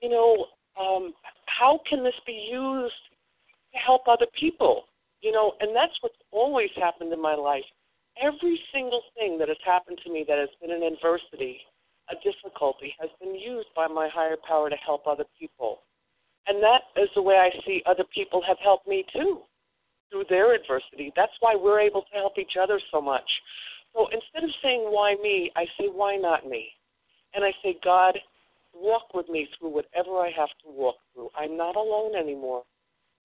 You 0.00 0.10
know, 0.10 0.46
um, 0.80 1.12
how 1.46 1.80
can 1.88 2.04
this 2.04 2.14
be 2.26 2.48
used 2.50 2.94
to 3.72 3.78
help 3.78 4.02
other 4.08 4.26
people? 4.38 4.84
You 5.20 5.32
know, 5.32 5.52
and 5.60 5.74
that's 5.74 5.92
what's 6.00 6.16
always 6.30 6.70
happened 6.76 7.12
in 7.12 7.20
my 7.20 7.34
life 7.34 7.64
every 8.20 8.60
single 8.72 9.02
thing 9.16 9.38
that 9.38 9.48
has 9.48 9.60
happened 9.64 9.98
to 10.04 10.12
me 10.12 10.24
that 10.28 10.38
has 10.38 10.48
been 10.60 10.70
an 10.70 10.82
adversity, 10.82 11.58
a 12.10 12.14
difficulty, 12.20 12.94
has 13.00 13.10
been 13.20 13.34
used 13.34 13.68
by 13.74 13.86
my 13.86 14.08
higher 14.12 14.36
power 14.46 14.68
to 14.68 14.76
help 14.76 15.06
other 15.06 15.24
people. 15.38 15.80
And 16.46 16.62
that 16.62 16.82
is 17.00 17.08
the 17.14 17.22
way 17.22 17.36
I 17.36 17.50
see 17.64 17.82
other 17.86 18.04
people 18.12 18.42
have 18.46 18.58
helped 18.62 18.88
me 18.88 19.04
too 19.12 19.42
through 20.10 20.24
their 20.28 20.54
adversity. 20.54 21.12
That's 21.16 21.32
why 21.40 21.54
we're 21.56 21.80
able 21.80 22.02
to 22.02 22.14
help 22.14 22.36
each 22.38 22.56
other 22.60 22.80
so 22.90 23.00
much. 23.00 23.28
So 23.94 24.08
instead 24.12 24.44
of 24.44 24.50
saying, 24.62 24.84
why 24.88 25.16
me, 25.22 25.50
I 25.56 25.64
say, 25.78 25.86
why 25.86 26.16
not 26.16 26.48
me? 26.48 26.68
And 27.34 27.44
I 27.44 27.52
say, 27.62 27.76
God, 27.84 28.18
walk 28.74 29.14
with 29.14 29.28
me 29.28 29.48
through 29.58 29.70
whatever 29.70 30.18
I 30.18 30.30
have 30.36 30.48
to 30.64 30.70
walk 30.70 30.96
through. 31.12 31.28
I'm 31.36 31.56
not 31.56 31.76
alone 31.76 32.14
anymore. 32.16 32.62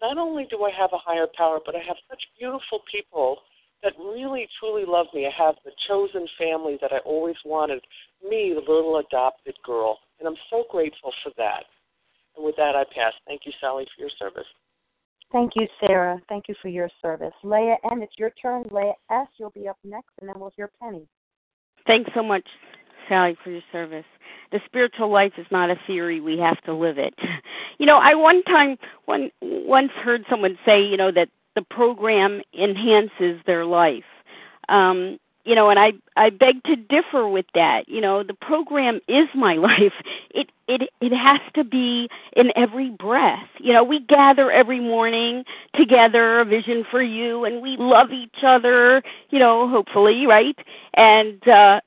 Not 0.01 0.17
only 0.17 0.45
do 0.49 0.63
I 0.63 0.71
have 0.77 0.91
a 0.93 0.97
higher 0.97 1.27
power, 1.37 1.59
but 1.65 1.75
I 1.75 1.79
have 1.79 1.97
such 2.09 2.21
beautiful 2.37 2.81
people 2.91 3.37
that 3.83 3.93
really 3.97 4.47
truly 4.59 4.83
love 4.87 5.07
me. 5.13 5.25
I 5.25 5.43
have 5.43 5.55
the 5.63 5.71
chosen 5.87 6.27
family 6.37 6.77
that 6.81 6.91
I 6.91 6.99
always 6.99 7.35
wanted, 7.45 7.81
me, 8.27 8.53
the 8.53 8.71
little 8.71 8.97
adopted 8.97 9.55
girl. 9.65 9.99
And 10.19 10.27
I'm 10.27 10.37
so 10.49 10.65
grateful 10.69 11.11
for 11.23 11.31
that. 11.37 11.63
And 12.35 12.45
with 12.45 12.55
that, 12.57 12.75
I 12.75 12.83
pass. 12.93 13.13
Thank 13.25 13.41
you, 13.45 13.51
Sally, 13.61 13.85
for 13.95 14.01
your 14.01 14.11
service. 14.19 14.47
Thank 15.31 15.53
you, 15.55 15.67
Sarah. 15.85 16.21
Thank 16.29 16.47
you 16.47 16.55
for 16.61 16.69
your 16.69 16.89
service. 17.01 17.33
Leah 17.43 17.75
M., 17.91 18.01
it's 18.01 18.13
your 18.17 18.31
turn. 18.41 18.63
Leah 18.71 18.93
S., 19.11 19.27
you'll 19.37 19.49
be 19.49 19.67
up 19.67 19.77
next, 19.83 20.11
and 20.19 20.29
then 20.29 20.39
we'll 20.39 20.53
hear 20.55 20.69
Penny. 20.81 21.05
Thanks 21.85 22.09
so 22.15 22.23
much, 22.23 22.47
Sally, 23.09 23.37
for 23.43 23.51
your 23.51 23.61
service. 23.71 24.05
The 24.51 24.59
spiritual 24.65 25.11
life 25.11 25.33
is 25.37 25.45
not 25.51 25.69
a 25.69 25.75
theory; 25.85 26.21
we 26.21 26.37
have 26.39 26.61
to 26.63 26.73
live 26.73 26.97
it. 26.97 27.13
You 27.79 27.85
know, 27.85 27.97
I 27.97 28.15
one 28.15 28.41
time 28.45 28.75
one 29.05 29.29
once 29.39 29.91
heard 30.03 30.25
someone 30.27 30.57
say, 30.65 30.83
you 30.83 30.97
know, 30.97 31.11
that 31.11 31.29
the 31.53 31.61
program 31.61 32.41
enhances 32.59 33.39
their 33.45 33.65
life. 33.65 34.03
Um, 34.67 35.19
you 35.47 35.55
know, 35.55 35.69
and 35.69 35.79
I 35.79 35.93
I 36.17 36.29
beg 36.29 36.61
to 36.65 36.75
differ 36.75 37.25
with 37.27 37.45
that. 37.55 37.87
You 37.87 38.01
know, 38.01 38.21
the 38.21 38.33
program 38.33 38.99
is 39.07 39.27
my 39.33 39.53
life. 39.69 39.93
It 40.31 40.49
it 40.67 40.89
it 40.99 41.13
has 41.13 41.39
to 41.55 41.63
be 41.63 42.09
in 42.35 42.51
every 42.57 42.89
breath. 42.89 43.47
You 43.59 43.71
know, 43.71 43.83
we 43.83 44.01
gather 44.01 44.51
every 44.51 44.81
morning 44.81 45.45
together, 45.73 46.41
a 46.41 46.45
vision 46.45 46.85
for 46.91 47.01
you, 47.01 47.45
and 47.45 47.61
we 47.61 47.77
love 47.79 48.11
each 48.11 48.43
other. 48.45 49.01
You 49.29 49.39
know, 49.39 49.69
hopefully, 49.69 50.27
right? 50.27 50.57
And 50.95 51.47
uh, 51.47 51.79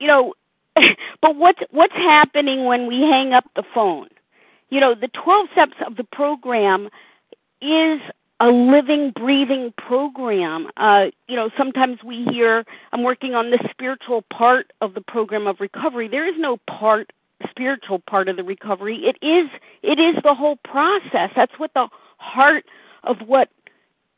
you 0.00 0.06
know, 0.06 0.32
but 1.20 1.36
what's 1.36 1.60
what's 1.70 1.94
happening 1.94 2.64
when 2.64 2.86
we 2.86 3.02
hang 3.02 3.34
up 3.34 3.44
the 3.54 3.64
phone? 3.74 4.08
You 4.70 4.80
know, 4.80 4.94
the 4.94 5.08
12 5.08 5.48
steps 5.52 5.76
of 5.86 5.96
the 5.96 6.04
program 6.04 6.88
is 7.60 8.00
a 8.40 8.48
living, 8.48 9.10
breathing 9.10 9.72
program. 9.76 10.68
Uh, 10.76 11.06
you 11.26 11.36
know, 11.36 11.50
sometimes 11.56 11.98
we 12.04 12.24
hear, 12.30 12.64
I'm 12.92 13.02
working 13.02 13.34
on 13.34 13.50
the 13.50 13.58
spiritual 13.70 14.22
part 14.22 14.72
of 14.80 14.94
the 14.94 15.00
program 15.00 15.46
of 15.46 15.60
recovery. 15.60 16.08
There 16.08 16.28
is 16.28 16.34
no 16.38 16.58
part, 16.68 17.12
spiritual 17.50 17.98
part 17.98 18.28
of 18.28 18.36
the 18.36 18.44
recovery. 18.44 19.04
It 19.04 19.16
is, 19.24 19.48
it 19.82 19.98
is 19.98 20.14
the 20.22 20.34
whole 20.34 20.56
process. 20.56 21.30
That's 21.34 21.58
what 21.58 21.72
the 21.74 21.88
heart 22.18 22.64
of 23.04 23.18
what 23.26 23.48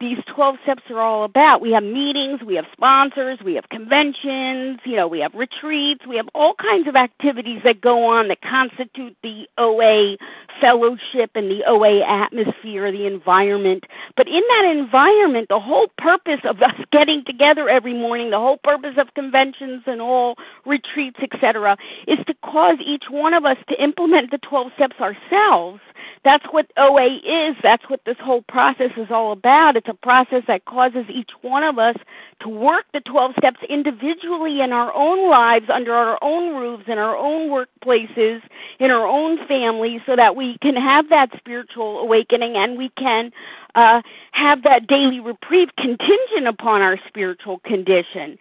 these 0.00 0.18
12 0.34 0.56
steps 0.62 0.82
are 0.88 1.00
all 1.00 1.24
about. 1.24 1.60
We 1.60 1.72
have 1.72 1.82
meetings, 1.82 2.42
we 2.42 2.54
have 2.54 2.64
sponsors, 2.72 3.38
we 3.44 3.54
have 3.54 3.68
conventions, 3.68 4.80
you 4.84 4.96
know, 4.96 5.06
we 5.06 5.20
have 5.20 5.34
retreats, 5.34 6.06
we 6.06 6.16
have 6.16 6.28
all 6.34 6.54
kinds 6.54 6.88
of 6.88 6.96
activities 6.96 7.60
that 7.64 7.82
go 7.82 8.06
on 8.06 8.28
that 8.28 8.40
constitute 8.40 9.14
the 9.22 9.46
OA 9.58 10.16
fellowship 10.58 11.30
and 11.34 11.50
the 11.50 11.62
OA 11.66 12.00
atmosphere, 12.00 12.90
the 12.90 13.06
environment. 13.06 13.84
But 14.16 14.26
in 14.26 14.42
that 14.48 14.74
environment, 14.74 15.48
the 15.50 15.60
whole 15.60 15.88
purpose 15.98 16.40
of 16.44 16.62
us 16.62 16.74
getting 16.92 17.22
together 17.24 17.68
every 17.68 17.94
morning, 17.94 18.30
the 18.30 18.38
whole 18.38 18.58
purpose 18.58 18.94
of 18.96 19.12
conventions 19.14 19.82
and 19.86 20.00
all 20.00 20.36
retreats, 20.64 21.18
etc., 21.22 21.76
is 22.08 22.18
to 22.26 22.34
cause 22.42 22.78
each 22.84 23.04
one 23.10 23.34
of 23.34 23.44
us 23.44 23.58
to 23.68 23.82
implement 23.82 24.30
the 24.30 24.38
12 24.38 24.72
steps 24.76 24.96
ourselves 24.98 25.80
that's 26.22 26.44
what 26.50 26.70
OA 26.76 27.16
is. 27.24 27.56
That's 27.62 27.88
what 27.88 28.04
this 28.04 28.18
whole 28.20 28.42
process 28.42 28.90
is 28.98 29.10
all 29.10 29.32
about. 29.32 29.76
It's 29.76 29.88
a 29.88 29.94
process 29.94 30.42
that 30.48 30.66
causes 30.66 31.06
each 31.08 31.30
one 31.40 31.62
of 31.62 31.78
us 31.78 31.96
to 32.42 32.48
work 32.48 32.84
the 32.92 33.00
12 33.00 33.32
steps 33.38 33.60
individually 33.70 34.60
in 34.60 34.72
our 34.72 34.92
own 34.94 35.30
lives, 35.30 35.70
under 35.72 35.94
our 35.94 36.18
own 36.20 36.56
roofs, 36.56 36.84
in 36.88 36.98
our 36.98 37.16
own 37.16 37.48
workplaces, 37.48 38.42
in 38.78 38.90
our 38.90 39.06
own 39.06 39.46
families, 39.46 40.02
so 40.04 40.14
that 40.14 40.36
we 40.36 40.58
can 40.58 40.76
have 40.76 41.08
that 41.08 41.30
spiritual 41.38 41.98
awakening 42.00 42.54
and 42.54 42.76
we 42.76 42.90
can 42.98 43.32
uh, 43.74 44.02
have 44.32 44.62
that 44.62 44.86
daily 44.86 45.20
reprieve 45.20 45.70
contingent 45.76 46.46
upon 46.46 46.82
our 46.82 46.98
spiritual 47.08 47.60
condition. 47.60 48.38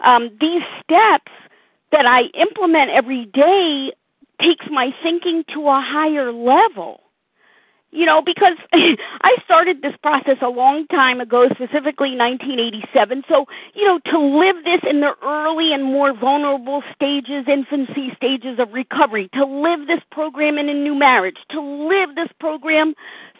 Um, 0.00 0.30
these 0.40 0.62
steps 0.82 1.32
that 1.92 2.06
I 2.06 2.22
implement 2.40 2.90
every 2.90 3.26
day 3.26 3.92
takes 4.40 4.66
my 4.70 4.94
thinking 5.02 5.44
to 5.52 5.68
a 5.68 5.80
higher 5.80 6.32
level 6.32 7.02
you 7.90 8.04
know, 8.04 8.20
because 8.20 8.56
I 8.72 9.36
started 9.44 9.82
this 9.82 9.94
process 10.02 10.36
a 10.42 10.48
long 10.48 10.86
time 10.88 11.20
ago, 11.20 11.48
specifically 11.50 12.16
1987. 12.16 13.24
So, 13.28 13.46
you 13.74 13.84
know, 13.84 13.98
to 14.06 14.18
live 14.18 14.64
this 14.64 14.80
in 14.88 15.00
the 15.00 15.14
early 15.22 15.72
and 15.72 15.84
more 15.84 16.12
vulnerable 16.12 16.82
stages, 16.94 17.44
infancy 17.48 18.12
stages 18.16 18.58
of 18.58 18.72
recovery, 18.72 19.28
to 19.34 19.44
live 19.44 19.86
this 19.86 20.00
program 20.10 20.58
in 20.58 20.68
a 20.68 20.74
new 20.74 20.94
marriage, 20.94 21.38
to 21.50 21.60
live 21.60 22.14
this 22.14 22.28
program 22.38 22.94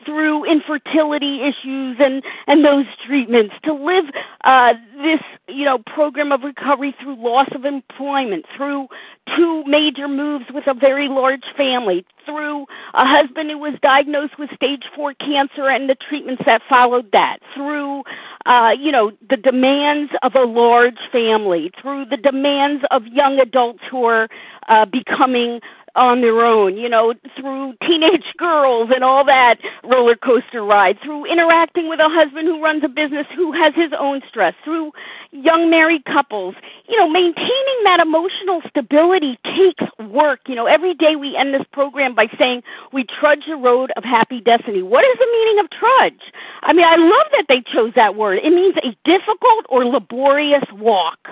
through 0.08 0.42
infertility 0.50 1.42
issues 1.42 1.98
and 2.00 2.22
and 2.46 2.64
those 2.64 2.86
treatments 3.06 3.54
to 3.62 3.74
live 3.74 4.06
uh 4.44 4.72
this 5.02 5.20
you 5.48 5.66
know 5.66 5.78
program 5.80 6.32
of 6.32 6.42
recovery 6.42 6.94
through 6.98 7.14
loss 7.22 7.48
of 7.54 7.66
employment 7.66 8.46
through 8.56 8.88
two 9.36 9.62
major 9.66 10.08
moves 10.08 10.46
with 10.54 10.66
a 10.66 10.72
very 10.72 11.08
large 11.08 11.44
family 11.54 12.06
through 12.24 12.62
a 12.94 13.04
husband 13.04 13.50
who 13.50 13.58
was 13.58 13.74
diagnosed 13.82 14.38
with 14.38 14.48
stage 14.54 14.84
4 14.96 15.12
cancer 15.14 15.68
and 15.68 15.90
the 15.90 15.94
treatments 15.94 16.42
that 16.46 16.62
followed 16.66 17.12
that 17.12 17.40
through 17.54 18.02
uh 18.46 18.70
you 18.80 18.90
know 18.90 19.12
the 19.28 19.36
demands 19.36 20.10
of 20.22 20.34
a 20.34 20.44
large 20.44 21.00
family 21.12 21.70
through 21.82 22.06
the 22.06 22.16
demands 22.16 22.82
of 22.90 23.06
young 23.08 23.38
adults 23.38 23.80
who 23.90 24.04
are 24.04 24.26
uh 24.68 24.86
becoming 24.86 25.60
on 25.94 26.20
their 26.20 26.44
own, 26.44 26.76
you 26.76 26.88
know, 26.88 27.14
through 27.36 27.74
teenage 27.86 28.24
girls 28.38 28.90
and 28.94 29.04
all 29.04 29.24
that 29.24 29.56
roller 29.84 30.16
coaster 30.16 30.64
ride, 30.64 30.98
through 31.02 31.26
interacting 31.26 31.88
with 31.88 32.00
a 32.00 32.08
husband 32.08 32.46
who 32.46 32.62
runs 32.62 32.82
a 32.84 32.88
business 32.88 33.26
who 33.34 33.52
has 33.52 33.74
his 33.74 33.92
own 33.98 34.22
stress, 34.28 34.54
through 34.64 34.92
young 35.30 35.70
married 35.70 36.04
couples. 36.04 36.54
You 36.88 36.96
know, 36.96 37.08
maintaining 37.08 37.80
that 37.84 38.00
emotional 38.00 38.62
stability 38.68 39.38
takes 39.44 39.84
work. 39.98 40.40
You 40.46 40.54
know, 40.54 40.66
every 40.66 40.94
day 40.94 41.16
we 41.16 41.36
end 41.36 41.54
this 41.54 41.66
program 41.72 42.14
by 42.14 42.28
saying 42.38 42.62
we 42.92 43.04
trudge 43.04 43.44
the 43.46 43.56
road 43.56 43.92
of 43.96 44.04
happy 44.04 44.40
destiny. 44.40 44.82
What 44.82 45.04
is 45.04 45.18
the 45.18 45.28
meaning 45.32 45.58
of 45.64 45.70
trudge? 45.70 46.32
I 46.62 46.72
mean, 46.72 46.86
I 46.86 46.96
love 46.96 47.26
that 47.32 47.46
they 47.48 47.62
chose 47.72 47.92
that 47.94 48.16
word. 48.16 48.40
It 48.42 48.50
means 48.50 48.76
a 48.78 48.96
difficult 49.04 49.66
or 49.68 49.84
laborious 49.84 50.64
walk. 50.72 51.28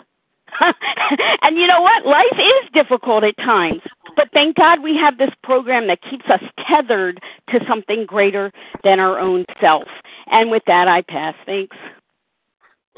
and 1.42 1.56
you 1.56 1.66
know 1.66 1.80
what? 1.80 2.06
Life 2.06 2.38
is 2.38 2.70
difficult 2.72 3.24
at 3.24 3.36
times. 3.38 3.82
But 4.16 4.28
thank 4.32 4.56
God 4.56 4.82
we 4.82 4.96
have 4.96 5.18
this 5.18 5.30
program 5.42 5.86
that 5.88 6.00
keeps 6.08 6.24
us 6.30 6.40
tethered 6.68 7.20
to 7.50 7.60
something 7.68 8.06
greater 8.06 8.52
than 8.82 8.98
our 8.98 9.18
own 9.18 9.44
self. 9.60 9.88
And 10.28 10.50
with 10.50 10.62
that, 10.66 10.88
I 10.88 11.02
pass. 11.02 11.34
Thanks. 11.44 11.76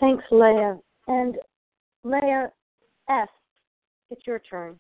Thanks, 0.01 0.25
Leah. 0.31 0.79
And 1.09 1.37
Leah 2.05 2.51
S., 3.11 3.29
it's 4.11 4.27
your 4.27 4.39
turn. 4.39 4.79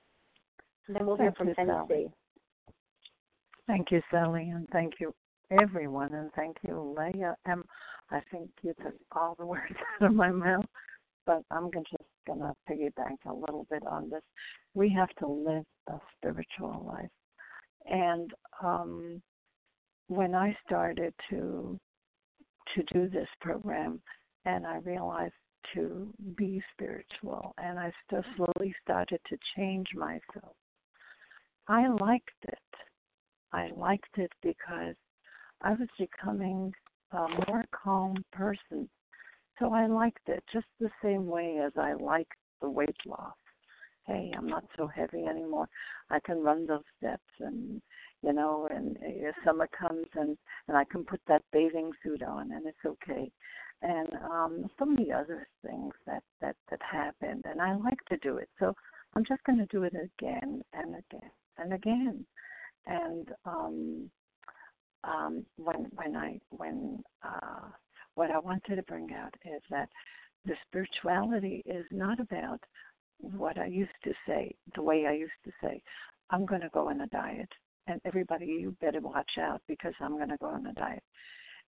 And 0.86 0.96
then 0.96 1.06
we'll 1.06 1.16
thank 1.16 1.36
hear 1.36 1.54
from 1.54 1.54
Penny 1.54 1.72
C. 1.88 2.06
Thank 3.66 3.90
you, 3.90 4.00
Sally, 4.10 4.50
and 4.50 4.66
thank 4.72 4.94
you, 4.98 5.14
everyone, 5.60 6.14
and 6.14 6.30
thank 6.34 6.56
you, 6.66 6.96
Leah. 6.96 7.36
Um, 7.50 7.64
I 8.10 8.20
think 8.30 8.48
you 8.62 8.72
took 8.82 8.94
all 9.12 9.34
the 9.38 9.44
words 9.46 9.74
out 10.00 10.06
of 10.06 10.14
my 10.14 10.30
mouth, 10.30 10.64
but 11.28 11.42
I'm 11.50 11.70
just 11.70 12.02
going 12.26 12.38
to 12.40 12.54
piggyback 12.68 13.18
a 13.30 13.34
little 13.34 13.66
bit 13.70 13.86
on 13.86 14.08
this. 14.08 14.22
We 14.72 14.88
have 14.96 15.10
to 15.20 15.28
live 15.28 15.64
a 15.88 16.00
spiritual 16.16 16.86
life. 16.90 17.10
And 17.84 18.32
um, 18.64 19.22
when 20.08 20.34
I 20.34 20.56
started 20.66 21.12
to 21.30 21.78
to 22.74 22.82
do 22.92 23.08
this 23.08 23.28
program, 23.40 24.00
and 24.44 24.66
I 24.66 24.76
realized 24.78 25.32
to 25.74 26.12
be 26.36 26.62
spiritual, 26.74 27.54
and 27.56 27.78
I 27.78 27.90
still 28.06 28.22
slowly 28.36 28.74
started 28.82 29.20
to 29.28 29.38
change 29.56 29.86
myself. 29.94 30.54
I 31.66 31.88
liked 31.88 32.30
it. 32.42 32.58
I 33.52 33.70
liked 33.74 34.18
it 34.18 34.30
because 34.42 34.96
I 35.62 35.70
was 35.70 35.88
becoming 35.98 36.72
a 37.12 37.26
more 37.48 37.64
calm 37.72 38.16
person. 38.32 38.88
So 39.58 39.72
I 39.72 39.86
liked 39.86 40.28
it 40.28 40.42
just 40.52 40.66
the 40.80 40.90
same 41.02 41.26
way 41.26 41.60
as 41.64 41.72
I 41.76 41.94
liked 41.94 42.34
the 42.60 42.70
weight 42.70 42.96
loss. 43.06 43.34
Hey, 44.06 44.32
I'm 44.36 44.46
not 44.46 44.64
so 44.76 44.86
heavy 44.86 45.24
anymore. 45.24 45.68
I 46.10 46.18
can 46.20 46.42
run 46.42 46.66
those 46.66 46.84
steps 46.98 47.30
and 47.40 47.82
you 48.22 48.32
know, 48.32 48.66
and 48.70 48.96
uh, 48.96 49.30
summer 49.44 49.68
comes 49.78 50.06
and 50.14 50.36
and 50.66 50.76
I 50.76 50.84
can 50.84 51.04
put 51.04 51.20
that 51.28 51.42
bathing 51.52 51.90
suit 52.02 52.22
on 52.22 52.52
and 52.52 52.66
it's 52.66 52.84
okay. 52.86 53.30
And 53.82 54.08
um 54.30 54.66
so 54.78 54.86
many 54.86 55.12
other 55.12 55.46
things 55.64 55.92
that 56.06 56.22
that 56.40 56.56
that 56.70 56.80
happened 56.82 57.44
and 57.44 57.60
I 57.60 57.74
like 57.76 58.02
to 58.08 58.16
do 58.18 58.38
it. 58.38 58.48
So 58.58 58.74
I'm 59.14 59.24
just 59.24 59.44
going 59.44 59.58
to 59.58 59.66
do 59.66 59.82
it 59.84 59.94
again 59.94 60.62
and 60.72 60.94
again 60.96 61.30
and 61.58 61.72
again. 61.72 62.26
And 62.86 63.28
um 63.44 64.10
um 65.04 65.44
when 65.56 65.86
when 65.94 66.16
I 66.16 66.40
when 66.50 67.02
uh 67.22 67.68
what 68.18 68.32
I 68.32 68.38
wanted 68.40 68.74
to 68.74 68.82
bring 68.82 69.14
out 69.14 69.32
is 69.44 69.62
that 69.70 69.88
the 70.44 70.54
spirituality 70.66 71.62
is 71.64 71.84
not 71.92 72.18
about 72.18 72.58
what 73.20 73.56
I 73.58 73.66
used 73.66 74.00
to 74.02 74.12
say, 74.26 74.56
the 74.74 74.82
way 74.82 75.06
I 75.06 75.12
used 75.12 75.40
to 75.44 75.52
say, 75.62 75.80
I'm 76.30 76.44
going 76.44 76.62
to 76.62 76.70
go 76.74 76.88
on 76.88 77.02
a 77.02 77.06
diet. 77.06 77.48
And 77.86 78.00
everybody, 78.04 78.46
you 78.46 78.76
better 78.80 79.00
watch 79.00 79.30
out 79.40 79.62
because 79.68 79.94
I'm 80.00 80.16
going 80.16 80.30
to 80.30 80.36
go 80.38 80.46
on 80.46 80.66
a 80.66 80.72
diet. 80.72 81.04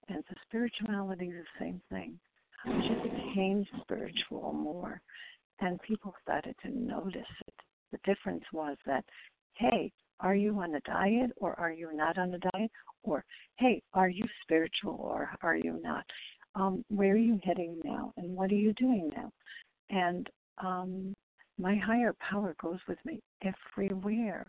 And 0.08 0.24
the 0.28 0.34
spirituality 0.48 1.26
is 1.26 1.44
the 1.60 1.64
same 1.64 1.80
thing. 1.88 2.18
I 2.66 2.70
just 2.80 3.04
became 3.04 3.64
spiritual 3.82 4.52
more. 4.52 5.00
And 5.60 5.80
people 5.82 6.12
started 6.20 6.56
to 6.62 6.76
notice 6.76 7.32
it. 7.46 7.54
The 7.92 7.98
difference 8.04 8.44
was 8.52 8.76
that, 8.86 9.04
hey, 9.54 9.92
are 10.18 10.34
you 10.34 10.58
on 10.58 10.74
a 10.74 10.80
diet 10.80 11.30
or 11.36 11.58
are 11.60 11.70
you 11.70 11.90
not 11.94 12.18
on 12.18 12.34
a 12.34 12.38
diet? 12.52 12.72
Or, 13.04 13.24
hey, 13.56 13.80
are 13.94 14.08
you 14.08 14.24
spiritual 14.42 14.98
or 15.00 15.30
are 15.42 15.56
you 15.56 15.78
not? 15.80 16.04
Um, 16.54 16.84
where 16.88 17.12
are 17.12 17.16
you 17.16 17.38
heading 17.44 17.80
now? 17.84 18.12
And 18.16 18.34
what 18.34 18.50
are 18.50 18.56
you 18.56 18.72
doing 18.74 19.10
now? 19.16 19.30
And 19.90 20.28
um, 20.62 21.14
my 21.58 21.76
higher 21.76 22.14
power 22.20 22.54
goes 22.60 22.78
with 22.88 22.98
me 23.04 23.20
everywhere. 23.42 24.46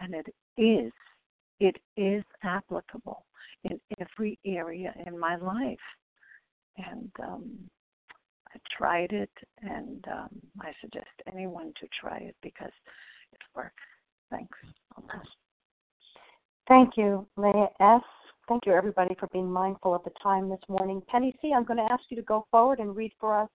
And 0.00 0.14
it 0.14 0.26
is, 0.56 0.92
it 1.60 1.76
is 1.96 2.24
applicable 2.42 3.24
in 3.64 3.80
every 4.00 4.38
area 4.44 4.92
in 5.06 5.18
my 5.18 5.36
life. 5.36 5.78
And 6.76 7.10
um, 7.22 7.70
I 8.54 8.58
tried 8.76 9.12
it, 9.12 9.30
and 9.62 10.04
um, 10.12 10.28
I 10.60 10.72
suggest 10.80 11.06
anyone 11.32 11.72
to 11.80 11.88
try 12.00 12.18
it 12.18 12.36
because 12.42 12.72
it 13.32 13.40
works. 13.54 13.82
Thanks. 14.30 14.58
Thank 16.68 16.96
you, 16.96 17.26
Leah 17.36 17.68
S. 17.80 18.02
Thank 18.48 18.66
you, 18.66 18.72
everybody, 18.72 19.14
for 19.18 19.28
being 19.32 19.50
mindful 19.50 19.94
of 19.94 20.04
the 20.04 20.12
time 20.22 20.48
this 20.48 20.60
morning. 20.68 21.02
Penny 21.08 21.34
C., 21.40 21.52
I'm 21.54 21.64
going 21.64 21.78
to 21.78 21.92
ask 21.92 22.02
you 22.10 22.16
to 22.16 22.22
go 22.22 22.46
forward 22.50 22.78
and 22.78 22.94
read 22.94 23.12
for 23.18 23.38
us 23.38 23.48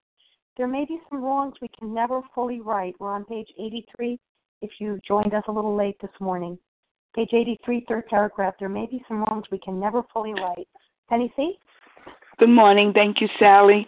there 0.60 0.68
may 0.68 0.84
be 0.84 1.00
some 1.10 1.24
wrongs 1.24 1.54
we 1.62 1.70
can 1.80 1.94
never 1.94 2.22
fully 2.36 2.60
right. 2.60 2.94
We're 3.00 3.14
on 3.14 3.24
page 3.24 3.48
83 3.58 4.20
if 4.62 4.70
you 4.80 5.00
joined 5.08 5.34
us 5.34 5.44
a 5.48 5.52
little 5.54 5.74
late 5.74 5.96
this 6.02 6.12
morning. 6.20 6.60
Page 7.16 7.30
83, 7.32 7.86
third 7.88 8.08
paragraph. 8.08 8.56
There 8.60 8.68
may 8.68 8.86
be 8.86 9.02
some 9.08 9.24
wrongs 9.24 9.46
we 9.54 9.60
can 9.60 9.80
never 9.80 10.04
fully 10.14 10.34
right. 10.34 10.68
Penny 11.10 11.32
C? 11.38 11.54
Good 12.40 12.50
morning. 12.50 12.92
Thank 12.94 13.22
you, 13.22 13.30
Sally. 13.40 13.88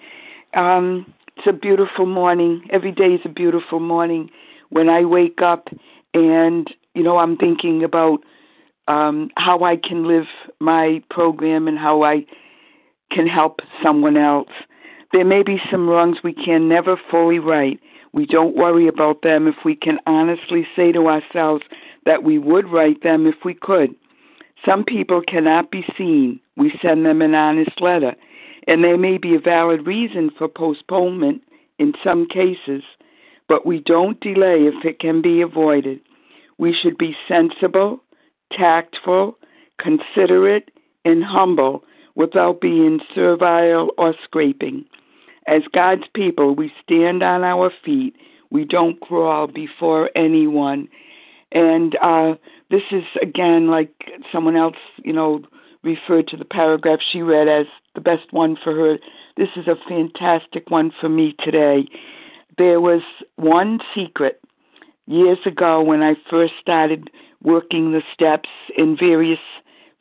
Um, 0.54 1.14
it's 1.36 1.46
a 1.46 1.52
beautiful 1.52 2.06
morning. 2.06 2.66
Every 2.72 2.94
day 2.94 3.16
is 3.16 3.22
a 3.26 3.30
beautiful 3.30 3.82
morning. 3.82 4.30
When 4.70 4.88
I 4.88 5.04
wake 5.04 5.42
up 5.42 5.68
and, 6.14 6.74
you 6.96 7.04
know, 7.04 7.18
I'm 7.18 7.36
thinking 7.36 7.84
about 7.84 8.22
um, 8.88 9.30
how 9.38 9.64
I 9.64 9.78
can 9.78 10.08
live 10.08 10.28
my 10.60 11.02
program 11.10 11.68
and 11.68 11.78
how 11.78 12.04
I 12.04 12.26
can 13.12 13.28
help 13.28 13.60
someone 13.84 14.18
else. 14.18 14.50
There 15.14 15.26
may 15.26 15.44
be 15.44 15.62
some 15.70 15.90
wrongs 15.90 16.18
we 16.24 16.34
can 16.34 16.70
never 16.70 17.00
fully 17.10 17.40
right. 17.40 17.80
We 18.14 18.26
don't 18.26 18.56
worry 18.56 18.88
about 18.88 19.22
them 19.22 19.48
if 19.48 19.56
we 19.64 19.76
can 19.76 20.00
honestly 20.06 20.68
say 20.76 20.92
to 20.92 21.08
ourselves 21.08 21.64
that 22.06 22.24
we 22.24 22.38
would 22.38 22.70
right 22.70 23.02
them 23.04 23.28
if 23.28 23.36
we 23.46 23.54
could. 23.54 23.96
Some 24.66 24.84
people 24.84 25.22
cannot 25.28 25.72
be 25.72 25.86
seen. 25.98 26.40
We 26.56 26.74
send 26.82 27.06
them 27.06 27.22
an 27.22 27.34
honest 27.34 27.82
letter, 27.82 28.16
and 28.68 28.84
there 28.84 28.98
may 28.98 29.18
be 29.18 29.36
a 29.36 29.40
valid 29.40 29.88
reason 29.88 30.30
for 30.38 30.48
postponement 30.48 31.42
in 31.80 31.94
some 32.04 32.28
cases, 32.28 32.84
but 33.48 33.66
we 33.66 33.80
don't 33.80 34.20
delay 34.20 34.66
if 34.68 34.86
it 34.86 35.00
can 35.00 35.22
be 35.22 35.42
avoided. 35.42 36.00
We 36.58 36.74
should 36.74 36.98
be 36.98 37.16
sensible, 37.28 38.02
tactful, 38.58 39.38
considerate, 39.80 40.72
and 41.06 41.24
humble 41.24 41.84
without 42.16 42.62
being 42.62 43.00
servile 43.16 43.90
or 43.98 44.14
scraping. 44.24 44.86
As 45.48 45.62
God's 45.74 46.04
people, 46.14 46.56
we 46.56 46.72
stand 46.84 47.24
on 47.24 47.44
our 47.44 47.72
feet. 47.84 48.16
We 48.52 48.66
don't 48.66 49.00
crawl 49.00 49.48
before 49.48 50.10
anyone. 50.16 50.88
And 51.52 51.98
uh, 52.02 52.36
this 52.70 52.84
is, 52.92 53.04
again, 53.22 53.68
like 53.68 53.94
someone 54.32 54.56
else, 54.56 54.76
you 55.04 55.14
know, 55.14 55.42
referred 55.84 56.28
to 56.28 56.38
the 56.38 56.46
paragraph 56.46 57.00
she 57.12 57.22
read 57.22 57.48
as 57.48 57.66
the 57.96 58.02
best 58.02 58.32
one 58.32 58.56
for 58.62 58.76
her. 58.76 58.98
This 59.38 59.50
is 59.56 59.68
a 59.68 59.76
fantastic 59.88 60.70
one 60.70 60.92
for 61.00 61.10
me 61.10 61.36
today. 61.44 61.86
There 62.58 62.82
was 62.82 63.02
one 63.38 63.80
secret 63.96 64.41
years 65.12 65.40
ago 65.46 65.82
when 65.82 66.02
I 66.02 66.16
first 66.30 66.54
started 66.62 67.10
working 67.44 67.92
the 67.92 68.02
steps 68.14 68.50
in 68.78 68.98
various 68.98 69.40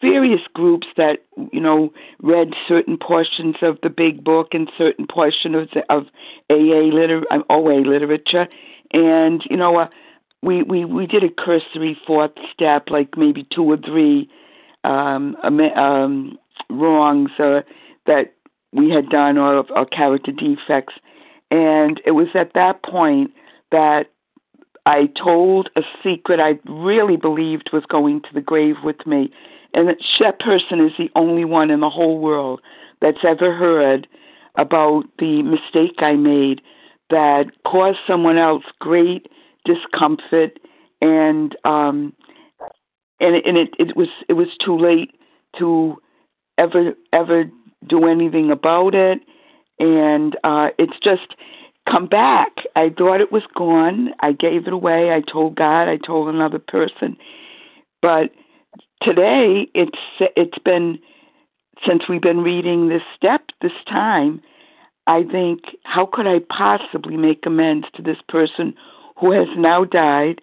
various 0.00 0.40
groups 0.54 0.86
that 0.96 1.18
you 1.52 1.61
know 1.61 1.92
read 2.22 2.54
certain 2.66 2.96
portions 2.96 3.56
of 3.62 3.78
the 3.82 3.90
big 3.90 4.24
book 4.24 4.48
and 4.52 4.70
certain 4.78 5.06
portions 5.06 5.56
of, 5.56 5.82
of 5.90 6.06
AA 6.50 6.88
liter 6.94 7.22
um, 7.30 7.44
OA 7.50 7.80
literature, 7.80 8.48
and 8.92 9.42
you 9.50 9.56
know 9.56 9.76
uh, 9.76 9.88
we 10.42 10.62
we 10.62 10.84
we 10.84 11.06
did 11.06 11.24
a 11.24 11.28
cursory 11.30 11.98
fourth 12.06 12.32
step, 12.52 12.88
like 12.88 13.16
maybe 13.16 13.46
two 13.54 13.64
or 13.64 13.76
three 13.76 14.28
um, 14.84 15.36
um, 15.42 16.38
wrongs 16.70 17.30
uh, 17.38 17.61
that 18.06 18.32
we 18.72 18.88
had 18.88 19.08
done 19.11 19.36
or, 19.36 19.64
or 19.76 19.84
character 19.86 20.32
defects, 20.32 20.94
and 21.50 22.00
it 22.06 22.12
was 22.12 22.28
at 22.34 22.54
that 22.54 22.82
point 22.82 23.32
that 23.70 24.11
I 24.91 25.07
told 25.22 25.70
a 25.76 25.82
secret 26.03 26.41
I 26.41 26.59
really 26.68 27.16
believed 27.16 27.70
was 27.72 27.84
going 27.88 28.22
to 28.22 28.34
the 28.34 28.41
grave 28.41 28.74
with 28.82 29.07
me. 29.07 29.30
And 29.72 29.88
that 29.88 30.41
person 30.41 30.84
is 30.84 30.91
the 30.99 31.11
only 31.14 31.45
one 31.45 31.70
in 31.70 31.78
the 31.78 31.88
whole 31.88 32.18
world 32.18 32.61
that's 33.01 33.24
ever 33.24 33.55
heard 33.55 34.09
about 34.57 35.05
the 35.20 35.45
mistake 35.45 35.99
I 35.99 36.14
made 36.14 36.61
that 37.09 37.53
caused 37.64 37.99
someone 38.05 38.36
else 38.36 38.64
great 38.80 39.28
discomfort 39.64 40.59
and 41.01 41.57
um 41.64 42.12
and 43.20 43.36
and 43.36 43.57
it, 43.57 43.68
it 43.78 43.97
was 43.97 44.09
it 44.28 44.32
was 44.32 44.49
too 44.64 44.76
late 44.76 45.12
to 45.59 45.97
ever 46.59 46.95
ever 47.12 47.45
do 47.86 48.07
anything 48.07 48.51
about 48.51 48.95
it 48.95 49.20
and 49.78 50.36
uh 50.43 50.68
it's 50.78 50.99
just 51.03 51.36
come 51.91 52.07
back. 52.07 52.53
I 52.76 52.91
thought 52.97 53.20
it 53.20 53.32
was 53.32 53.43
gone. 53.55 54.11
I 54.20 54.32
gave 54.32 54.66
it 54.66 54.72
away. 54.72 55.12
I 55.12 55.20
told 55.20 55.57
God. 55.57 55.88
I 55.88 55.97
told 55.97 56.28
another 56.28 56.59
person. 56.59 57.16
But 58.03 58.30
today, 59.03 59.66
it's 59.74 59.99
it's 60.36 60.59
been 60.64 60.99
since 61.86 62.03
we've 62.09 62.20
been 62.20 62.43
reading 62.43 62.88
this 62.88 63.03
step 63.16 63.43
this 63.62 63.72
time. 63.88 64.41
I 65.07 65.24
think, 65.24 65.61
how 65.84 66.07
could 66.07 66.26
I 66.26 66.38
possibly 66.57 67.16
make 67.16 67.45
amends 67.47 67.86
to 67.95 68.03
this 68.03 68.18
person 68.28 68.74
who 69.18 69.32
has 69.32 69.49
now 69.57 69.84
died 69.84 70.41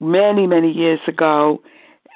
many, 0.00 0.46
many 0.46 0.70
years 0.70 1.00
ago? 1.06 1.62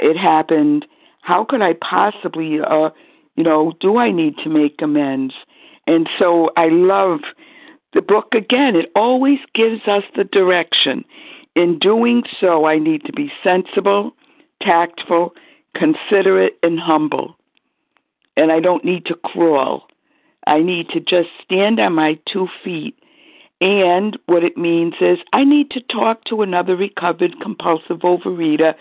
It 0.01 0.17
happened. 0.17 0.85
How 1.23 1.45
could 1.45 1.63
I 1.63 1.73
possibly, 1.75 2.61
uh, 2.61 2.91
you 3.37 3.45
know, 3.45 3.73
do 3.81 3.97
I 3.97 4.11
need 4.11 4.37
to 4.45 4.51
make 4.51 4.83
amends? 4.83 5.35
And 5.87 6.09
so 6.19 6.51
I 6.57 6.69
love 6.69 7.21
the 7.93 8.03
book 8.03 8.35
again, 8.35 8.77
it 8.77 8.91
always 8.95 9.39
gives 9.55 9.87
us 9.87 10.03
the 10.17 10.25
direction. 10.25 11.05
In 11.55 11.79
doing 11.79 12.25
so, 12.41 12.67
I 12.67 12.79
need 12.79 13.05
to 13.05 13.13
be 13.13 13.33
sensible, 13.43 14.15
tactful, 14.63 15.35
considerate, 15.75 16.59
and 16.63 16.79
humble. 16.79 17.37
And 18.37 18.53
I 18.53 18.61
don't 18.61 18.85
need 18.85 19.07
to 19.07 19.15
crawl. 19.15 19.87
I 20.47 20.61
need 20.61 20.91
to 20.91 21.01
just 21.01 21.31
stand 21.43 21.81
on 21.81 21.95
my 21.95 22.19
two 22.31 22.49
feet. 22.63 22.99
And 23.61 24.19
what 24.27 24.45
it 24.45 24.59
means 24.59 24.95
is 25.01 25.19
I 25.33 25.45
need 25.45 25.71
to 25.71 25.81
talk 25.81 26.25
to 26.25 26.43
another 26.43 26.77
recovered 26.77 27.41
compulsive 27.41 28.01
overeater 28.01 28.75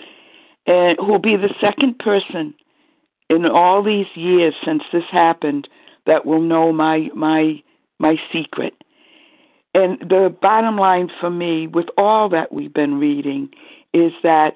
and 0.67 0.97
who'll 0.99 1.19
be 1.19 1.37
the 1.37 1.53
second 1.61 1.99
person 1.99 2.53
in 3.29 3.45
all 3.45 3.81
these 3.83 4.07
years 4.15 4.53
since 4.63 4.83
this 4.91 5.03
happened 5.11 5.67
that 6.05 6.25
will 6.25 6.41
know 6.41 6.73
my 6.73 7.09
my 7.15 7.61
my 7.99 8.17
secret. 8.31 8.73
And 9.75 9.99
the 9.99 10.33
bottom 10.41 10.77
line 10.77 11.11
for 11.19 11.29
me, 11.29 11.67
with 11.67 11.87
all 11.97 12.29
that 12.29 12.53
we've 12.53 12.73
been 12.73 12.97
reading, 12.97 13.49
is 13.93 14.13
that 14.23 14.55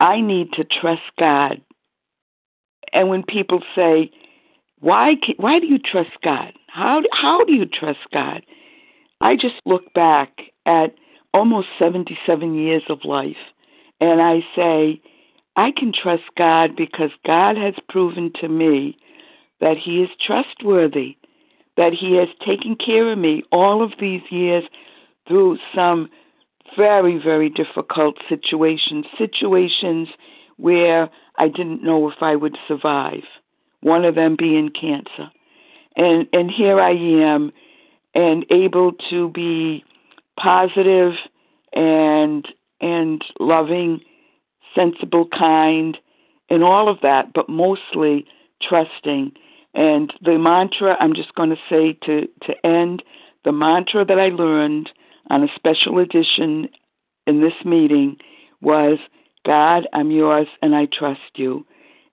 I 0.00 0.20
need 0.20 0.52
to 0.54 0.64
trust 0.64 1.02
God. 1.20 1.60
And 2.92 3.08
when 3.08 3.22
people 3.22 3.62
say, 3.76 4.10
"Why? 4.80 5.14
Why 5.36 5.60
do 5.60 5.68
you 5.68 5.78
trust 5.78 6.20
God? 6.22 6.52
How 6.66 7.00
how 7.12 7.44
do 7.44 7.52
you 7.52 7.64
trust 7.64 8.00
God?" 8.12 8.44
I 9.20 9.36
just 9.36 9.60
look 9.66 9.94
back 9.94 10.50
at 10.66 10.96
almost 11.32 11.68
77 11.78 12.54
years 12.54 12.82
of 12.88 13.04
life, 13.04 13.52
and 14.00 14.20
I 14.20 14.44
say, 14.56 15.00
I 15.54 15.70
can 15.70 15.92
trust 15.92 16.24
God 16.36 16.74
because 16.74 17.12
God 17.24 17.56
has 17.56 17.74
proven 17.88 18.32
to 18.40 18.48
me 18.48 18.98
that 19.60 19.78
He 19.78 20.02
is 20.02 20.10
trustworthy 20.20 21.16
that 21.76 21.92
He 21.92 22.16
has 22.16 22.28
taken 22.44 22.76
care 22.76 23.10
of 23.10 23.18
me 23.18 23.42
all 23.50 23.82
of 23.82 23.92
these 24.00 24.22
years 24.30 24.64
through 25.26 25.58
some 25.74 26.08
very, 26.76 27.18
very 27.18 27.48
difficult 27.50 28.16
situations, 28.28 29.06
situations 29.18 30.08
where 30.56 31.10
I 31.36 31.48
didn't 31.48 31.82
know 31.82 32.08
if 32.10 32.16
I 32.20 32.36
would 32.36 32.56
survive, 32.68 33.24
one 33.80 34.04
of 34.04 34.14
them 34.14 34.36
being 34.36 34.70
cancer. 34.70 35.30
And 35.96 36.26
and 36.32 36.50
here 36.50 36.80
I 36.80 36.92
am 36.92 37.52
and 38.14 38.44
able 38.50 38.92
to 39.10 39.28
be 39.30 39.84
positive 40.38 41.12
and 41.72 42.46
and 42.80 43.22
loving, 43.38 44.00
sensible, 44.74 45.28
kind, 45.28 45.96
and 46.50 46.62
all 46.62 46.88
of 46.88 46.98
that, 47.02 47.32
but 47.32 47.48
mostly 47.48 48.26
trusting 48.60 49.32
and 49.74 50.12
the 50.22 50.38
mantra 50.38 50.96
I'm 51.00 51.14
just 51.14 51.34
going 51.34 51.50
to 51.50 51.56
say 51.68 51.98
to, 52.04 52.26
to 52.46 52.66
end 52.66 53.02
the 53.44 53.52
mantra 53.52 54.04
that 54.04 54.18
I 54.18 54.28
learned 54.28 54.90
on 55.30 55.42
a 55.42 55.48
special 55.54 55.98
edition 55.98 56.68
in 57.26 57.40
this 57.40 57.64
meeting 57.64 58.16
was 58.60 58.98
God, 59.44 59.86
I'm 59.92 60.10
yours 60.10 60.46
and 60.62 60.74
I 60.74 60.86
trust 60.86 61.20
you. 61.36 61.66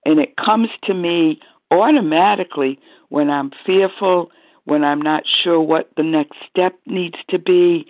And 0.04 0.18
it 0.20 0.36
comes 0.36 0.68
to 0.84 0.94
me 0.94 1.40
automatically 1.70 2.78
when 3.08 3.30
I'm 3.30 3.50
fearful, 3.64 4.30
when 4.64 4.84
I'm 4.84 5.00
not 5.00 5.22
sure 5.42 5.60
what 5.60 5.90
the 5.96 6.02
next 6.02 6.36
step 6.50 6.74
needs 6.86 7.16
to 7.30 7.38
be, 7.38 7.86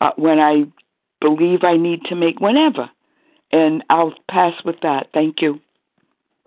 uh, 0.00 0.12
when 0.16 0.38
I 0.38 0.64
believe 1.20 1.62
I 1.62 1.76
need 1.76 2.04
to 2.04 2.14
make, 2.14 2.40
whenever. 2.40 2.88
And 3.52 3.82
I'll 3.90 4.14
pass 4.30 4.54
with 4.64 4.76
that. 4.82 5.08
Thank 5.12 5.42
you. 5.42 5.60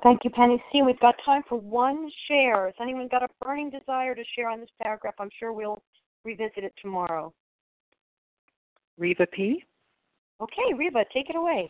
Thank 0.04 0.26
you, 0.26 0.30
Penny 0.32 0.62
C. 0.70 0.82
We've 0.82 1.00
got 1.00 1.16
time 1.26 1.44
for 1.48 1.58
one 1.58 2.12
share. 2.28 2.66
Has 2.66 2.76
anyone 2.82 3.08
got 3.10 3.24
a 3.24 3.30
burning 3.42 3.70
desire 3.70 4.14
to 4.14 4.24
share 4.36 4.50
on 4.50 4.60
this 4.60 4.70
paragraph? 4.82 5.16
I'm 5.18 5.30
sure 5.40 5.54
we'll 5.54 5.82
revisit 6.26 6.66
it 6.66 6.74
tomorrow. 6.82 7.34
Reva 8.98 9.26
P. 9.28 9.64
Okay, 10.42 10.74
Reva, 10.78 11.06
take 11.14 11.30
it 11.30 11.38
away. 11.38 11.70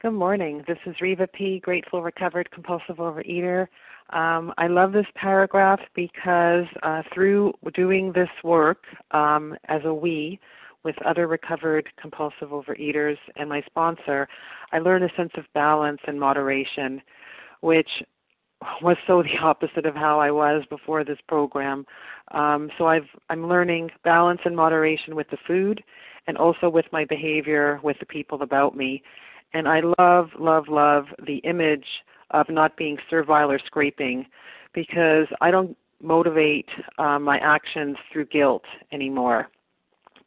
Good 0.00 0.12
morning. 0.12 0.64
This 0.66 0.78
is 0.86 0.94
Reva 1.02 1.26
P., 1.26 1.60
grateful 1.60 2.02
recovered 2.02 2.50
compulsive 2.52 2.96
overeater. 2.96 3.66
Um, 4.10 4.54
I 4.56 4.66
love 4.68 4.92
this 4.92 5.06
paragraph 5.14 5.80
because 5.94 6.64
uh, 6.82 7.02
through 7.12 7.52
doing 7.74 8.12
this 8.12 8.30
work 8.42 8.84
um, 9.10 9.54
as 9.68 9.82
a 9.84 9.92
we, 9.92 10.40
with 10.88 10.96
other 11.04 11.26
recovered 11.26 11.86
compulsive 12.00 12.48
overeaters 12.48 13.18
and 13.36 13.46
my 13.46 13.60
sponsor, 13.66 14.26
I 14.72 14.78
learned 14.78 15.04
a 15.04 15.14
sense 15.18 15.32
of 15.36 15.44
balance 15.52 16.00
and 16.06 16.18
moderation, 16.18 17.02
which 17.60 17.90
was 18.80 18.96
so 19.06 19.22
the 19.28 19.36
opposite 19.42 19.84
of 19.84 19.94
how 19.94 20.18
I 20.18 20.30
was 20.30 20.62
before 20.70 21.04
this 21.04 21.18
program. 21.28 21.84
Um, 22.32 22.70
so 22.78 22.86
I've, 22.86 23.08
I'm 23.28 23.46
learning 23.46 23.90
balance 24.02 24.40
and 24.46 24.56
moderation 24.56 25.14
with 25.14 25.28
the 25.30 25.36
food 25.46 25.84
and 26.26 26.38
also 26.38 26.70
with 26.70 26.86
my 26.90 27.04
behavior 27.04 27.80
with 27.82 27.98
the 28.00 28.06
people 28.06 28.40
about 28.40 28.74
me. 28.74 29.02
And 29.52 29.68
I 29.68 29.82
love, 29.98 30.30
love, 30.38 30.68
love 30.68 31.04
the 31.26 31.36
image 31.44 31.86
of 32.30 32.48
not 32.48 32.78
being 32.78 32.96
servile 33.10 33.50
or 33.50 33.58
scraping 33.66 34.24
because 34.72 35.26
I 35.42 35.50
don't 35.50 35.76
motivate 36.02 36.68
uh, 36.96 37.18
my 37.18 37.36
actions 37.40 37.98
through 38.10 38.26
guilt 38.26 38.64
anymore 38.90 39.50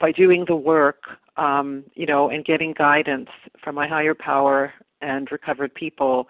by 0.01 0.11
doing 0.11 0.43
the 0.47 0.55
work, 0.55 1.03
um, 1.37 1.83
you 1.93 2.07
know, 2.07 2.29
and 2.29 2.43
getting 2.43 2.73
guidance 2.73 3.29
from 3.63 3.75
my 3.75 3.87
higher 3.87 4.15
power 4.15 4.73
and 5.01 5.31
recovered 5.31 5.73
people, 5.75 6.27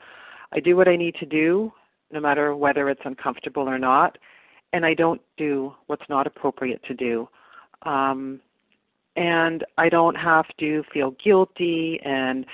I 0.52 0.60
do 0.60 0.76
what 0.76 0.90
I 0.90 0.98
need 0.98 1.16
to 1.16 1.26
do, 1.26 1.72
no 2.12 2.20
matter 2.20 2.56
whether 2.56 2.90
it's 2.90 3.02
uncomfortable 3.06 3.68
or 3.68 3.80
not, 3.80 4.18
and 4.74 4.86
I 4.86 4.94
don't 4.94 5.22
do 5.38 5.74
what's 5.88 6.08
not 6.10 6.28
appropriate 6.28 6.84
to 6.84 6.94
do. 6.94 7.30
Um, 7.84 8.42
and 9.16 9.66
I 9.78 9.90
don't 9.90 10.16
have 10.16 10.46
to 10.60 10.84
feel 10.94 11.16
guilty 11.24 12.00
and 12.04 12.46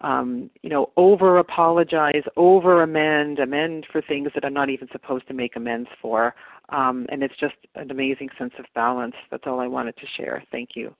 um, 0.00 0.50
you 0.62 0.68
know, 0.68 0.90
over 0.96 1.38
apologize, 1.38 2.24
over 2.36 2.82
amend, 2.82 3.38
amend 3.38 3.86
for 3.90 4.02
things 4.02 4.28
that 4.34 4.44
I'm 4.44 4.52
not 4.52 4.68
even 4.68 4.88
supposed 4.92 5.26
to 5.28 5.34
make 5.34 5.56
amends 5.56 5.88
for. 6.02 6.34
Um, 6.70 7.06
and 7.10 7.22
it's 7.22 7.36
just 7.38 7.54
an 7.74 7.90
amazing 7.90 8.28
sense 8.38 8.52
of 8.58 8.64
balance. 8.74 9.14
That's 9.30 9.44
all 9.46 9.60
I 9.60 9.66
wanted 9.66 9.96
to 9.96 10.06
share. 10.16 10.42
Thank 10.50 10.70
you. 10.74 10.94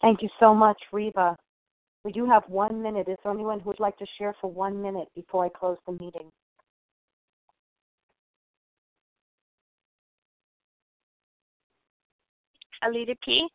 Thank 0.00 0.22
you 0.22 0.28
so 0.40 0.54
much, 0.54 0.78
Reva. 0.92 1.36
We 2.04 2.12
do 2.12 2.26
have 2.26 2.42
one 2.48 2.82
minute. 2.82 3.08
Is 3.08 3.16
there 3.22 3.32
anyone 3.32 3.60
who 3.60 3.70
would 3.70 3.80
like 3.80 3.96
to 3.98 4.06
share 4.18 4.34
for 4.40 4.50
one 4.50 4.80
minute 4.80 5.08
before 5.14 5.44
I 5.44 5.48
close 5.50 5.76
the 5.86 5.92
meeting? 5.92 6.30
Alita 12.82 13.14
P. 13.22 13.46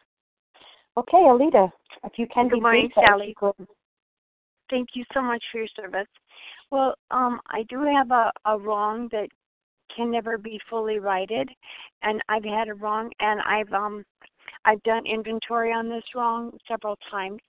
Okay, 0.98 1.18
Alita, 1.18 1.70
if 2.06 2.14
you 2.18 2.28
can 2.34 2.48
Good 2.48 2.56
be 2.56 2.62
morning, 2.62 2.90
brief, 2.94 3.06
Sally. 3.06 3.36
Thank 4.70 4.90
you 4.94 5.04
so 5.14 5.22
much 5.22 5.44
for 5.52 5.58
your 5.60 5.68
service. 5.76 6.08
Well, 6.72 6.96
um, 7.12 7.40
I 7.48 7.64
do 7.70 7.84
have 7.84 8.12
a, 8.12 8.32
a 8.46 8.58
wrong 8.58 9.10
that 9.12 9.28
can 9.96 10.12
never 10.12 10.38
be 10.38 10.60
fully 10.70 11.00
righted, 11.00 11.50
and 12.02 12.22
I've 12.30 12.44
had 12.44 12.68
a 12.68 12.74
wrong, 12.74 13.12
and 13.20 13.42
I've 13.42 13.72
um, 13.74 14.04
I've 14.66 14.82
done 14.84 15.06
inventory 15.06 15.72
on 15.72 15.90
this 15.90 16.04
wrong 16.16 16.58
several 16.68 16.98
times, 17.12 17.40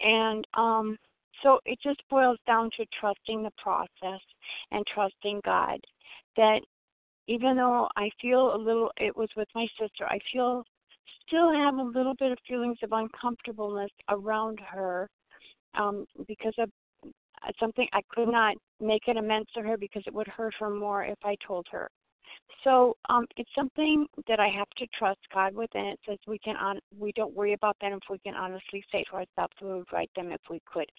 and 0.00 0.46
um, 0.54 0.98
so 1.42 1.58
it 1.64 1.78
just 1.82 2.02
boils 2.08 2.38
down 2.46 2.70
to 2.76 2.86
trusting 2.98 3.42
the 3.42 3.50
process 3.62 4.20
and 4.70 4.84
trusting 4.92 5.40
God. 5.44 5.78
That 6.36 6.60
even 7.28 7.56
though 7.56 7.88
I 7.96 8.10
feel 8.20 8.54
a 8.54 8.58
little, 8.58 8.90
it 8.98 9.16
was 9.16 9.28
with 9.36 9.48
my 9.54 9.66
sister, 9.80 10.06
I 10.06 10.18
feel 10.32 10.64
still 11.26 11.52
have 11.52 11.74
a 11.74 11.82
little 11.82 12.14
bit 12.14 12.32
of 12.32 12.38
feelings 12.46 12.78
of 12.82 12.92
uncomfortableness 12.92 13.90
around 14.08 14.60
her 14.60 15.08
um, 15.74 16.06
because 16.28 16.54
of 16.58 16.70
something 17.58 17.86
I 17.92 18.02
could 18.10 18.28
not 18.28 18.56
make 18.80 19.08
an 19.08 19.18
amends 19.18 19.48
to 19.54 19.62
her 19.62 19.76
because 19.76 20.02
it 20.06 20.14
would 20.14 20.28
hurt 20.28 20.54
her 20.58 20.70
more 20.70 21.04
if 21.04 21.18
I 21.24 21.36
told 21.46 21.66
her. 21.70 21.90
So 22.64 22.96
um, 23.08 23.26
it's 23.36 23.50
something 23.54 24.06
that 24.28 24.40
I 24.40 24.48
have 24.48 24.68
to 24.78 24.86
trust 24.98 25.20
God 25.32 25.54
with, 25.54 25.70
and 25.74 25.86
it 25.88 26.00
says 26.06 26.18
we 26.26 26.38
can 26.38 26.56
on 26.56 26.78
we 26.98 27.12
don't 27.12 27.34
worry 27.34 27.52
about 27.52 27.76
that 27.80 27.92
if 27.92 28.00
we 28.10 28.18
can 28.18 28.34
honestly 28.34 28.84
say 28.90 29.04
to 29.04 29.16
ourselves 29.16 29.54
we 29.62 29.68
would 29.68 29.92
right 29.92 30.10
them 30.16 30.32
if 30.32 30.40
we 30.50 30.60
could. 30.72 30.90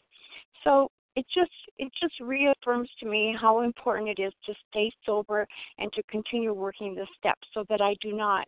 So 0.63 0.89
it 1.15 1.25
just 1.33 1.51
it 1.77 1.91
just 1.99 2.13
reaffirms 2.21 2.89
to 2.99 3.05
me 3.07 3.35
how 3.39 3.61
important 3.61 4.09
it 4.09 4.21
is 4.21 4.33
to 4.45 4.53
stay 4.69 4.91
sober 5.05 5.47
and 5.77 5.91
to 5.93 6.03
continue 6.03 6.53
working 6.53 6.95
the 6.95 7.07
steps 7.17 7.47
so 7.53 7.65
that 7.69 7.81
I 7.81 7.95
do 8.01 8.13
not 8.13 8.47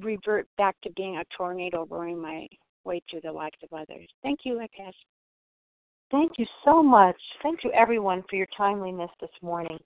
revert 0.00 0.46
back 0.58 0.76
to 0.82 0.90
being 0.92 1.16
a 1.16 1.24
tornado 1.36 1.86
roaring 1.88 2.20
my 2.20 2.46
way 2.84 3.02
through 3.10 3.20
the 3.22 3.32
lives 3.32 3.56
of 3.62 3.72
others. 3.72 4.08
Thank 4.22 4.40
you, 4.44 4.60
I 4.60 4.68
guess. 4.76 4.94
Thank 6.10 6.32
you 6.38 6.46
so 6.64 6.82
much. 6.82 7.16
Thank 7.42 7.62
you, 7.62 7.70
everyone, 7.72 8.24
for 8.28 8.36
your 8.36 8.48
timeliness 8.56 9.10
this 9.20 9.30
morning. 9.42 9.78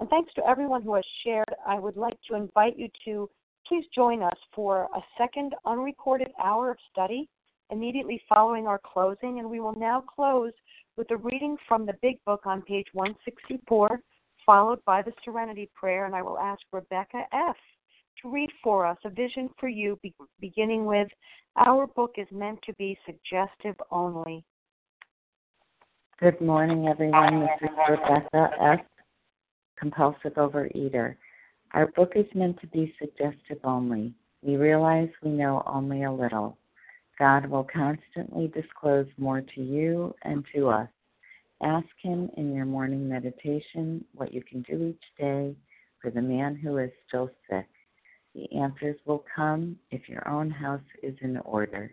And 0.00 0.08
thanks 0.08 0.32
to 0.34 0.46
everyone 0.46 0.82
who 0.82 0.94
has 0.94 1.04
shared. 1.24 1.54
I 1.66 1.78
would 1.78 1.96
like 1.96 2.18
to 2.28 2.36
invite 2.36 2.76
you 2.76 2.88
to 3.04 3.30
please 3.66 3.84
join 3.94 4.22
us 4.22 4.38
for 4.54 4.88
a 4.94 5.00
second 5.16 5.54
unrecorded 5.66 6.28
hour 6.42 6.70
of 6.72 6.78
study 6.90 7.28
immediately 7.70 8.20
following 8.28 8.66
our 8.66 8.80
closing. 8.84 9.38
And 9.38 9.48
we 9.48 9.60
will 9.60 9.78
now 9.78 10.00
close 10.00 10.52
with 10.96 11.10
a 11.10 11.16
reading 11.16 11.56
from 11.68 11.86
the 11.86 11.94
Big 12.02 12.16
Book 12.24 12.42
on 12.44 12.62
page 12.62 12.86
164, 12.92 14.00
followed 14.44 14.84
by 14.84 15.02
the 15.02 15.12
Serenity 15.24 15.70
Prayer. 15.74 16.06
And 16.06 16.14
I 16.14 16.22
will 16.22 16.38
ask 16.38 16.60
Rebecca 16.72 17.22
F. 17.32 17.56
to 18.22 18.30
read 18.30 18.50
for 18.64 18.84
us 18.84 18.98
a 19.04 19.10
vision 19.10 19.48
for 19.60 19.68
you, 19.68 19.98
beginning 20.40 20.86
with 20.86 21.08
Our 21.56 21.86
book 21.86 22.14
is 22.16 22.26
meant 22.32 22.58
to 22.66 22.72
be 22.74 22.98
suggestive 23.06 23.76
only. 23.92 24.44
Good 26.20 26.40
morning, 26.40 26.88
everyone. 26.88 27.42
This 27.42 27.70
is 27.70 27.76
Rebecca 27.88 28.50
S., 28.60 28.80
compulsive 29.78 30.32
overeater. 30.32 31.14
Our 31.74 31.86
book 31.92 32.14
is 32.16 32.26
meant 32.34 32.60
to 32.60 32.66
be 32.66 32.92
suggestive 32.98 33.58
only. 33.62 34.12
We 34.42 34.56
realize 34.56 35.10
we 35.22 35.30
know 35.30 35.62
only 35.64 36.02
a 36.02 36.10
little. 36.10 36.58
God 37.20 37.46
will 37.46 37.68
constantly 37.72 38.48
disclose 38.48 39.06
more 39.16 39.42
to 39.42 39.62
you 39.62 40.12
and 40.22 40.44
to 40.56 40.70
us. 40.70 40.88
Ask 41.62 41.86
Him 42.02 42.28
in 42.36 42.52
your 42.52 42.66
morning 42.66 43.08
meditation 43.08 44.04
what 44.12 44.34
you 44.34 44.42
can 44.42 44.62
do 44.62 44.88
each 44.88 45.04
day 45.20 45.54
for 46.02 46.10
the 46.10 46.20
man 46.20 46.56
who 46.56 46.78
is 46.78 46.90
still 47.06 47.30
sick. 47.48 47.68
The 48.34 48.52
answers 48.58 48.96
will 49.04 49.24
come 49.36 49.76
if 49.92 50.08
your 50.08 50.26
own 50.26 50.50
house 50.50 50.80
is 51.00 51.14
in 51.20 51.36
order 51.44 51.92